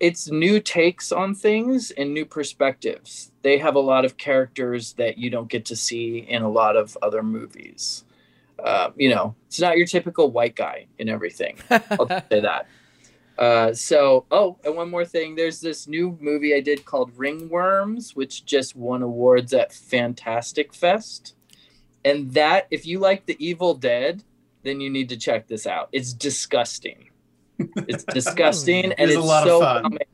[0.00, 3.30] it's new takes on things and new perspectives.
[3.42, 6.76] They have a lot of characters that you don't get to see in a lot
[6.76, 8.04] of other movies.
[8.62, 11.58] Uh, you know, it's not your typical white guy in everything.
[11.70, 12.66] I'll say that.
[13.36, 15.34] Uh, so, oh, and one more thing.
[15.34, 21.34] There's this new movie I did called Ringworms, which just won awards at Fantastic Fest.
[22.04, 24.22] And that, if you like The Evil Dead,
[24.62, 25.88] then you need to check this out.
[25.92, 27.10] It's disgusting.
[27.58, 29.82] It's disgusting, and It is a lot of so fun.
[29.82, 30.06] well made.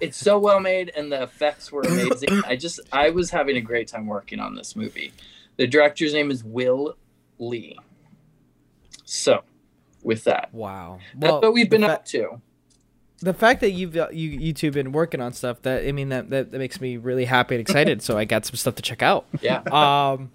[0.00, 2.42] It's so well made, and the effects were amazing.
[2.46, 5.12] I just, I was having a great time working on this movie.
[5.56, 6.96] The director's name is Will
[7.38, 7.78] Lee.
[9.04, 9.42] So,
[10.02, 10.98] with that, Wow.
[11.14, 12.40] that's Well, what we've been the up to.
[13.20, 16.08] the fact that you've uh, you you two been working on stuff that I mean
[16.08, 18.02] that, that that makes me really happy and excited.
[18.02, 19.26] so I got some stuff to check out.
[19.40, 19.62] Yeah.
[19.70, 20.30] Um.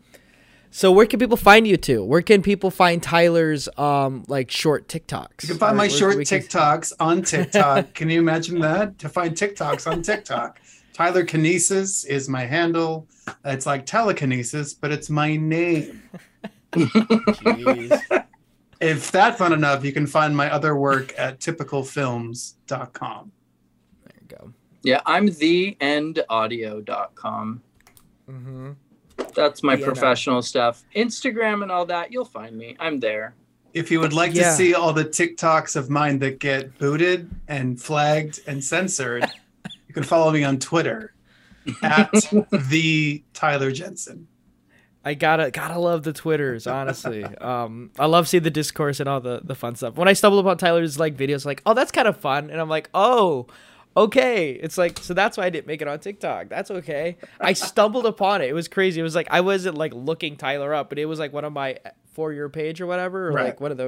[0.72, 2.04] So where can people find you too?
[2.04, 5.42] Where can people find Tyler's um like short TikToks?
[5.44, 7.94] You can find Or my where short we can- TikToks on TikTok.
[7.94, 8.98] can you imagine that?
[9.00, 10.60] To find TikToks on TikTok.
[10.94, 13.08] Tyler Kinesis is my handle.
[13.46, 16.04] It's like telekinesis, but it's my name.
[18.82, 23.32] If that's not enough, you can find my other work at typicalfilms.com.
[24.04, 24.54] There you go.
[24.84, 27.62] Yeah, I'm theendaudio.com.
[28.30, 28.72] Mm-hmm.
[29.36, 30.84] That's my The end professional stuff.
[30.96, 32.76] Instagram and all that, you'll find me.
[32.80, 33.34] I'm there.
[33.74, 34.50] If you would like Yeah.
[34.50, 39.26] to see all the TikToks of mine that get booted and flagged and censored,
[39.88, 41.14] you can follow me on Twitter
[41.84, 42.12] at
[42.52, 44.28] the Tyler Jensen.
[45.06, 47.24] I gotta gotta love the twitters honestly.
[47.42, 49.96] um, I love seeing the discourse and all the the fun stuff.
[49.96, 52.70] When I stumble upon Tyler's like videos, like oh that's kind of fun, and I'm
[52.70, 53.48] like oh
[53.98, 54.52] okay.
[54.52, 56.50] It's like so that's why I didn't make it on TikTok.
[56.50, 57.18] That's okay.
[57.40, 58.50] I stumbled upon it.
[58.50, 59.00] It was crazy.
[59.00, 61.54] It was like I wasn't like looking Tyler up, but it was like one of
[61.54, 61.78] my
[62.14, 63.46] for your page or whatever, or Right.
[63.46, 63.88] like one of the.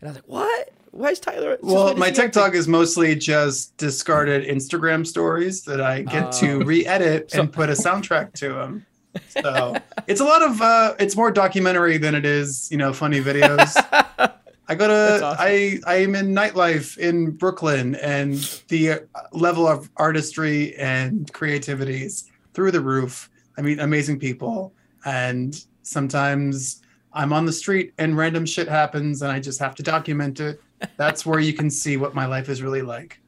[0.00, 0.68] And I was like, what?
[0.90, 1.58] Why is Tyler?
[1.60, 6.64] Well, my TikTok is mostly just discarded Instagram stories that I get to Oh.
[6.64, 8.86] re-edit So- and put a soundtrack to them.
[9.30, 9.74] So
[10.06, 13.74] it's a lot of uh, it's more documentary than it is, you know, funny videos.
[14.68, 15.36] I go to awesome.
[15.40, 18.34] I I am in nightlife in Brooklyn, and
[18.68, 18.98] the uh,
[19.32, 23.30] level of artistry and creativity is through the roof.
[23.56, 24.74] I meet amazing people,
[25.04, 26.82] and sometimes
[27.12, 30.60] I'm on the street and random shit happens, and I just have to document it
[30.96, 33.20] That's where you can see what my life is really like.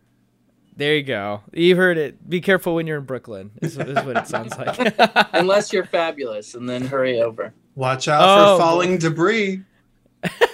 [0.77, 1.43] There you go.
[1.53, 2.29] You heard it.
[2.29, 3.51] Be careful when you're in Brooklyn.
[3.61, 4.95] Is, is what it sounds like.
[5.33, 7.53] Unless you're fabulous, and then hurry over.
[7.75, 9.63] Watch out Oh, for falling debris.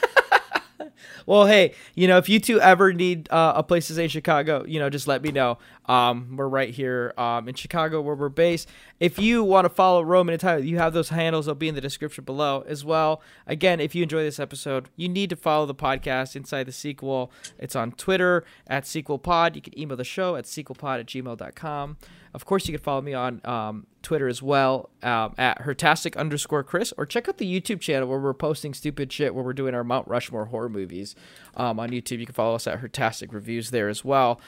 [1.27, 4.09] Well, hey, you know, if you two ever need uh, a place to stay in
[4.09, 5.59] Chicago, you know, just let me know.
[5.87, 8.69] Um, we're right here um, in Chicago where we're based.
[9.01, 11.47] If you want to follow Roman and Tyler, you have those handles.
[11.47, 13.21] They'll be in the description below as well.
[13.47, 17.31] Again, if you enjoy this episode, you need to follow the podcast Inside the Sequel.
[17.59, 19.57] It's on Twitter at Sequel Pod.
[19.57, 21.97] You can email the show at sequelpod at gmail.com.
[22.37, 26.63] Of course, you can follow me on um, Twitter as well um, at hertastic underscore
[26.63, 29.75] Chris, or check out the YouTube channel where we're posting stupid shit where we're doing
[29.75, 31.17] our Mount Rushmore horror movies
[31.57, 32.19] um, on YouTube.
[32.19, 34.39] You can follow us at Hertastic Reviews there as well.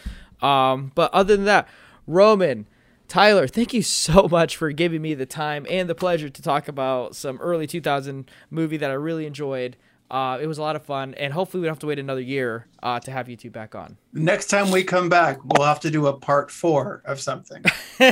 [0.42, 1.66] Um, but other than that,
[2.06, 2.66] Roman,
[3.08, 6.68] Tyler, thank you so much for giving me the time and the pleasure to talk
[6.68, 9.78] about some early 2000 movie that I really enjoyed.
[10.10, 12.20] Uh, it was a lot of fun, and hopefully we don't have to wait another
[12.20, 13.98] year uh, to have you two back on.
[14.14, 17.62] Next time we come back, we'll have to do a part four of something.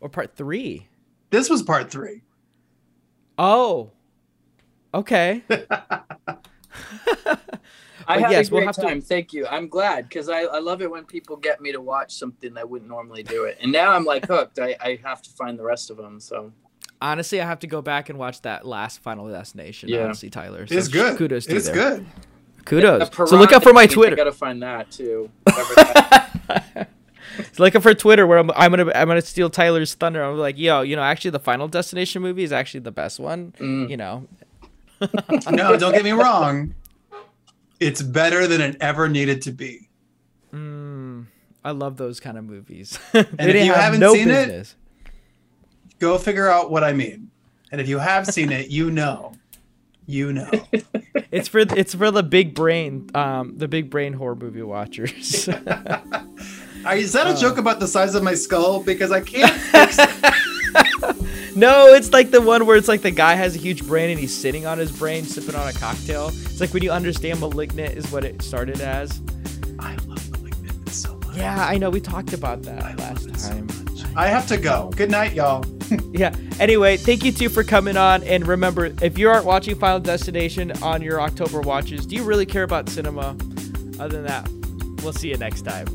[0.00, 0.86] or part three.
[1.30, 2.22] This was part three.
[3.36, 3.90] Oh,
[4.94, 5.42] okay.
[8.08, 9.00] I had yes, a we'll great have to- time.
[9.00, 9.46] Thank you.
[9.48, 12.62] I'm glad because I, I love it when people get me to watch something I
[12.62, 13.58] wouldn't normally do it.
[13.60, 14.60] And now I'm like hooked.
[14.60, 16.20] I, I have to find the rest of them.
[16.20, 16.52] So
[17.00, 19.88] Honestly, I have to go back and watch that last Final Destination.
[19.88, 20.04] Yeah.
[20.04, 21.16] Honestly, Tyler, It's good.
[21.18, 21.74] Kudos to It's there.
[21.74, 22.06] good.
[22.64, 23.08] Kudos.
[23.10, 24.14] The So look out for my Twitter.
[24.14, 25.30] I gotta find that too.
[25.44, 26.88] Whatever that-
[27.52, 30.24] So look out for Twitter where I'm, I'm gonna I'm gonna steal Tyler's thunder.
[30.24, 33.52] I'm like, yo, you know, actually the Final Destination movie is actually the best one.
[33.60, 33.90] Mm.
[33.90, 34.26] You know,
[35.50, 36.74] No, don't get me wrong.
[37.78, 39.88] It's better than it ever needed to be.
[40.52, 41.26] mm,
[41.62, 42.98] I love those kind of movies.
[43.12, 44.74] And if you haven't seen it,
[45.98, 47.30] go figure out what I mean.
[47.72, 49.32] And if you have seen it, you know.
[50.06, 50.48] You know.
[51.32, 55.48] it's for it's for the big brain, um, the big brain horror movie watchers.
[55.48, 57.36] Are- Is that a Uh.
[57.36, 58.82] joke about the size of my skull?
[58.84, 61.56] Because I can't fix it.
[61.56, 64.20] no, it's like the one where it's like the guy has a huge brain and
[64.20, 66.28] he's sitting on his brain sipping on a cocktail.
[66.28, 69.20] It's like when you understand Malignant is what it started as.
[69.80, 71.36] I love Malignant so much.
[71.36, 71.90] Yeah, I know.
[71.90, 73.66] We talked about that last time.
[74.16, 74.90] I have to go.
[74.96, 75.62] Good night, y'all.
[76.12, 76.34] yeah.
[76.58, 78.22] Anyway, thank you two for coming on.
[78.24, 82.46] And remember, if you aren't watching Final Destination on your October watches, do you really
[82.46, 83.36] care about cinema?
[84.00, 84.48] Other than that,
[85.02, 85.86] we'll see you next time.